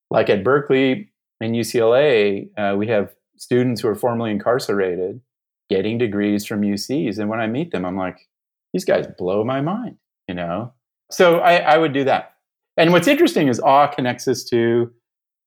like 0.09 0.31
at 0.31 0.43
Berkeley 0.43 1.11
and 1.39 1.55
UCLA, 1.55 2.49
uh, 2.57 2.75
we 2.75 2.87
have 2.87 3.13
students 3.37 3.81
who 3.81 3.87
are 3.87 3.95
formerly 3.95 4.31
incarcerated 4.31 5.21
getting 5.69 5.99
degrees 5.99 6.43
from 6.43 6.61
UCs. 6.61 7.19
And 7.19 7.29
when 7.29 7.39
I 7.39 7.45
meet 7.45 7.71
them, 7.71 7.85
I'm 7.85 7.95
like, 7.95 8.27
these 8.73 8.83
guys 8.83 9.05
blow 9.15 9.43
my 9.43 9.61
mind. 9.61 9.97
you 10.27 10.33
know? 10.33 10.73
So 11.11 11.37
I, 11.37 11.57
I 11.57 11.77
would 11.77 11.93
do 11.93 12.05
that. 12.05 12.30
And 12.77 12.91
what's 12.91 13.07
interesting 13.07 13.47
is 13.47 13.59
awe 13.59 13.87
connects 13.87 14.27
us 14.27 14.43
to 14.45 14.91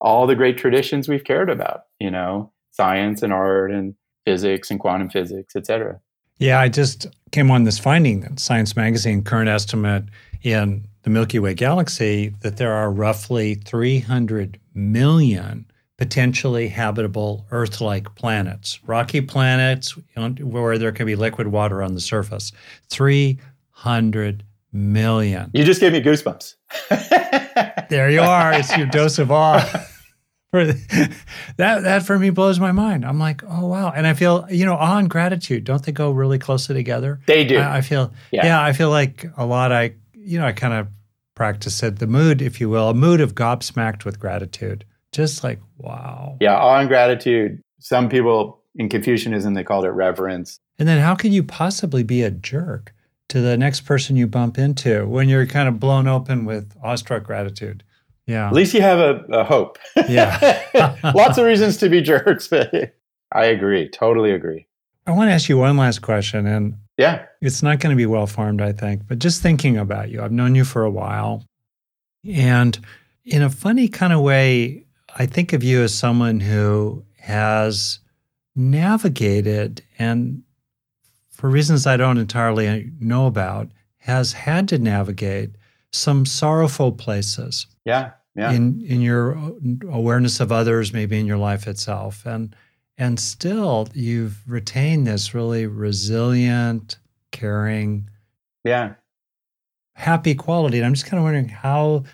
all 0.01 0.27
the 0.27 0.35
great 0.35 0.59
traditions 0.59 1.09
we've 1.09 1.25
cared 1.25 1.49
about, 1.49 1.85
you 1.99 2.11
know, 2.11 2.53
science 2.71 3.23
and 3.23 3.33
art 3.33 3.71
and 3.71 3.95
physics 4.27 4.71
and 4.71 4.79
quantum 4.79 5.09
physics, 5.09 5.57
et 5.57 5.67
cetera. 5.67 6.01
Yeah, 6.39 6.61
I 6.61 6.69
just 6.69 7.07
came 7.31 7.51
on 7.51 7.65
this 7.65 7.79
finding 7.79 8.21
that 8.21 8.41
Science 8.41 8.77
Magazine 8.77 9.23
current 9.23 9.49
estimate 9.49 10.05
in 10.43 10.87
the 11.03 11.11
Milky 11.11 11.39
Way 11.39 11.55
galaxy 11.55 12.35
that 12.41 12.57
there 12.57 12.73
are 12.73 12.91
roughly 12.91 13.55
300 13.55 14.59
million 14.75 15.67
potentially 15.97 16.67
habitable 16.67 17.47
Earth 17.53 17.81
like 17.81 18.15
planets, 18.17 18.81
rocky 18.85 19.21
planets 19.21 19.97
where 20.17 20.77
there 20.77 20.91
can 20.93 21.07
be 21.07 21.15
liquid 21.15 21.47
water 21.47 21.83
on 21.83 21.95
the 21.95 22.01
surface. 22.01 22.51
300 22.91 24.43
million. 24.75 25.51
You 25.55 25.65
just 25.65 25.81
gave 25.81 25.93
me 25.93 26.03
goosebumps. 26.03 26.55
there 27.89 28.11
you 28.11 28.21
are. 28.21 28.53
It's 28.53 28.77
your 28.77 28.87
dose 28.87 29.19
of 29.19 29.31
awe. 29.31 29.87
that 30.55 31.11
that 31.57 32.05
for 32.07 32.17
me 32.17 32.31
blows 32.31 32.61
my 32.61 32.71
mind. 32.71 33.05
I'm 33.05 33.19
like, 33.19 33.43
oh 33.43 33.67
wow, 33.67 33.91
and 33.91 34.07
I 34.07 34.15
feel 34.15 34.47
you 34.49 34.65
know 34.65 34.75
awe 34.75 34.99
and 34.99 35.11
gratitude 35.11 35.65
don't 35.65 35.83
they 35.83 35.91
go 35.91 36.13
really 36.13 36.39
closely 36.39 36.77
together? 36.77 37.21
They 37.27 37.45
do. 37.45 37.59
I, 37.59 37.79
I 37.79 37.81
feel 37.81 38.13
yeah. 38.31 38.47
yeah. 38.47 38.63
I 38.63 38.73
feel 38.73 38.89
like 38.89 39.27
a 39.37 39.45
lot. 39.45 39.73
I 39.73 39.95
you 40.13 40.39
know 40.39 40.47
I 40.47 40.53
kind 40.53 40.75
of 40.75 40.87
practice 41.35 41.83
it. 41.83 41.99
The 41.99 42.07
mood, 42.07 42.41
if 42.41 42.61
you 42.61 42.69
will, 42.69 42.89
a 42.89 42.95
mood 42.95 43.21
of 43.21 43.35
gobsmacked 43.35 44.05
with 44.05 44.21
gratitude. 44.21 44.85
Just 45.11 45.43
like 45.43 45.59
wow. 45.79 46.37
Yeah, 46.41 46.57
awe 46.57 46.79
and 46.79 46.89
gratitude. 46.89 47.61
Some 47.81 48.09
people 48.09 48.63
in 48.77 48.89
Confucianism 48.89 49.55
they 49.55 49.65
called 49.65 49.85
it 49.85 49.91
reverence. 49.91 50.61
And 50.79 50.87
then 50.89 51.01
how 51.01 51.17
could 51.17 51.33
you 51.33 51.43
possibly 51.43 52.05
be 52.05 52.23
a 52.23 52.31
jerk 52.31 52.94
to 53.35 53.41
the 53.41 53.57
next 53.57 53.81
person 53.81 54.15
you 54.15 54.29
bump 54.29 54.59
into 54.59 55.09
when 55.09 55.29
you're 55.29 55.45
kind 55.45 55.69
of 55.69 55.81
blown 55.81 56.07
open 56.07 56.45
with 56.45 56.73
awestruck 56.85 57.25
gratitude? 57.25 57.83
Yeah. 58.29 58.47
At 58.47 58.53
least 58.53 58.73
you 58.75 58.81
have 58.81 59.01
a, 59.01 59.25
a 59.29 59.43
hope. 59.43 59.77
Yeah. 60.09 60.95
Lots 61.17 61.37
of 61.37 61.45
reasons 61.45 61.77
to 61.79 61.89
be 61.89 62.01
jerks, 62.01 62.47
but 62.47 62.73
I 63.33 63.47
agree. 63.47 63.89
Totally 63.89 64.31
agree. 64.31 64.69
I 65.09 65.11
want 65.11 65.31
to 65.31 65.33
ask 65.33 65.49
you 65.49 65.59
one 65.59 65.77
last 65.77 66.01
question. 66.01 66.47
And 66.47 66.77
yeah, 66.97 67.27
it's 67.41 67.61
not 67.61 67.81
going 67.81 67.91
to 67.91 67.97
be 67.97 68.07
well 68.07 68.29
formed, 68.29 68.63
I 68.63 68.71
think, 68.71 69.09
but 69.09 69.19
just 69.19 69.43
thinking 69.43 69.79
about 69.79 70.11
you, 70.11 70.23
I've 70.23 70.31
known 70.31 70.55
you 70.55 70.65
for 70.65 70.85
a 70.85 70.91
while. 70.91 71.45
And 72.25 72.79
in 73.25 73.43
a 73.43 73.51
funny 73.51 73.89
kind 73.89 74.13
of 74.13 74.21
way, 74.21 74.87
I 75.17 75.27
think 75.27 75.53
of 75.53 75.65
you 75.65 75.83
as 75.83 75.93
someone 75.93 76.39
who 76.39 77.05
has 77.19 77.99
navigated 78.55 79.83
and 79.99 80.45
for 81.45 81.51
reasons 81.51 81.87
I 81.87 81.99
don't 81.99 82.17
entirely 82.17 82.91
know 82.99 83.27
about, 83.27 83.69
has 83.99 84.33
had 84.33 84.67
to 84.69 84.79
navigate 84.79 85.51
some 85.93 86.25
sorrowful 86.25 86.91
places. 86.91 87.67
Yeah, 87.85 88.13
yeah. 88.35 88.53
In 88.53 88.81
in 88.81 89.03
your 89.03 89.33
awareness 89.91 90.41
of 90.41 90.51
others, 90.51 90.95
maybe 90.95 91.19
in 91.19 91.27
your 91.27 91.37
life 91.37 91.69
itself, 91.69 92.25
and 92.25 92.57
and 92.97 93.21
still 93.21 93.89
you've 93.93 94.41
retained 94.49 95.07
this 95.07 95.35
really 95.35 95.67
resilient, 95.67 96.97
caring, 97.31 98.09
yeah, 98.65 98.95
happy 99.97 100.35
quality. 100.35 100.79
And 100.79 100.87
I'm 100.87 100.95
just 100.95 101.05
kind 101.05 101.19
of 101.19 101.25
wondering 101.25 101.51
how 101.51 102.05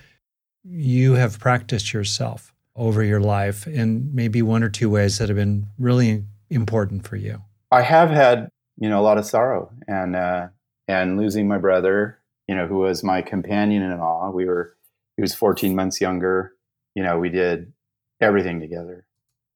you 0.64 1.12
have 1.12 1.38
practiced 1.38 1.92
yourself 1.92 2.52
over 2.74 3.04
your 3.04 3.20
life 3.20 3.68
in 3.68 4.12
maybe 4.12 4.42
one 4.42 4.64
or 4.64 4.70
two 4.70 4.90
ways 4.90 5.18
that 5.18 5.28
have 5.28 5.38
been 5.38 5.68
really 5.78 6.24
important 6.48 7.06
for 7.06 7.14
you. 7.14 7.40
I 7.70 7.82
have 7.82 8.10
had 8.10 8.48
you 8.80 8.88
know 8.88 9.00
a 9.00 9.02
lot 9.02 9.18
of 9.18 9.26
sorrow 9.26 9.70
and 9.86 10.16
uh, 10.16 10.48
and 10.88 11.16
losing 11.16 11.46
my 11.46 11.58
brother 11.58 12.20
you 12.50 12.56
know, 12.56 12.66
who 12.66 12.78
was 12.78 13.04
my 13.04 13.22
companion 13.22 13.80
in 13.80 13.92
awe. 13.92 14.28
We 14.32 14.44
were, 14.44 14.74
he 15.16 15.22
was 15.22 15.32
14 15.32 15.76
months 15.76 16.00
younger. 16.00 16.54
You 16.96 17.04
know, 17.04 17.16
we 17.16 17.28
did 17.28 17.72
everything 18.20 18.58
together. 18.58 19.06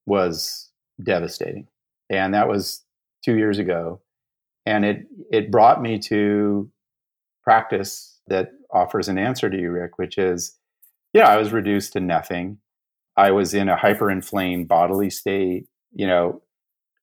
Was 0.07 0.70
devastating, 1.03 1.66
and 2.09 2.35
that 2.35 2.47
was 2.47 2.85
two 3.25 3.37
years 3.37 3.59
ago. 3.59 4.01
And 4.64 4.85
it 4.85 5.07
it 5.33 5.51
brought 5.51 5.83
me 5.83 5.99
to 6.01 6.70
practice 7.43 8.20
that 8.29 8.53
offers 8.72 9.09
an 9.09 9.18
answer 9.18 9.51
to 9.51 9.59
you, 9.59 9.72
Rick, 9.72 9.99
which 9.99 10.16
is, 10.16 10.57
yeah, 11.12 11.27
I 11.27 11.37
was 11.37 11.51
reduced 11.51 11.95
to 11.95 12.01
nothing. 12.01 12.59
I 13.16 13.33
was 13.33 13.55
in 13.55 13.68
a 13.68 13.77
hyperinflamed 13.77 14.68
bodily 14.68 15.11
state. 15.11 15.66
You 15.93 16.07
know, 16.07 16.43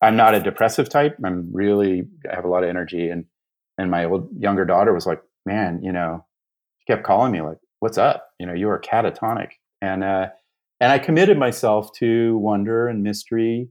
I'm 0.02 0.16
not 0.16 0.34
a 0.36 0.40
depressive 0.40 0.90
type. 0.90 1.18
I'm 1.24 1.50
really 1.54 2.08
I 2.32 2.36
have 2.36 2.46
a 2.46 2.50
lot 2.50 2.64
of 2.64 2.70
energy, 2.70 3.10
and 3.10 3.26
and 3.78 3.90
my 3.92 4.06
old 4.06 4.30
younger 4.38 4.66
daughter 4.66 4.94
was 4.94 5.06
like, 5.06 5.22
man, 5.46 5.82
you 5.84 5.92
know, 5.92 6.26
she 6.80 6.94
kept 6.94 7.04
calling 7.04 7.32
me 7.32 7.42
like, 7.42 7.58
what's 7.80 7.98
up? 7.98 8.30
You 8.40 8.46
know, 8.46 8.54
you 8.54 8.70
are 8.70 8.80
catatonic. 8.80 9.50
And, 9.82 10.04
uh, 10.04 10.28
and 10.80 10.92
I 10.92 11.00
committed 11.00 11.38
myself 11.38 11.92
to 11.98 12.38
wonder 12.38 12.88
and 12.88 13.04
mystery 13.04 13.70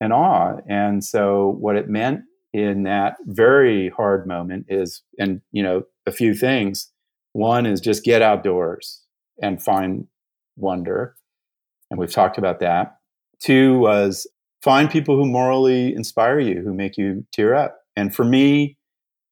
and 0.00 0.12
awe. 0.12 0.56
And 0.68 1.04
so 1.04 1.56
what 1.58 1.76
it 1.76 1.88
meant 1.88 2.22
in 2.52 2.84
that 2.84 3.16
very 3.26 3.90
hard 3.90 4.26
moment 4.26 4.66
is, 4.68 5.02
and, 5.18 5.40
you 5.52 5.62
know, 5.62 5.82
a 6.06 6.12
few 6.12 6.34
things. 6.34 6.90
One 7.32 7.66
is 7.66 7.80
just 7.80 8.04
get 8.04 8.22
outdoors 8.22 9.02
and 9.42 9.62
find 9.62 10.06
wonder. 10.56 11.16
And 11.90 11.98
we've 11.98 12.12
talked 12.12 12.38
about 12.38 12.60
that. 12.60 12.96
Two 13.40 13.78
was 13.78 14.26
find 14.64 14.90
people 14.90 15.14
who 15.14 15.26
morally 15.26 15.94
inspire 15.94 16.40
you, 16.40 16.62
who 16.62 16.72
make 16.72 16.96
you 16.96 17.26
tear 17.32 17.54
up. 17.54 17.80
And 17.96 18.16
for 18.16 18.24
me, 18.24 18.78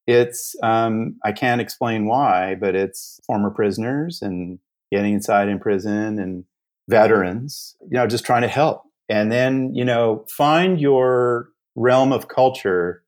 it's 0.06 0.54
um, 0.62 1.16
I 1.24 1.32
can't 1.32 1.60
explain 1.60 2.06
why, 2.06 2.54
but 2.54 2.76
it's 2.76 3.18
former 3.26 3.50
prisoners 3.50 4.20
and 4.20 4.58
getting 4.92 5.14
inside 5.14 5.48
in 5.48 5.58
prison 5.58 6.18
and 6.18 6.44
veterans, 6.90 7.76
you 7.80 7.96
know, 7.96 8.06
just 8.06 8.26
trying 8.26 8.42
to 8.42 8.48
help. 8.48 8.82
And 9.08 9.32
then, 9.32 9.74
you 9.74 9.86
know, 9.86 10.26
find 10.28 10.78
your 10.78 11.48
realm 11.76 12.12
of 12.12 12.28
culture, 12.28 13.02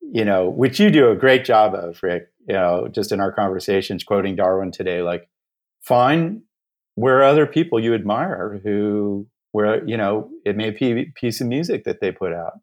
you 0.00 0.24
know, 0.24 0.48
which 0.48 0.78
you 0.78 0.90
do 0.90 1.10
a 1.10 1.16
great 1.16 1.44
job 1.44 1.74
of, 1.74 1.98
Rick, 2.04 2.28
you 2.46 2.54
know, 2.54 2.86
just 2.88 3.10
in 3.10 3.18
our 3.18 3.32
conversations, 3.32 4.04
quoting 4.04 4.36
Darwin 4.36 4.70
today, 4.70 5.02
like 5.02 5.28
find 5.82 6.42
where 6.94 7.24
other 7.24 7.46
people 7.46 7.82
you 7.82 7.94
admire 7.94 8.60
who, 8.62 9.26
where, 9.54 9.86
you 9.86 9.96
know, 9.96 10.28
it 10.44 10.56
may 10.56 10.70
be 10.70 10.92
a 10.92 11.04
piece 11.14 11.40
of 11.40 11.46
music 11.46 11.84
that 11.84 12.00
they 12.00 12.12
put 12.12 12.32
out. 12.32 12.54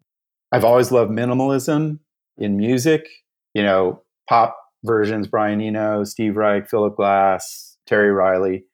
I've 0.51 0.65
always 0.65 0.91
loved 0.91 1.11
minimalism 1.11 1.99
in 2.37 2.57
music 2.57 3.07
you 3.53 3.63
know, 3.63 4.01
pop 4.29 4.57
versions, 4.83 5.27
Brian 5.27 5.61
Eno, 5.61 6.03
Steve 6.03 6.37
Reich, 6.37 6.69
Philip 6.69 6.95
Glass, 6.95 7.77
Terry 7.85 8.11
Riley. 8.11 8.65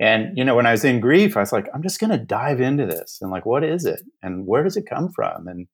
And, 0.00 0.36
you 0.36 0.44
know, 0.44 0.56
when 0.56 0.66
I 0.66 0.72
was 0.72 0.84
in 0.84 1.00
grief, 1.00 1.36
I 1.36 1.40
was 1.40 1.52
like, 1.52 1.68
I'm 1.72 1.82
just 1.82 2.00
going 2.00 2.10
to 2.10 2.18
dive 2.18 2.60
into 2.60 2.84
this 2.84 3.18
and 3.20 3.30
like, 3.30 3.46
what 3.46 3.62
is 3.62 3.84
it? 3.84 4.02
And 4.22 4.46
where 4.46 4.64
does 4.64 4.76
it 4.76 4.88
come 4.88 5.10
from? 5.10 5.46
And, 5.46 5.66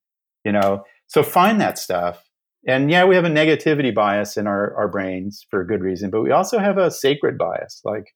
you 0.45 0.53
know, 0.53 0.85
so 1.07 1.23
find 1.23 1.61
that 1.61 1.79
stuff. 1.79 2.23
And 2.67 2.91
yeah, 2.91 3.07
we 3.07 3.15
have 3.15 3.25
a 3.25 3.31
negativity 3.31 3.95
bias 3.95 4.37
in 4.37 4.47
our, 4.47 4.77
our 4.77 4.89
brains 4.89 5.47
for 5.51 5.63
a 5.63 5.67
good 5.67 5.81
reason, 5.81 6.11
but 6.11 6.21
we 6.21 6.31
also 6.31 6.59
have 6.59 6.77
a 6.77 6.91
sacred 6.91 7.39
bias. 7.39 7.81
Like, 7.85 8.15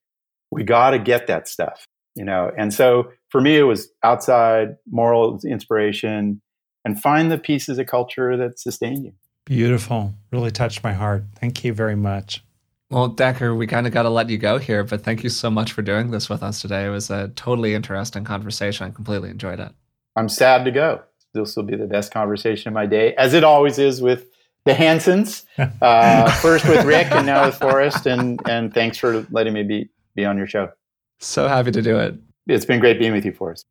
we 0.51 0.63
got 0.63 0.91
to 0.91 0.99
get 0.99 1.27
that 1.29 1.49
stuff, 1.49 1.87
you 2.15 2.25
know? 2.25 2.51
And 2.57 2.73
so 2.73 3.11
for 3.35 3.41
me, 3.41 3.57
it 3.57 3.65
was 3.65 3.89
outside 4.05 4.77
moral 4.89 5.41
inspiration 5.45 6.41
and 6.85 7.03
find 7.03 7.33
the 7.33 7.37
pieces 7.37 7.81
of 7.81 7.89
culture 7.89 8.37
that 8.37 8.61
sustain 8.61 9.03
you. 9.03 9.13
Beautiful. 9.45 10.15
Really 10.31 10.53
touched 10.53 10.85
my 10.85 10.93
heart. 10.93 11.25
Thank 11.41 11.65
you 11.65 11.73
very 11.73 11.97
much. 11.97 12.45
Well, 12.91 13.11
Dacher, 13.11 13.59
we 13.59 13.67
kind 13.67 13.89
of 13.89 13.93
got 13.93 14.05
to 14.05 14.09
let 14.09 14.31
you 14.31 14.39
go 14.39 14.59
here, 14.59 14.85
but 14.85 15.03
thank 15.03 15.25
you 15.25 15.31
so 15.31 15.51
much 15.51 15.73
for 15.73 15.83
doing 15.83 16.13
this 16.13 16.31
with 16.31 16.45
us 16.45 16.63
today. 16.63 16.87
It 16.87 16.91
was 16.91 17.11
a 17.11 17.33
totally 17.35 17.75
interesting 17.75 18.23
conversation. 18.23 18.87
I 18.87 18.91
completely 18.91 19.31
enjoyed 19.31 19.59
it. 19.59 19.73
I'm 20.15 20.29
sad 20.29 20.65
to 20.67 20.71
go. 20.71 21.03
This 21.35 21.57
will 21.57 21.65
be 21.65 21.75
the 21.75 21.89
best 21.89 22.13
conversation 22.13 22.69
of 22.69 22.75
my 22.75 22.87
day, 22.87 23.17
as 23.17 23.35
it 23.35 23.43
always 23.43 23.81
is 23.81 24.01
with 24.01 24.29
the 24.65 24.75
Hansons. 24.75 25.45
Uh, 25.83 26.31
first 26.37 26.69
with 26.69 26.85
Rick, 26.85 27.11
and 27.11 27.27
now 27.27 27.47
with 27.47 27.57
Forrest. 27.57 28.07
And 28.07 28.41
and 28.49 28.73
thanks 28.73 28.97
for 28.97 29.27
letting 29.33 29.55
me 29.55 29.65
be 29.65 29.89
be 30.15 30.25
on 30.25 30.39
your 30.39 30.47
show. 30.47 30.71
So 31.19 31.49
happy 31.49 31.73
to 31.73 31.83
do 31.83 31.99
it. 31.99 32.15
It's 32.47 32.67
been 32.67 32.81
great 32.81 32.99
being 32.99 33.13
with 33.13 33.25
you, 33.25 33.33
Forrest. 33.33 33.67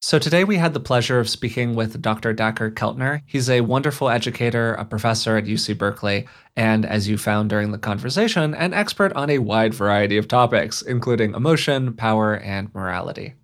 So 0.00 0.18
today 0.18 0.42
we 0.42 0.56
had 0.56 0.74
the 0.74 0.80
pleasure 0.80 1.20
of 1.20 1.28
speaking 1.28 1.76
with 1.76 2.02
Dr. 2.02 2.34
Dacher 2.34 2.72
Keltner. 2.72 3.22
He's 3.24 3.48
a 3.48 3.60
wonderful 3.60 4.08
educator, 4.08 4.74
a 4.74 4.84
professor 4.84 5.36
at 5.36 5.44
UC 5.44 5.78
Berkeley, 5.78 6.26
and 6.56 6.84
as 6.84 7.06
you 7.08 7.16
found 7.16 7.50
during 7.50 7.70
the 7.70 7.78
conversation, 7.78 8.52
an 8.54 8.74
expert 8.74 9.12
on 9.12 9.30
a 9.30 9.38
wide 9.38 9.74
variety 9.74 10.16
of 10.16 10.26
topics, 10.26 10.82
including 10.82 11.34
emotion, 11.34 11.92
power, 11.92 12.34
and 12.34 12.74
morality. 12.74 13.34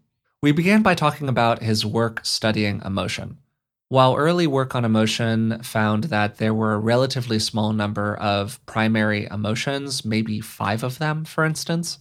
We 0.42 0.51
began 0.51 0.82
by 0.82 0.96
talking 0.96 1.28
about 1.28 1.62
his 1.62 1.86
work 1.86 2.20
studying 2.24 2.82
emotion. 2.84 3.38
While 3.88 4.16
early 4.16 4.46
work 4.46 4.74
on 4.74 4.84
emotion 4.84 5.62
found 5.62 6.05
that 6.05 6.38
there 6.38 6.55
were 6.55 6.72
a 6.72 6.78
relatively 6.78 7.38
small 7.38 7.72
number 7.72 8.16
of 8.16 8.64
primary 8.66 9.28
emotions, 9.30 10.05
maybe 10.05 10.40
five 10.40 10.82
of 10.82 10.99
them, 10.99 11.24
for 11.24 11.44
instance, 11.44 11.99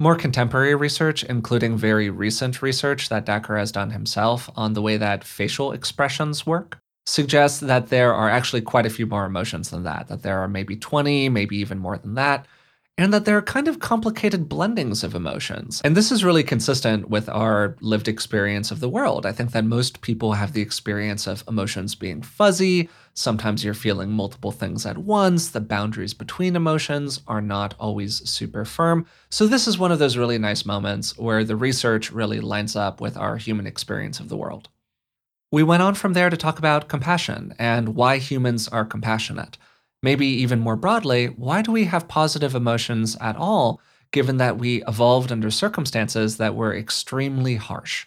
more 0.00 0.14
contemporary 0.14 0.74
research, 0.74 1.24
including 1.24 1.76
very 1.76 2.08
recent 2.08 2.62
research 2.62 3.08
that 3.08 3.26
Dacher 3.26 3.58
has 3.58 3.72
done 3.72 3.90
himself 3.90 4.48
on 4.54 4.74
the 4.74 4.82
way 4.82 4.96
that 4.96 5.24
facial 5.24 5.72
expressions 5.72 6.46
work, 6.46 6.78
suggests 7.06 7.60
that 7.60 7.88
there 7.88 8.14
are 8.14 8.28
actually 8.28 8.60
quite 8.60 8.86
a 8.86 8.90
few 8.90 9.06
more 9.06 9.24
emotions 9.24 9.70
than 9.70 9.82
that, 9.84 10.08
that 10.08 10.22
there 10.22 10.38
are 10.38 10.48
maybe 10.48 10.76
20, 10.76 11.28
maybe 11.30 11.56
even 11.56 11.78
more 11.78 11.98
than 11.98 12.14
that 12.14 12.46
and 12.98 13.14
that 13.14 13.24
there 13.24 13.36
are 13.36 13.42
kind 13.42 13.68
of 13.68 13.78
complicated 13.78 14.48
blendings 14.48 15.04
of 15.04 15.14
emotions. 15.14 15.80
And 15.84 15.96
this 15.96 16.10
is 16.10 16.24
really 16.24 16.42
consistent 16.42 17.08
with 17.08 17.28
our 17.28 17.76
lived 17.80 18.08
experience 18.08 18.72
of 18.72 18.80
the 18.80 18.88
world. 18.88 19.24
I 19.24 19.30
think 19.30 19.52
that 19.52 19.64
most 19.64 20.00
people 20.00 20.32
have 20.32 20.52
the 20.52 20.60
experience 20.60 21.28
of 21.28 21.44
emotions 21.46 21.94
being 21.94 22.22
fuzzy. 22.22 22.88
Sometimes 23.18 23.64
you're 23.64 23.74
feeling 23.74 24.12
multiple 24.12 24.52
things 24.52 24.86
at 24.86 24.96
once. 24.96 25.48
The 25.48 25.60
boundaries 25.60 26.14
between 26.14 26.54
emotions 26.54 27.20
are 27.26 27.40
not 27.40 27.74
always 27.80 28.30
super 28.30 28.64
firm. 28.64 29.06
So, 29.28 29.48
this 29.48 29.66
is 29.66 29.76
one 29.76 29.90
of 29.90 29.98
those 29.98 30.16
really 30.16 30.38
nice 30.38 30.64
moments 30.64 31.18
where 31.18 31.42
the 31.42 31.56
research 31.56 32.12
really 32.12 32.38
lines 32.38 32.76
up 32.76 33.00
with 33.00 33.16
our 33.16 33.36
human 33.36 33.66
experience 33.66 34.20
of 34.20 34.28
the 34.28 34.36
world. 34.36 34.68
We 35.50 35.64
went 35.64 35.82
on 35.82 35.96
from 35.96 36.12
there 36.12 36.30
to 36.30 36.36
talk 36.36 36.60
about 36.60 36.88
compassion 36.88 37.56
and 37.58 37.96
why 37.96 38.18
humans 38.18 38.68
are 38.68 38.84
compassionate. 38.84 39.58
Maybe 40.00 40.28
even 40.28 40.60
more 40.60 40.76
broadly, 40.76 41.26
why 41.26 41.62
do 41.62 41.72
we 41.72 41.86
have 41.86 42.06
positive 42.06 42.54
emotions 42.54 43.16
at 43.20 43.34
all, 43.34 43.80
given 44.12 44.36
that 44.36 44.58
we 44.58 44.84
evolved 44.84 45.32
under 45.32 45.50
circumstances 45.50 46.36
that 46.36 46.54
were 46.54 46.72
extremely 46.72 47.56
harsh? 47.56 48.06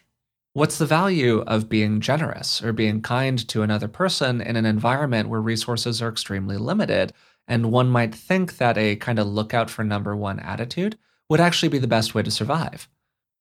What's 0.53 0.77
the 0.77 0.85
value 0.85 1.41
of 1.47 1.69
being 1.69 2.01
generous 2.01 2.61
or 2.61 2.73
being 2.73 3.01
kind 3.01 3.47
to 3.47 3.61
another 3.61 3.87
person 3.87 4.41
in 4.41 4.55
an 4.55 4.65
environment 4.65 5.29
where 5.29 5.41
resources 5.41 6.01
are 6.01 6.09
extremely 6.09 6.57
limited? 6.57 7.13
And 7.47 7.71
one 7.71 7.89
might 7.89 8.13
think 8.13 8.57
that 8.57 8.77
a 8.77 8.97
kind 8.97 9.17
of 9.17 9.27
lookout 9.27 9.69
for 9.69 9.83
number 9.83 10.15
one 10.15 10.39
attitude 10.39 10.97
would 11.29 11.39
actually 11.39 11.69
be 11.69 11.79
the 11.79 11.87
best 11.87 12.13
way 12.13 12.23
to 12.23 12.31
survive. 12.31 12.89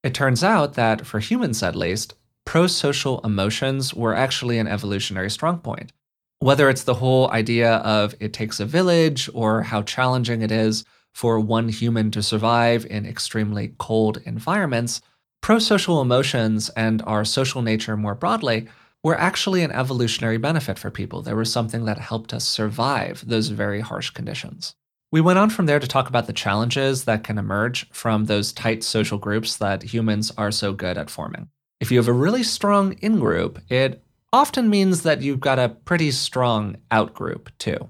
It 0.02 0.14
turns 0.14 0.44
out 0.44 0.74
that, 0.74 1.06
for 1.06 1.18
humans 1.18 1.62
at 1.62 1.76
least, 1.76 2.14
pro 2.46 2.66
social 2.66 3.20
emotions 3.20 3.92
were 3.92 4.14
actually 4.14 4.58
an 4.58 4.68
evolutionary 4.68 5.30
strong 5.30 5.58
point 5.58 5.92
whether 6.40 6.70
it's 6.70 6.84
the 6.84 6.94
whole 6.94 7.30
idea 7.30 7.74
of 7.76 8.14
it 8.18 8.32
takes 8.32 8.60
a 8.60 8.64
village 8.64 9.28
or 9.34 9.62
how 9.62 9.82
challenging 9.82 10.40
it 10.40 10.50
is 10.50 10.84
for 11.12 11.38
one 11.38 11.68
human 11.68 12.10
to 12.10 12.22
survive 12.22 12.86
in 12.86 13.04
extremely 13.04 13.74
cold 13.78 14.18
environments, 14.24 15.02
pro 15.50 15.58
social 15.58 16.00
emotions 16.00 16.68
and 16.76 17.02
our 17.08 17.24
social 17.24 17.60
nature 17.60 17.96
more 17.96 18.14
broadly 18.14 18.68
were 19.02 19.18
actually 19.18 19.64
an 19.64 19.72
evolutionary 19.72 20.36
benefit 20.36 20.78
for 20.78 20.92
people. 20.92 21.22
They 21.22 21.34
were 21.34 21.44
something 21.44 21.86
that 21.86 21.98
helped 21.98 22.32
us 22.32 22.46
survive 22.46 23.24
those 23.26 23.48
very 23.48 23.80
harsh 23.80 24.10
conditions. 24.10 24.76
We 25.10 25.20
went 25.20 25.40
on 25.40 25.50
from 25.50 25.66
there 25.66 25.80
to 25.80 25.88
talk 25.88 26.08
about 26.08 26.28
the 26.28 26.32
challenges 26.32 27.02
that 27.02 27.24
can 27.24 27.36
emerge 27.36 27.90
from 27.90 28.26
those 28.26 28.52
tight 28.52 28.84
social 28.84 29.18
groups 29.18 29.56
that 29.56 29.82
humans 29.82 30.30
are 30.38 30.52
so 30.52 30.72
good 30.72 30.96
at 30.96 31.10
forming. 31.10 31.48
If 31.80 31.90
you 31.90 31.98
have 31.98 32.06
a 32.06 32.12
really 32.12 32.44
strong 32.44 32.92
in 33.00 33.18
group, 33.18 33.58
it 33.68 34.04
often 34.32 34.70
means 34.70 35.02
that 35.02 35.20
you've 35.20 35.40
got 35.40 35.58
a 35.58 35.70
pretty 35.84 36.12
strong 36.12 36.76
out 36.92 37.12
group, 37.12 37.50
too. 37.58 37.88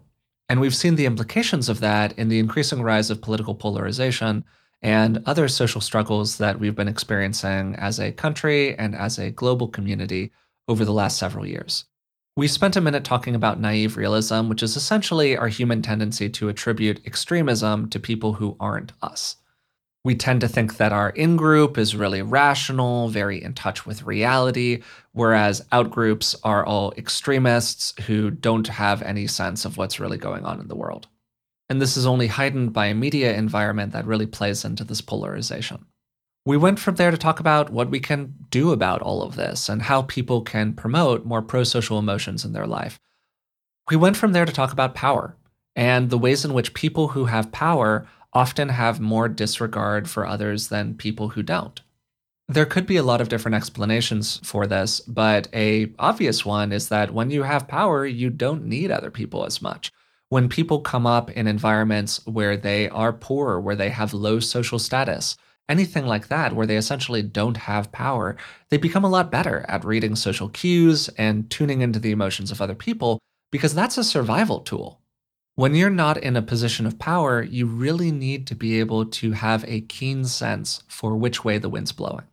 And 0.48 0.62
we've 0.62 0.74
seen 0.74 0.94
the 0.94 1.04
implications 1.04 1.68
of 1.68 1.80
that 1.80 2.18
in 2.18 2.30
the 2.30 2.38
increasing 2.38 2.82
rise 2.82 3.10
of 3.10 3.20
political 3.20 3.54
polarization 3.54 4.46
and 4.82 5.22
other 5.26 5.48
social 5.48 5.80
struggles 5.80 6.38
that 6.38 6.58
we've 6.58 6.74
been 6.74 6.88
experiencing 6.88 7.74
as 7.76 7.98
a 7.98 8.12
country 8.12 8.76
and 8.78 8.94
as 8.94 9.18
a 9.18 9.30
global 9.30 9.68
community 9.68 10.32
over 10.68 10.84
the 10.84 10.92
last 10.92 11.18
several 11.18 11.46
years. 11.46 11.84
We 12.36 12.48
spent 12.48 12.76
a 12.76 12.80
minute 12.80 13.04
talking 13.04 13.34
about 13.34 13.60
naive 13.60 13.96
realism, 13.96 14.48
which 14.48 14.62
is 14.62 14.76
essentially 14.76 15.36
our 15.36 15.48
human 15.48 15.82
tendency 15.82 16.30
to 16.30 16.48
attribute 16.48 17.04
extremism 17.04 17.90
to 17.90 18.00
people 18.00 18.34
who 18.34 18.56
aren't 18.60 18.92
us. 19.02 19.36
We 20.02 20.14
tend 20.14 20.40
to 20.40 20.48
think 20.48 20.78
that 20.78 20.92
our 20.92 21.10
in 21.10 21.36
group 21.36 21.76
is 21.76 21.94
really 21.94 22.22
rational, 22.22 23.08
very 23.08 23.42
in 23.42 23.52
touch 23.52 23.84
with 23.84 24.04
reality, 24.04 24.82
whereas 25.12 25.66
out 25.72 25.90
groups 25.90 26.34
are 26.42 26.64
all 26.64 26.92
extremists 26.96 27.92
who 28.06 28.30
don't 28.30 28.68
have 28.68 29.02
any 29.02 29.26
sense 29.26 29.66
of 29.66 29.76
what's 29.76 30.00
really 30.00 30.16
going 30.16 30.46
on 30.46 30.58
in 30.58 30.68
the 30.68 30.76
world. 30.76 31.08
And 31.70 31.80
this 31.80 31.96
is 31.96 32.04
only 32.04 32.26
heightened 32.26 32.72
by 32.72 32.86
a 32.86 32.94
media 32.94 33.32
environment 33.34 33.92
that 33.92 34.04
really 34.04 34.26
plays 34.26 34.64
into 34.64 34.82
this 34.82 35.00
polarization. 35.00 35.86
We 36.44 36.56
went 36.56 36.80
from 36.80 36.96
there 36.96 37.12
to 37.12 37.16
talk 37.16 37.38
about 37.38 37.70
what 37.70 37.90
we 37.90 38.00
can 38.00 38.34
do 38.50 38.72
about 38.72 39.02
all 39.02 39.22
of 39.22 39.36
this 39.36 39.68
and 39.68 39.82
how 39.82 40.02
people 40.02 40.42
can 40.42 40.72
promote 40.72 41.24
more 41.24 41.42
pro 41.42 41.62
social 41.62 41.98
emotions 41.98 42.44
in 42.44 42.52
their 42.52 42.66
life. 42.66 42.98
We 43.88 43.96
went 43.96 44.16
from 44.16 44.32
there 44.32 44.44
to 44.44 44.52
talk 44.52 44.72
about 44.72 44.96
power 44.96 45.36
and 45.76 46.10
the 46.10 46.18
ways 46.18 46.44
in 46.44 46.54
which 46.54 46.74
people 46.74 47.08
who 47.08 47.26
have 47.26 47.52
power 47.52 48.04
often 48.32 48.70
have 48.70 48.98
more 48.98 49.28
disregard 49.28 50.10
for 50.10 50.26
others 50.26 50.68
than 50.68 50.94
people 50.94 51.30
who 51.30 51.42
don't. 51.42 51.80
There 52.48 52.66
could 52.66 52.86
be 52.86 52.96
a 52.96 53.04
lot 53.04 53.20
of 53.20 53.28
different 53.28 53.54
explanations 53.54 54.40
for 54.42 54.66
this, 54.66 54.98
but 54.98 55.46
a 55.54 55.92
obvious 56.00 56.44
one 56.44 56.72
is 56.72 56.88
that 56.88 57.14
when 57.14 57.30
you 57.30 57.44
have 57.44 57.68
power, 57.68 58.04
you 58.04 58.28
don't 58.28 58.64
need 58.64 58.90
other 58.90 59.12
people 59.12 59.44
as 59.44 59.62
much. 59.62 59.92
When 60.30 60.48
people 60.48 60.78
come 60.78 61.08
up 61.08 61.28
in 61.32 61.48
environments 61.48 62.24
where 62.24 62.56
they 62.56 62.88
are 62.88 63.12
poor, 63.12 63.58
where 63.58 63.74
they 63.74 63.88
have 63.90 64.14
low 64.14 64.38
social 64.38 64.78
status, 64.78 65.36
anything 65.68 66.06
like 66.06 66.28
that, 66.28 66.52
where 66.52 66.68
they 66.68 66.76
essentially 66.76 67.20
don't 67.20 67.56
have 67.56 67.90
power, 67.90 68.36
they 68.68 68.76
become 68.76 69.02
a 69.02 69.08
lot 69.08 69.32
better 69.32 69.66
at 69.66 69.84
reading 69.84 70.14
social 70.14 70.48
cues 70.48 71.08
and 71.18 71.50
tuning 71.50 71.80
into 71.80 71.98
the 71.98 72.12
emotions 72.12 72.52
of 72.52 72.62
other 72.62 72.76
people 72.76 73.18
because 73.50 73.74
that's 73.74 73.98
a 73.98 74.04
survival 74.04 74.60
tool. 74.60 75.00
When 75.56 75.74
you're 75.74 75.90
not 75.90 76.16
in 76.16 76.36
a 76.36 76.42
position 76.42 76.86
of 76.86 77.00
power, 77.00 77.42
you 77.42 77.66
really 77.66 78.12
need 78.12 78.46
to 78.46 78.54
be 78.54 78.78
able 78.78 79.06
to 79.06 79.32
have 79.32 79.64
a 79.66 79.80
keen 79.80 80.24
sense 80.24 80.84
for 80.86 81.16
which 81.16 81.44
way 81.44 81.58
the 81.58 81.68
wind's 81.68 81.90
blowing. 81.90 82.26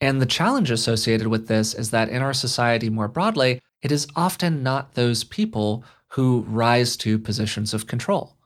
And 0.00 0.20
the 0.20 0.26
challenge 0.26 0.72
associated 0.72 1.28
with 1.28 1.46
this 1.46 1.74
is 1.74 1.92
that 1.92 2.08
in 2.08 2.22
our 2.22 2.34
society 2.34 2.90
more 2.90 3.06
broadly, 3.06 3.60
it 3.82 3.92
is 3.92 4.08
often 4.16 4.64
not 4.64 4.94
those 4.94 5.22
people 5.22 5.84
who 6.10 6.44
rise 6.48 6.96
to 6.98 7.18
positions 7.18 7.74
of 7.74 7.86
control. 7.86 8.36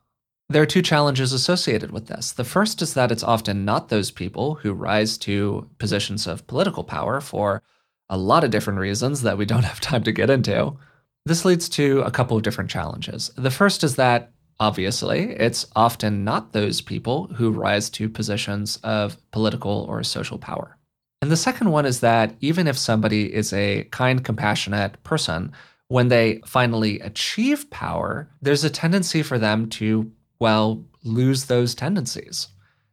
There 0.48 0.62
are 0.62 0.66
two 0.66 0.82
challenges 0.82 1.32
associated 1.32 1.92
with 1.92 2.08
this. 2.08 2.32
The 2.32 2.42
first 2.42 2.82
is 2.82 2.94
that 2.94 3.12
it's 3.12 3.22
often 3.22 3.64
not 3.64 3.88
those 3.88 4.10
people 4.10 4.56
who 4.56 4.72
rise 4.72 5.16
to 5.18 5.68
positions 5.78 6.26
of 6.26 6.46
political 6.48 6.82
power 6.82 7.20
for 7.20 7.62
a 8.08 8.18
lot 8.18 8.42
of 8.42 8.50
different 8.50 8.80
reasons 8.80 9.22
that 9.22 9.38
we 9.38 9.46
don't 9.46 9.64
have 9.70 9.80
time 9.80 10.02
to 10.02 10.12
get 10.12 10.28
into. 10.28 10.76
This 11.24 11.44
leads 11.44 11.68
to 11.70 12.00
a 12.00 12.10
couple 12.10 12.36
of 12.36 12.42
different 12.42 12.70
challenges. 12.70 13.30
The 13.36 13.50
first 13.50 13.84
is 13.84 13.96
that, 13.96 14.32
obviously, 14.58 15.30
it's 15.36 15.66
often 15.76 16.24
not 16.24 16.52
those 16.52 16.80
people 16.80 17.28
who 17.28 17.50
rise 17.50 17.88
to 17.90 18.08
positions 18.08 18.78
of 18.82 19.16
political 19.30 19.86
or 19.88 20.02
social 20.02 20.38
power. 20.38 20.76
And 21.22 21.30
the 21.30 21.36
second 21.36 21.70
one 21.70 21.86
is 21.86 22.00
that 22.00 22.34
even 22.40 22.66
if 22.66 22.78
somebody 22.78 23.32
is 23.32 23.52
a 23.52 23.84
kind, 23.90 24.24
compassionate 24.24 25.02
person, 25.04 25.52
when 25.90 26.06
they 26.06 26.40
finally 26.46 27.00
achieve 27.00 27.68
power, 27.68 28.30
there's 28.40 28.62
a 28.62 28.70
tendency 28.70 29.24
for 29.24 29.40
them 29.40 29.68
to, 29.68 30.08
well, 30.38 30.84
lose 31.02 31.46
those 31.46 31.74
tendencies. 31.74 32.46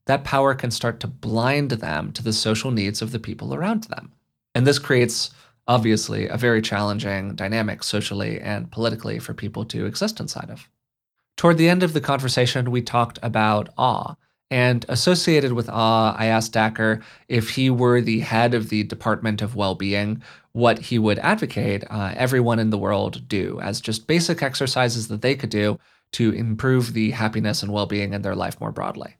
That 0.08 0.24
power 0.24 0.56
can 0.56 0.72
start 0.72 1.00
to 1.02 1.08
blind 1.08 1.70
them 1.70 2.12
to 2.14 2.24
the 2.24 2.34
social 2.34 2.72
needs 2.72 3.04
of 3.04 3.12
the 3.12 3.20
people 3.20 3.54
around 3.54 3.84
them. 3.84 4.14
And 4.56 4.66
this 4.66 4.80
creates 4.80 5.30
obviously 5.68 6.28
a 6.28 6.38
very 6.38 6.60
challenging 6.60 7.36
dynamic 7.36 7.84
socially 7.84 8.42
and 8.42 8.72
politically 8.72 9.20
for 9.20 9.36
people 9.36 9.64
to 9.66 9.86
exist 9.86 10.20
inside 10.20 10.50
of. 10.50 10.68
Toward 11.36 11.60
the 11.60 11.70
end 11.70 11.84
of 11.84 11.94
the 11.94 12.02
conversation, 12.02 12.72
we 12.72 12.82
talked 12.82 13.20
about 13.22 13.70
awe. 13.78 14.16
And 14.50 14.86
associated 14.88 15.54
with 15.54 15.70
awe, 15.70 16.16
I 16.18 16.28
asked 16.28 16.54
Dacher 16.54 17.02
if 17.28 17.50
he 17.50 17.70
were 17.70 18.00
the 18.00 18.22
head 18.22 18.54
of 18.54 18.70
the 18.70 18.84
Department 18.84 19.42
of 19.42 19.56
Well-being, 19.56 20.24
what 20.54 20.80
he 20.80 20.98
would 20.98 21.20
advocate 21.20 21.84
uh, 21.90 22.14
everyone 22.16 22.58
in 22.58 22.70
the 22.70 22.78
world 22.78 23.28
do 23.28 23.60
as 23.62 23.82
just 23.82 24.08
basic 24.08 24.42
exercises 24.42 25.10
that 25.10 25.22
they 25.22 25.36
could 25.36 25.50
do 25.50 25.78
to 26.14 26.32
improve 26.32 26.94
the 26.94 27.12
happiness 27.12 27.62
and 27.62 27.72
well-being 27.72 28.14
in 28.14 28.22
their 28.22 28.36
life 28.36 28.60
more 28.62 28.72
broadly. 28.72 29.18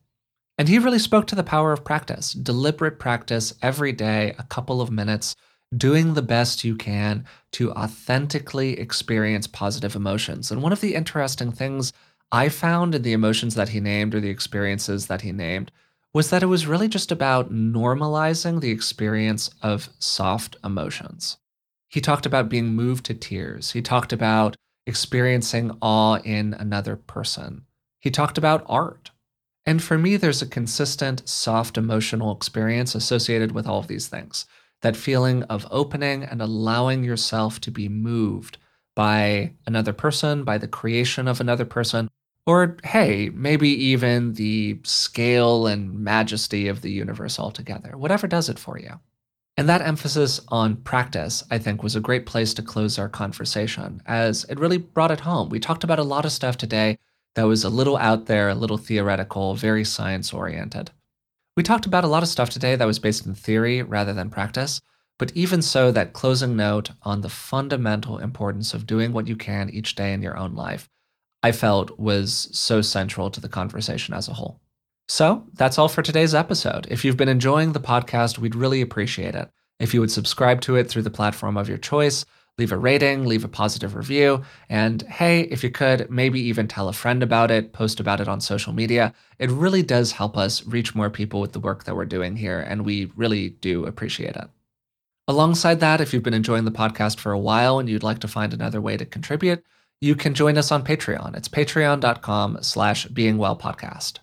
And 0.58 0.70
he 0.70 0.80
really 0.80 1.00
spoke 1.00 1.28
to 1.28 1.36
the 1.36 1.44
power 1.44 1.74
of 1.74 1.84
practice, 1.84 2.32
deliberate 2.32 2.98
practice 2.98 3.54
every 3.62 3.92
day, 3.92 4.34
a 4.40 4.44
couple 4.44 4.82
of 4.82 4.90
minutes, 4.90 5.36
doing 5.76 6.14
the 6.14 6.22
best 6.22 6.64
you 6.64 6.76
can 6.76 7.26
to 7.52 7.72
authentically 7.74 8.80
experience 8.80 9.46
positive 9.46 9.96
emotions. 9.96 10.50
And 10.50 10.64
one 10.64 10.72
of 10.72 10.82
the 10.82 10.96
interesting 10.96 11.52
things 11.52 11.92
I 12.32 12.50
found 12.50 12.94
in 12.94 13.04
the 13.04 13.14
emotions 13.14 13.56
that 13.56 13.70
he 13.70 13.80
named 13.80 14.14
or 14.14 14.20
the 14.20 14.30
experiences 14.30 15.08
that 15.08 15.22
he 15.22 15.32
named 15.32 15.72
was 16.14 16.30
that 16.30 16.44
it 16.44 16.48
was 16.48 16.68
really 16.68 16.88
just 16.88 17.12
about 17.12 17.54
normalizing 17.54 18.60
the 18.60 18.72
experience 18.72 19.50
of 19.62 19.90
soft 20.00 20.56
emotions. 20.64 21.38
He 21.88 22.02
talked 22.02 22.26
about 22.26 22.50
being 22.50 22.76
moved 22.76 23.06
to 23.06 23.14
tears. 23.14 23.72
He 23.72 23.82
talked 23.82 24.12
about 24.12 24.56
experiencing 24.86 25.78
awe 25.82 26.18
in 26.24 26.54
another 26.54 26.96
person. 26.96 27.64
He 28.00 28.12
talked 28.12 28.38
about 28.38 28.66
art. 28.68 29.12
And 29.66 29.84
for 29.84 29.98
me, 29.98 30.18
there's 30.18 30.42
a 30.42 30.48
consistent, 30.48 31.28
soft 31.28 31.78
emotional 31.78 32.36
experience 32.36 32.96
associated 32.96 33.52
with 33.52 33.68
all 33.68 33.80
of 33.80 33.88
these 33.88 34.08
things 34.08 34.46
that 34.82 34.96
feeling 34.96 35.44
of 35.44 35.68
opening 35.72 36.24
and 36.24 36.42
allowing 36.42 37.04
yourself 37.04 37.60
to 37.62 37.72
be 37.72 37.90
moved 37.90 38.58
by 38.96 39.54
another 39.66 39.94
person, 39.94 40.44
by 40.44 40.58
the 40.58 40.68
creation 40.68 41.28
of 41.28 41.42
another 41.42 41.66
person, 41.66 42.10
or 42.48 42.78
hey, 42.84 43.30
maybe 43.34 43.70
even 43.70 44.34
the 44.34 44.80
scale 44.84 45.68
and 45.68 45.94
majesty 46.00 46.70
of 46.70 46.82
the 46.82 46.90
universe 46.90 47.38
altogether, 47.38 47.98
whatever 47.98 48.26
does 48.26 48.48
it 48.48 48.58
for 48.58 48.80
you. 48.80 49.00
And 49.58 49.68
that 49.68 49.82
emphasis 49.82 50.40
on 50.48 50.78
practice, 50.78 51.44
I 51.52 51.58
think, 51.58 51.84
was 51.84 51.96
a 51.96 52.00
great 52.00 52.26
place 52.26 52.54
to 52.54 52.62
close 52.62 52.98
our 52.98 53.10
conversation, 53.10 54.02
as 54.06 54.46
it 54.46 54.60
really 54.60 54.78
brought 54.78 55.12
it 55.12 55.20
home. 55.20 55.50
We 55.50 55.60
talked 55.60 55.84
about 55.84 56.00
a 56.00 56.04
lot 56.04 56.26
of 56.26 56.32
stuff 56.32 56.58
today 56.58 57.00
that 57.36 57.48
was 57.48 57.64
a 57.64 57.70
little 57.70 57.98
out 57.98 58.28
there, 58.28 58.50
a 58.50 58.56
little 58.56 58.78
theoretical, 58.78 59.56
very 59.56 59.84
science 59.84 60.32
oriented. 60.32 60.92
We 61.58 61.64
talked 61.64 61.86
about 61.86 62.04
a 62.04 62.08
lot 62.08 62.24
of 62.24 62.30
stuff 62.30 62.50
today 62.50 62.76
that 62.76 62.86
was 62.86 63.00
based 63.00 63.26
in 63.26 63.34
theory 63.34 63.82
rather 63.82 64.14
than 64.14 64.30
practice, 64.30 64.80
but 65.20 65.32
even 65.36 65.64
so, 65.64 65.92
that 65.92 66.14
closing 66.14 66.56
note 66.56 66.92
on 67.02 67.22
the 67.22 67.30
fundamental 67.30 68.20
importance 68.20 68.76
of 68.76 68.86
doing 68.86 69.12
what 69.12 69.28
you 69.28 69.36
can 69.36 69.70
each 69.72 69.96
day 69.96 70.14
in 70.14 70.22
your 70.22 70.38
own 70.38 70.54
life, 70.54 70.88
I 71.44 71.52
felt 71.52 71.98
was 72.00 72.50
so 72.52 72.82
central 72.82 73.30
to 73.32 73.42
the 73.42 73.50
conversation 73.50 74.14
as 74.14 74.28
a 74.28 74.34
whole. 74.34 74.60
So 75.08 75.46
that's 75.54 75.78
all 75.78 75.88
for 75.88 76.02
today's 76.02 76.36
episode. 76.36 76.88
If 76.90 77.06
you've 77.06 77.18
been 77.18 77.30
enjoying 77.30 77.72
the 77.72 77.80
podcast, 77.80 78.38
we'd 78.38 78.56
really 78.56 78.82
appreciate 78.82 79.36
it. 79.36 79.50
If 79.80 79.94
you 79.94 80.02
would 80.02 80.12
subscribe 80.12 80.62
to 80.62 80.76
it 80.76 80.90
through 80.90 81.04
the 81.04 81.10
platform 81.10 81.56
of 81.56 81.70
your 81.70 81.78
choice, 81.78 82.26
leave 82.58 82.72
a 82.72 82.78
rating, 82.78 83.26
leave 83.26 83.44
a 83.44 83.48
positive 83.48 83.96
review, 83.96 84.42
and 84.68 85.04
hey, 85.04 85.42
if 85.42 85.64
you 85.64 85.70
could, 85.70 86.10
maybe 86.10 86.42
even 86.42 86.68
tell 86.68 86.90
a 86.90 86.94
friend 86.94 87.22
about 87.22 87.52
it, 87.52 87.72
post 87.72 88.00
about 88.00 88.20
it 88.20 88.28
on 88.28 88.42
social 88.42 88.74
media. 88.74 89.14
It 89.38 89.52
really 89.52 89.84
does 89.84 90.12
help 90.12 90.36
us 90.36 90.66
reach 90.66 90.96
more 90.96 91.12
people 91.12 91.40
with 91.40 91.54
the 91.54 91.60
work 91.60 91.84
that 91.84 91.96
we're 91.96 92.06
doing 92.06 92.36
here, 92.36 92.60
and 92.60 92.84
we 92.84 93.12
really 93.16 93.50
do 93.50 93.86
appreciate 93.86 94.36
it. 94.36 94.50
Alongside 95.28 95.80
that, 95.82 96.02
if 96.02 96.14
you've 96.14 96.24
been 96.24 96.34
enjoying 96.34 96.66
the 96.66 96.72
podcast 96.72 97.20
for 97.20 97.32
a 97.32 97.40
while 97.40 97.80
and 97.80 97.88
you'd 97.88 98.02
like 98.02 98.20
to 98.20 98.28
find 98.28 98.54
another 98.54 98.82
way 98.82 98.98
to 98.98 99.06
contribute, 99.06 99.64
you 100.00 100.16
can 100.16 100.34
join 100.34 100.58
us 100.58 100.72
on 100.72 100.84
Patreon. 100.84 101.36
It's 101.36 101.50
patreon.com 101.50 102.60
slash 102.62 103.08
beingwellpodcast. 103.08 104.20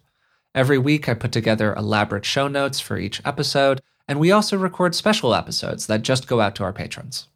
Every 0.55 0.79
week, 0.79 1.09
I 1.09 1.15
put 1.15 1.33
together 1.33 1.75
elaborate 1.75 2.25
show 2.25 2.47
notes 2.47 2.79
for 2.79 2.97
each 2.97 3.21
episode, 3.25 3.81
and 4.07 4.21
we 4.21 4.31
also 4.31 4.57
record 4.57 4.95
special 4.95 5.35
episodes 5.35 5.89
that 5.89 6.03
just 6.03 6.29
go 6.29 6.41
out 6.41 6.55
to 6.57 6.65
our 6.65 6.73
patrons. 6.73 7.27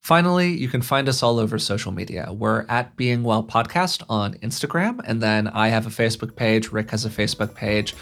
Finally, 0.00 0.52
you 0.56 0.68
can 0.68 0.82
find 0.82 1.08
us 1.08 1.22
all 1.22 1.38
over 1.38 1.58
social 1.58 1.92
media. 1.92 2.32
We're 2.32 2.64
at 2.68 2.96
Being 2.96 3.22
Well 3.22 3.44
Podcast 3.44 4.02
on 4.08 4.34
Instagram, 4.34 5.00
and 5.04 5.20
then 5.20 5.48
I 5.48 5.68
have 5.68 5.86
a 5.86 5.90
Facebook 5.90 6.34
page, 6.34 6.72
Rick 6.72 6.90
has 6.90 7.04
a 7.04 7.10
Facebook 7.10 7.54
page, 7.54 7.94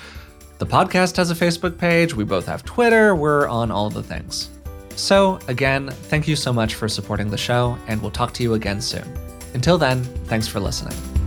the 0.59 0.67
podcast 0.67 1.17
has 1.17 1.31
a 1.31 1.35
Facebook 1.35 1.77
page, 1.77 2.15
we 2.15 2.25
both 2.25 2.47
have 2.47 2.65
Twitter, 2.65 3.17
we're 3.17 3.49
on 3.49 3.71
all 3.71 3.91
the 3.91 4.03
things. 4.03 4.51
So, 4.95 5.39
again, 5.49 5.89
thank 5.91 6.29
you 6.29 6.37
so 6.37 6.53
much 6.53 6.75
for 6.75 6.89
supporting 6.89 7.31
the 7.31 7.39
show, 7.39 7.77
and 7.89 8.01
we'll 8.01 8.11
talk 8.11 8.33
to 8.35 8.43
you 8.43 8.55
again 8.55 8.81
soon. 8.81 9.30
Until 9.55 9.79
then, 9.79 10.05
thanks 10.27 10.47
for 10.47 10.61
listening. 10.61 11.20